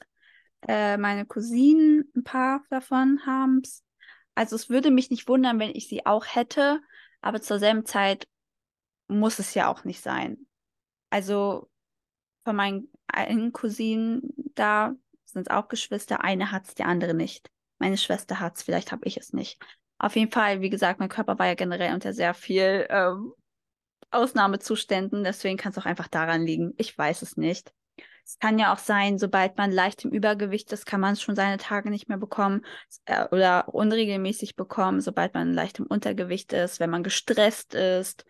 Äh, 0.66 0.96
meine 0.96 1.26
Cousinen, 1.26 2.10
ein 2.16 2.24
paar 2.24 2.62
davon 2.70 3.20
haben 3.26 3.60
es. 3.62 3.82
Also 4.34 4.56
es 4.56 4.70
würde 4.70 4.90
mich 4.90 5.10
nicht 5.10 5.28
wundern, 5.28 5.58
wenn 5.58 5.74
ich 5.74 5.88
sie 5.88 6.06
auch 6.06 6.24
hätte, 6.26 6.80
aber 7.20 7.40
zur 7.40 7.58
selben 7.58 7.84
Zeit 7.84 8.26
muss 9.08 9.38
es 9.38 9.54
ja 9.54 9.68
auch 9.68 9.84
nicht 9.84 10.00
sein. 10.00 10.46
Also 11.10 11.70
von 12.44 12.56
meinen 12.56 12.90
einen 13.06 13.52
Cousinen 13.52 14.34
da 14.54 14.94
sind 15.24 15.48
es 15.48 15.50
auch 15.50 15.68
Geschwister, 15.68 16.22
eine 16.22 16.50
hat 16.50 16.66
es, 16.66 16.74
die 16.74 16.84
andere 16.84 17.14
nicht. 17.14 17.50
Meine 17.78 17.96
Schwester 17.96 18.40
hat 18.40 18.56
es, 18.56 18.62
vielleicht 18.62 18.92
habe 18.92 19.06
ich 19.06 19.16
es 19.16 19.32
nicht. 19.32 19.60
Auf 19.98 20.16
jeden 20.16 20.30
Fall, 20.30 20.60
wie 20.60 20.70
gesagt, 20.70 21.00
mein 21.00 21.08
Körper 21.08 21.38
war 21.38 21.46
ja 21.46 21.54
generell 21.54 21.94
unter 21.94 22.12
sehr 22.12 22.34
viel 22.34 22.86
ähm, 22.88 23.32
Ausnahmezuständen, 24.14 25.24
deswegen 25.24 25.56
kann 25.56 25.72
es 25.72 25.78
auch 25.78 25.86
einfach 25.86 26.08
daran 26.08 26.42
liegen. 26.42 26.74
Ich 26.76 26.96
weiß 26.96 27.22
es 27.22 27.36
nicht. 27.36 27.72
Es 28.26 28.38
kann 28.38 28.58
ja 28.58 28.72
auch 28.72 28.78
sein, 28.78 29.18
sobald 29.18 29.58
man 29.58 29.70
leicht 29.70 30.04
im 30.04 30.10
Übergewicht 30.10 30.72
ist, 30.72 30.86
kann 30.86 31.00
man 31.00 31.16
schon 31.16 31.36
seine 31.36 31.58
Tage 31.58 31.90
nicht 31.90 32.08
mehr 32.08 32.16
bekommen 32.16 32.64
äh, 33.04 33.26
oder 33.28 33.68
unregelmäßig 33.74 34.56
bekommen, 34.56 35.02
sobald 35.02 35.34
man 35.34 35.52
leicht 35.52 35.78
im 35.78 35.86
Untergewicht 35.86 36.54
ist, 36.54 36.80
wenn 36.80 36.88
man 36.88 37.02
gestresst 37.02 37.74
ist. 37.74 38.24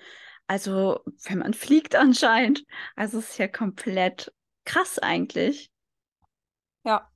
Also, 0.48 1.00
wenn 1.24 1.38
man 1.38 1.54
fliegt 1.54 1.94
anscheinend. 1.94 2.64
Also, 2.96 3.18
es 3.18 3.30
ist 3.30 3.38
ja 3.38 3.46
komplett 3.46 4.32
krass 4.64 4.98
eigentlich. 4.98 5.70
Ja. 6.84 7.08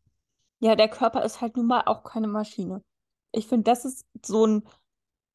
Ja, 0.60 0.76
der 0.76 0.88
Körper 0.88 1.24
ist 1.24 1.40
halt 1.40 1.56
nun 1.56 1.66
mal 1.66 1.82
auch 1.86 2.04
keine 2.04 2.28
Maschine. 2.28 2.82
Ich 3.32 3.46
finde, 3.46 3.64
das 3.64 3.84
ist 3.84 4.06
so 4.24 4.46
ein, 4.46 4.68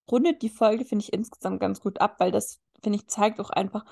rundet 0.10 0.42
die 0.42 0.50
Folge, 0.50 0.86
finde 0.86 1.04
ich 1.04 1.14
insgesamt 1.14 1.60
ganz 1.60 1.80
gut 1.80 2.02
ab, 2.02 2.16
weil 2.20 2.32
das, 2.32 2.60
finde 2.84 3.00
ich, 3.00 3.08
zeigt 3.08 3.40
auch 3.40 3.50
einfach, 3.50 3.86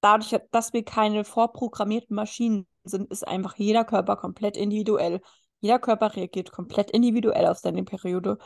dadurch, 0.00 0.36
dass 0.50 0.72
wir 0.72 0.84
keine 0.84 1.24
vorprogrammierten 1.24 2.14
Maschinen 2.16 2.66
sind, 2.84 3.10
ist 3.10 3.26
einfach 3.26 3.56
jeder 3.56 3.84
Körper 3.84 4.16
komplett 4.16 4.56
individuell. 4.56 5.20
Jeder 5.60 5.78
Körper 5.78 6.16
reagiert 6.16 6.52
komplett 6.52 6.90
individuell 6.90 7.46
auf 7.46 7.58
seine 7.58 7.84
Periode, 7.84 8.38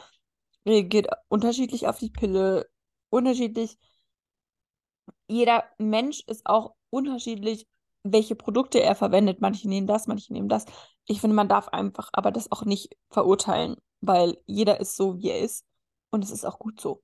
reagiert 0.66 1.08
unterschiedlich 1.28 1.86
auf 1.86 1.98
die 1.98 2.10
Pille, 2.10 2.68
unterschiedlich. 3.10 3.78
Jeder 5.28 5.64
Mensch 5.78 6.22
ist 6.26 6.46
auch 6.46 6.74
unterschiedlich, 6.90 7.66
welche 8.02 8.34
Produkte 8.34 8.80
er 8.82 8.96
verwendet. 8.96 9.40
Manche 9.40 9.68
nehmen 9.68 9.86
das, 9.86 10.06
manche 10.08 10.32
nehmen 10.32 10.48
das. 10.48 10.66
Ich 11.06 11.20
finde, 11.20 11.36
man 11.36 11.48
darf 11.48 11.68
einfach 11.68 12.10
aber 12.12 12.32
das 12.32 12.50
auch 12.52 12.64
nicht 12.64 12.96
verurteilen, 13.10 13.76
weil 14.00 14.38
jeder 14.46 14.80
ist 14.80 14.96
so, 14.96 15.18
wie 15.18 15.30
er 15.30 15.40
ist. 15.40 15.64
Und 16.10 16.24
es 16.24 16.30
ist 16.30 16.44
auch 16.44 16.58
gut 16.58 16.80
so. 16.80 17.03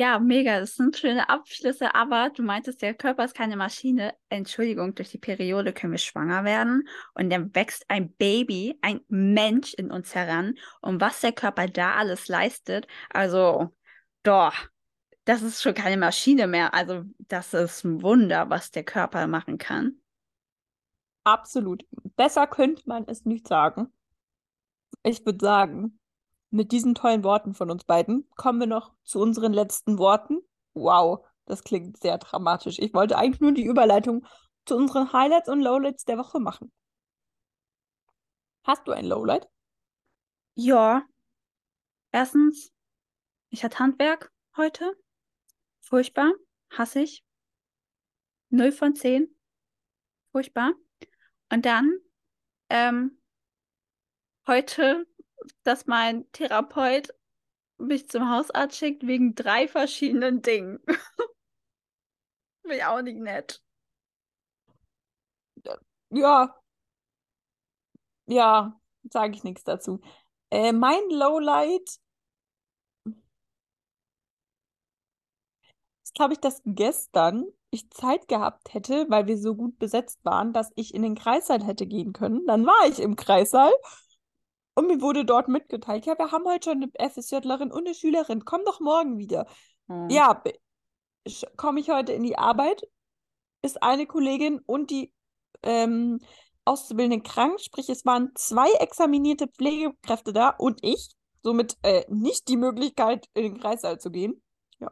Ja, 0.00 0.18
mega. 0.18 0.60
Das 0.60 0.76
sind 0.76 0.96
schöne 0.96 1.28
Abschlüsse, 1.28 1.94
aber 1.94 2.30
du 2.30 2.42
meintest, 2.42 2.80
der 2.80 2.94
Körper 2.94 3.22
ist 3.26 3.34
keine 3.34 3.54
Maschine. 3.54 4.14
Entschuldigung, 4.30 4.94
durch 4.94 5.10
die 5.10 5.18
Periode 5.18 5.74
können 5.74 5.92
wir 5.92 5.98
schwanger 5.98 6.42
werden 6.44 6.88
und 7.12 7.28
dann 7.28 7.54
wächst 7.54 7.84
ein 7.88 8.10
Baby, 8.14 8.78
ein 8.80 9.02
Mensch 9.08 9.74
in 9.74 9.90
uns 9.90 10.14
heran. 10.14 10.54
Und 10.80 11.02
was 11.02 11.20
der 11.20 11.32
Körper 11.32 11.66
da 11.66 11.96
alles 11.96 12.28
leistet, 12.28 12.86
also, 13.10 13.76
doch, 14.22 14.54
das 15.26 15.42
ist 15.42 15.60
schon 15.60 15.74
keine 15.74 15.98
Maschine 15.98 16.46
mehr. 16.46 16.72
Also, 16.72 17.04
das 17.18 17.52
ist 17.52 17.84
ein 17.84 18.00
Wunder, 18.00 18.48
was 18.48 18.70
der 18.70 18.84
Körper 18.84 19.26
machen 19.26 19.58
kann. 19.58 20.00
Absolut. 21.24 21.84
Besser 22.16 22.46
könnte 22.46 22.84
man 22.86 23.04
es 23.06 23.26
nicht 23.26 23.46
sagen. 23.46 23.92
Ich 25.02 25.26
würde 25.26 25.44
sagen, 25.44 25.99
mit 26.50 26.72
diesen 26.72 26.94
tollen 26.94 27.24
Worten 27.24 27.54
von 27.54 27.70
uns 27.70 27.84
beiden 27.84 28.28
kommen 28.36 28.60
wir 28.60 28.66
noch 28.66 28.92
zu 29.04 29.20
unseren 29.20 29.52
letzten 29.52 29.98
Worten. 29.98 30.38
Wow, 30.74 31.26
das 31.46 31.64
klingt 31.64 32.00
sehr 32.00 32.18
dramatisch. 32.18 32.78
Ich 32.78 32.92
wollte 32.92 33.16
eigentlich 33.16 33.40
nur 33.40 33.52
die 33.52 33.64
Überleitung 33.64 34.26
zu 34.66 34.76
unseren 34.76 35.12
Highlights 35.12 35.48
und 35.48 35.60
Lowlights 35.60 36.04
der 36.04 36.18
Woche 36.18 36.40
machen. 36.40 36.72
Hast 38.64 38.86
du 38.86 38.92
ein 38.92 39.06
Lowlight? 39.06 39.48
Ja. 40.54 41.06
Erstens, 42.12 42.72
ich 43.48 43.64
hatte 43.64 43.78
Handwerk 43.78 44.32
heute. 44.56 44.96
Furchtbar. 45.80 46.32
Hasse 46.70 47.00
ich. 47.00 47.24
Null 48.50 48.72
von 48.72 48.94
zehn. 48.94 49.34
Furchtbar. 50.32 50.72
Und 51.50 51.64
dann, 51.64 51.98
ähm, 52.68 53.20
heute 54.46 55.06
dass 55.62 55.86
mein 55.86 56.30
Therapeut 56.32 57.14
mich 57.78 58.08
zum 58.08 58.30
Hausarzt 58.30 58.76
schickt 58.76 59.06
wegen 59.06 59.34
drei 59.34 59.68
verschiedenen 59.68 60.42
Dingen. 60.42 60.80
Bin 62.62 62.72
ich 62.72 62.84
auch 62.84 63.02
nicht 63.02 63.18
nett. 63.18 63.62
Ja. 66.10 66.56
Ja, 68.26 68.80
sage 69.10 69.34
ich 69.34 69.44
nichts 69.44 69.64
dazu. 69.64 70.00
Äh, 70.50 70.72
mein 70.72 71.00
Lowlight 71.10 71.98
ist, 76.04 76.14
glaube 76.14 76.34
ich, 76.34 76.40
dass 76.40 76.62
gestern 76.64 77.44
ich 77.70 77.90
Zeit 77.90 78.28
gehabt 78.28 78.74
hätte, 78.74 79.06
weil 79.08 79.26
wir 79.26 79.38
so 79.38 79.54
gut 79.54 79.78
besetzt 79.78 80.24
waren, 80.24 80.52
dass 80.52 80.70
ich 80.74 80.94
in 80.94 81.02
den 81.02 81.14
Kreissaal 81.14 81.64
hätte 81.64 81.86
gehen 81.86 82.12
können. 82.12 82.46
Dann 82.46 82.66
war 82.66 82.88
ich 82.88 82.98
im 83.00 83.16
Kreissaal 83.16 83.72
und 84.80 84.86
mir 84.86 85.00
wurde 85.00 85.24
dort 85.24 85.48
mitgeteilt, 85.48 86.06
ja, 86.06 86.18
wir 86.18 86.32
haben 86.32 86.44
heute 86.46 86.70
schon 86.70 86.82
eine 86.82 87.10
FSJlerin 87.10 87.70
und 87.70 87.86
eine 87.86 87.94
Schülerin, 87.94 88.44
komm 88.44 88.64
doch 88.64 88.80
morgen 88.80 89.18
wieder. 89.18 89.46
Hm. 89.88 90.08
Ja, 90.08 90.42
komme 91.56 91.80
ich 91.80 91.90
heute 91.90 92.12
in 92.12 92.22
die 92.22 92.38
Arbeit, 92.38 92.82
ist 93.62 93.82
eine 93.82 94.06
Kollegin 94.06 94.58
und 94.64 94.90
die 94.90 95.12
ähm, 95.62 96.18
Auszubildende 96.64 97.22
krank, 97.22 97.60
sprich 97.60 97.88
es 97.90 98.06
waren 98.06 98.30
zwei 98.34 98.70
examinierte 98.80 99.48
Pflegekräfte 99.48 100.32
da 100.32 100.50
und 100.50 100.78
ich, 100.82 101.10
somit 101.42 101.76
äh, 101.82 102.04
nicht 102.08 102.48
die 102.48 102.56
Möglichkeit, 102.56 103.26
in 103.34 103.42
den 103.42 103.60
Kreissaal 103.60 103.98
zu 103.98 104.10
gehen. 104.10 104.42
Ja, 104.78 104.90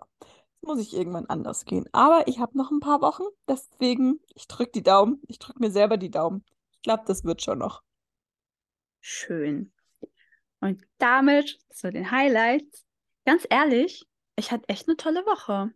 muss 0.61 0.81
ich 0.81 0.95
irgendwann 0.95 1.27
anders 1.27 1.65
gehen. 1.65 1.89
Aber 1.93 2.27
ich 2.27 2.41
habe 2.41 2.59
noch 2.59 2.71
ein 2.71 2.81
paar 2.81 3.01
Wochen, 3.01 3.25
deswegen, 3.49 4.21
ich 4.35 4.49
drücke 4.49 4.73
die 4.73 4.83
Daumen, 4.83 5.23
ich 5.29 5.39
drücke 5.39 5.61
mir 5.61 5.71
selber 5.71 5.97
die 5.97 6.11
Daumen. 6.11 6.45
Ich 6.73 6.83
glaube, 6.83 7.05
das 7.07 7.25
wird 7.25 7.43
schon 7.43 7.59
noch. 7.59 7.83
Schön. 9.01 9.73
Und 10.61 10.83
damit 10.99 11.59
zu 11.71 11.91
den 11.91 12.11
Highlights. 12.11 12.85
Ganz 13.25 13.47
ehrlich, 13.49 14.07
ich 14.37 14.51
hatte 14.51 14.69
echt 14.69 14.89
eine 14.89 14.97
tolle 14.97 15.25
Woche. 15.27 15.73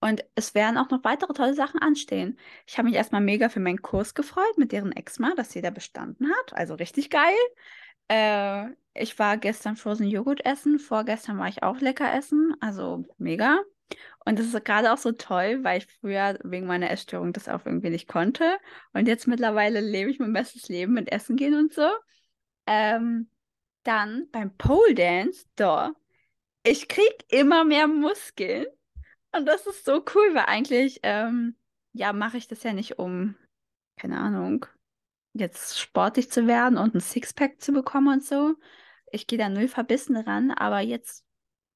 Und 0.00 0.22
es 0.34 0.54
werden 0.54 0.76
auch 0.76 0.90
noch 0.90 1.02
weitere 1.02 1.32
tolle 1.32 1.54
Sachen 1.54 1.80
anstehen. 1.80 2.38
Ich 2.66 2.76
habe 2.76 2.88
mich 2.88 2.96
erstmal 2.96 3.22
mega 3.22 3.48
für 3.48 3.60
meinen 3.60 3.80
Kurs 3.80 4.14
gefreut 4.14 4.58
mit 4.58 4.70
deren 4.72 4.92
Exma, 4.92 5.34
dass 5.34 5.50
sie 5.50 5.62
da 5.62 5.70
bestanden 5.70 6.30
hat. 6.30 6.52
Also 6.54 6.74
richtig 6.74 7.08
geil. 7.08 7.34
Äh, 8.08 8.66
ich 8.94 9.18
war 9.18 9.38
gestern 9.38 9.76
Frozen 9.76 10.06
Joghurt 10.08 10.44
essen, 10.44 10.78
vorgestern 10.78 11.38
war 11.38 11.48
ich 11.48 11.62
auch 11.62 11.80
lecker 11.80 12.12
essen. 12.12 12.54
Also 12.60 13.04
mega. 13.16 13.60
Und 14.24 14.38
das 14.38 14.46
ist 14.46 14.64
gerade 14.64 14.92
auch 14.92 14.98
so 14.98 15.12
toll, 15.12 15.64
weil 15.64 15.78
ich 15.78 15.86
früher 15.86 16.38
wegen 16.42 16.66
meiner 16.66 16.90
Essstörung 16.90 17.32
das 17.32 17.48
auch 17.48 17.64
irgendwie 17.66 17.90
nicht 17.90 18.08
konnte. 18.08 18.58
Und 18.92 19.08
jetzt 19.08 19.26
mittlerweile 19.26 19.80
lebe 19.80 20.10
ich 20.10 20.18
mein 20.18 20.32
bestes 20.32 20.68
Leben 20.68 20.94
mit 20.94 21.10
Essen 21.12 21.36
gehen 21.36 21.54
und 21.54 21.72
so. 21.72 21.88
Ähm, 22.66 23.30
dann 23.84 24.28
beim 24.32 24.56
Pole 24.56 24.94
Dance, 24.94 25.46
da, 25.56 25.94
ich 26.64 26.88
krieg 26.88 27.24
immer 27.28 27.64
mehr 27.64 27.86
Muskeln. 27.86 28.66
Und 29.32 29.46
das 29.46 29.66
ist 29.66 29.84
so 29.84 30.04
cool, 30.14 30.34
weil 30.34 30.46
eigentlich, 30.46 31.00
ähm, 31.02 31.56
ja, 31.92 32.12
mache 32.12 32.38
ich 32.38 32.48
das 32.48 32.62
ja 32.62 32.72
nicht, 32.72 32.98
um, 32.98 33.36
keine 33.96 34.18
Ahnung, 34.18 34.66
jetzt 35.34 35.78
sportlich 35.78 36.30
zu 36.30 36.46
werden 36.46 36.78
und 36.78 36.94
ein 36.94 37.00
Sixpack 37.00 37.60
zu 37.60 37.72
bekommen 37.72 38.08
und 38.14 38.24
so. 38.24 38.54
Ich 39.12 39.26
gehe 39.26 39.38
da 39.38 39.48
null 39.48 39.68
verbissen 39.68 40.16
ran, 40.16 40.50
aber 40.50 40.80
jetzt 40.80 41.24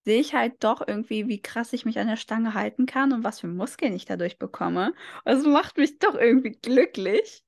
sehe 0.05 0.21
ich 0.21 0.35
halt 0.35 0.65
doch 0.65 0.87
irgendwie, 0.87 1.29
wie 1.29 1.43
krass 1.43 1.73
ich 1.73 1.85
mich 1.85 1.99
an 1.99 2.07
der 2.07 2.17
Stange 2.17 2.55
halten 2.55 2.87
kann 2.87 3.13
und 3.13 3.25
was 3.25 3.41
für 3.41 3.49
Muskeln 3.49 3.93
ich 3.95 4.07
dadurch 4.07 4.39
bekomme. 4.39 4.95
Und 5.25 5.33
es 5.33 5.45
macht 5.45 5.77
mich 5.77 5.99
doch 5.99 6.15
irgendwie 6.15 6.53
glücklich. 6.53 7.45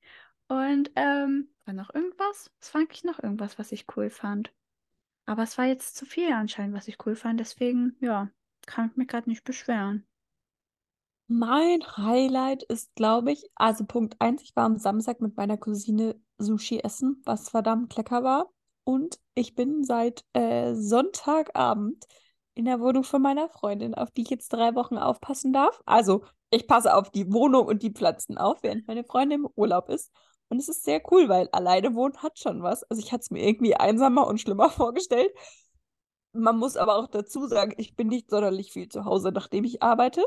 Und 0.47 0.91
ähm, 0.95 1.49
war 1.65 1.73
noch 1.73 1.93
irgendwas? 1.93 2.51
Es 2.59 2.73
war 2.73 2.81
eigentlich 2.81 3.03
noch 3.03 3.21
irgendwas, 3.21 3.59
was 3.59 3.71
ich 3.71 3.85
cool 3.95 4.09
fand. 4.09 4.51
Aber 5.25 5.43
es 5.43 5.57
war 5.57 5.65
jetzt 5.65 5.95
zu 5.95 6.05
viel 6.05 6.31
anscheinend, 6.33 6.75
was 6.75 6.87
ich 6.87 6.97
cool 7.05 7.15
fand. 7.15 7.39
Deswegen, 7.39 7.95
ja, 7.99 8.29
kann 8.65 8.89
ich 8.89 8.97
mich 8.97 9.07
gerade 9.07 9.29
nicht 9.29 9.43
beschweren. 9.43 10.05
Mein 11.27 11.81
Highlight 11.95 12.63
ist, 12.63 12.93
glaube 12.95 13.31
ich, 13.31 13.49
also 13.55 13.85
Punkt 13.85 14.17
1, 14.19 14.41
ich 14.41 14.53
war 14.55 14.65
am 14.65 14.77
Samstag 14.77 15.21
mit 15.21 15.37
meiner 15.37 15.57
Cousine 15.57 16.19
Sushi 16.37 16.79
essen, 16.79 17.21
was 17.23 17.49
verdammt 17.49 17.95
lecker 17.95 18.23
war. 18.23 18.51
Und 18.83 19.19
ich 19.33 19.55
bin 19.55 19.85
seit 19.85 20.25
äh, 20.33 20.73
Sonntagabend 20.73 22.05
in 22.53 22.65
der 22.65 22.81
Wohnung 22.81 23.05
von 23.05 23.21
meiner 23.21 23.47
Freundin, 23.47 23.95
auf 23.95 24.11
die 24.11 24.23
ich 24.23 24.29
jetzt 24.29 24.49
drei 24.49 24.75
Wochen 24.75 24.97
aufpassen 24.97 25.53
darf. 25.53 25.81
Also, 25.85 26.25
ich 26.51 26.67
passe 26.67 26.95
auf 26.95 27.09
die 27.11 27.31
Wohnung 27.33 27.65
und 27.65 27.83
die 27.83 27.91
Pflanzen 27.91 28.37
auf, 28.37 28.61
während 28.63 28.87
meine 28.87 29.03
Freundin 29.03 29.45
im 29.45 29.49
Urlaub 29.55 29.89
ist. 29.89 30.11
Und 30.49 30.59
es 30.59 30.69
ist 30.69 30.83
sehr 30.83 31.01
cool, 31.11 31.29
weil 31.29 31.49
alleine 31.51 31.95
wohnen 31.95 32.17
hat 32.21 32.37
schon 32.39 32.61
was. 32.61 32.83
Also 32.83 33.01
ich 33.01 33.11
hatte 33.13 33.21
es 33.21 33.31
mir 33.31 33.43
irgendwie 33.47 33.75
einsamer 33.75 34.27
und 34.27 34.39
schlimmer 34.41 34.69
vorgestellt. 34.71 35.31
Man 36.33 36.57
muss 36.57 36.77
aber 36.77 36.97
auch 36.97 37.07
dazu 37.07 37.47
sagen, 37.47 37.73
ich 37.77 37.95
bin 37.95 38.07
nicht 38.07 38.29
sonderlich 38.29 38.71
viel 38.71 38.89
zu 38.89 39.05
Hause, 39.05 39.31
nachdem 39.31 39.63
ich 39.63 39.81
arbeite. 39.81 40.23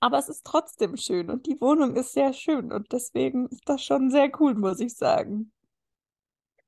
Aber 0.00 0.18
es 0.18 0.28
ist 0.28 0.44
trotzdem 0.44 0.96
schön 0.98 1.30
und 1.30 1.46
die 1.46 1.60
Wohnung 1.60 1.96
ist 1.96 2.12
sehr 2.12 2.32
schön 2.34 2.70
und 2.72 2.92
deswegen 2.92 3.48
ist 3.48 3.66
das 3.66 3.82
schon 3.82 4.10
sehr 4.10 4.30
cool, 4.40 4.54
muss 4.54 4.80
ich 4.80 4.94
sagen. 4.94 5.52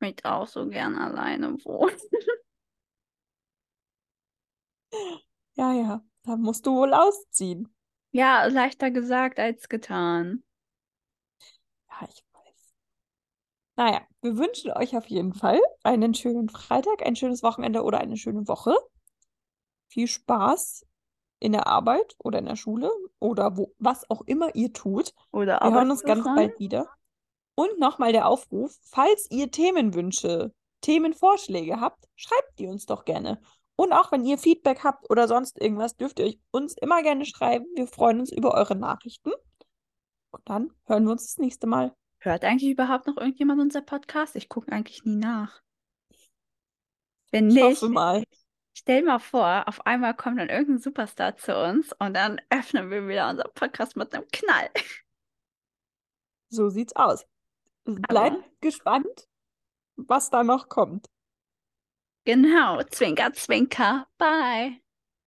möchte 0.00 0.30
auch 0.30 0.46
so 0.48 0.68
gern 0.68 0.96
alleine 0.96 1.56
wohnen. 1.64 1.96
Ja, 5.54 5.72
ja, 5.72 6.04
da 6.24 6.36
musst 6.36 6.66
du 6.66 6.74
wohl 6.76 6.92
ausziehen. 6.94 7.74
Ja, 8.12 8.44
leichter 8.44 8.90
gesagt 8.90 9.38
als 9.38 9.68
getan. 9.68 10.44
Ja, 11.88 12.06
ich 12.08 12.22
weiß. 12.32 12.74
Naja, 13.76 14.02
wir 14.20 14.36
wünschen 14.36 14.70
euch 14.72 14.96
auf 14.96 15.06
jeden 15.06 15.32
Fall 15.32 15.58
einen 15.82 16.14
schönen 16.14 16.50
Freitag, 16.50 17.04
ein 17.04 17.16
schönes 17.16 17.42
Wochenende 17.42 17.82
oder 17.82 17.98
eine 17.98 18.18
schöne 18.18 18.46
Woche. 18.46 18.74
Viel 19.88 20.06
Spaß 20.06 20.86
in 21.40 21.52
der 21.52 21.66
Arbeit 21.66 22.14
oder 22.18 22.38
in 22.38 22.46
der 22.46 22.56
Schule 22.56 22.90
oder 23.18 23.56
wo, 23.56 23.74
was 23.78 24.08
auch 24.10 24.22
immer 24.26 24.54
ihr 24.54 24.72
tut. 24.72 25.14
Oder 25.32 25.60
Wir 25.62 25.72
hören 25.72 25.90
uns 25.90 26.02
ganz 26.02 26.24
bald 26.24 26.58
wieder. 26.60 26.88
Und 27.54 27.78
nochmal 27.78 28.12
der 28.12 28.28
Aufruf, 28.28 28.78
falls 28.84 29.26
ihr 29.30 29.50
Themenwünsche, 29.50 30.52
Themenvorschläge 30.82 31.80
habt, 31.80 32.08
schreibt 32.14 32.58
die 32.58 32.66
uns 32.66 32.86
doch 32.86 33.04
gerne. 33.04 33.40
Und 33.76 33.92
auch 33.92 34.12
wenn 34.12 34.24
ihr 34.24 34.38
Feedback 34.38 34.84
habt 34.84 35.10
oder 35.10 35.26
sonst 35.28 35.60
irgendwas, 35.60 35.96
dürft 35.96 36.18
ihr 36.18 36.26
euch 36.26 36.38
uns 36.50 36.74
immer 36.74 37.02
gerne 37.02 37.24
schreiben. 37.24 37.66
Wir 37.74 37.86
freuen 37.86 38.20
uns 38.20 38.30
über 38.32 38.54
eure 38.54 38.76
Nachrichten. 38.76 39.32
Und 40.30 40.48
dann 40.48 40.72
hören 40.86 41.04
wir 41.04 41.12
uns 41.12 41.26
das 41.26 41.38
nächste 41.38 41.66
Mal. 41.66 41.94
Hört 42.18 42.44
eigentlich 42.44 42.70
überhaupt 42.70 43.06
noch 43.06 43.16
irgendjemand 43.16 43.60
unser 43.60 43.82
Podcast? 43.82 44.36
Ich 44.36 44.48
gucke 44.48 44.72
eigentlich 44.72 45.04
nie 45.04 45.16
nach. 45.16 45.60
Wenn 47.30 47.48
Ich 47.48 47.54
nicht, 47.54 47.62
hoffe 47.62 47.88
mal. 47.88 48.24
stell 48.74 49.02
mal 49.02 49.18
vor, 49.18 49.66
auf 49.66 49.86
einmal 49.86 50.14
kommt 50.14 50.38
dann 50.38 50.48
irgendein 50.48 50.78
Superstar 50.78 51.36
zu 51.36 51.56
uns 51.56 51.92
und 51.98 52.14
dann 52.14 52.40
öffnen 52.50 52.90
wir 52.90 53.08
wieder 53.08 53.28
unser 53.30 53.44
Podcast 53.48 53.96
mit 53.96 54.14
einem 54.14 54.26
Knall. 54.32 54.70
So 56.50 56.68
sieht's 56.68 56.94
aus. 56.94 57.26
Bleibt 57.84 58.38
gespannt, 58.60 59.28
was 59.96 60.30
da 60.30 60.44
noch 60.44 60.68
kommt. 60.68 61.08
Genau, 62.26 62.82
Zwinker, 62.90 63.32
Zwinker, 63.32 64.06
bye. 64.18 64.81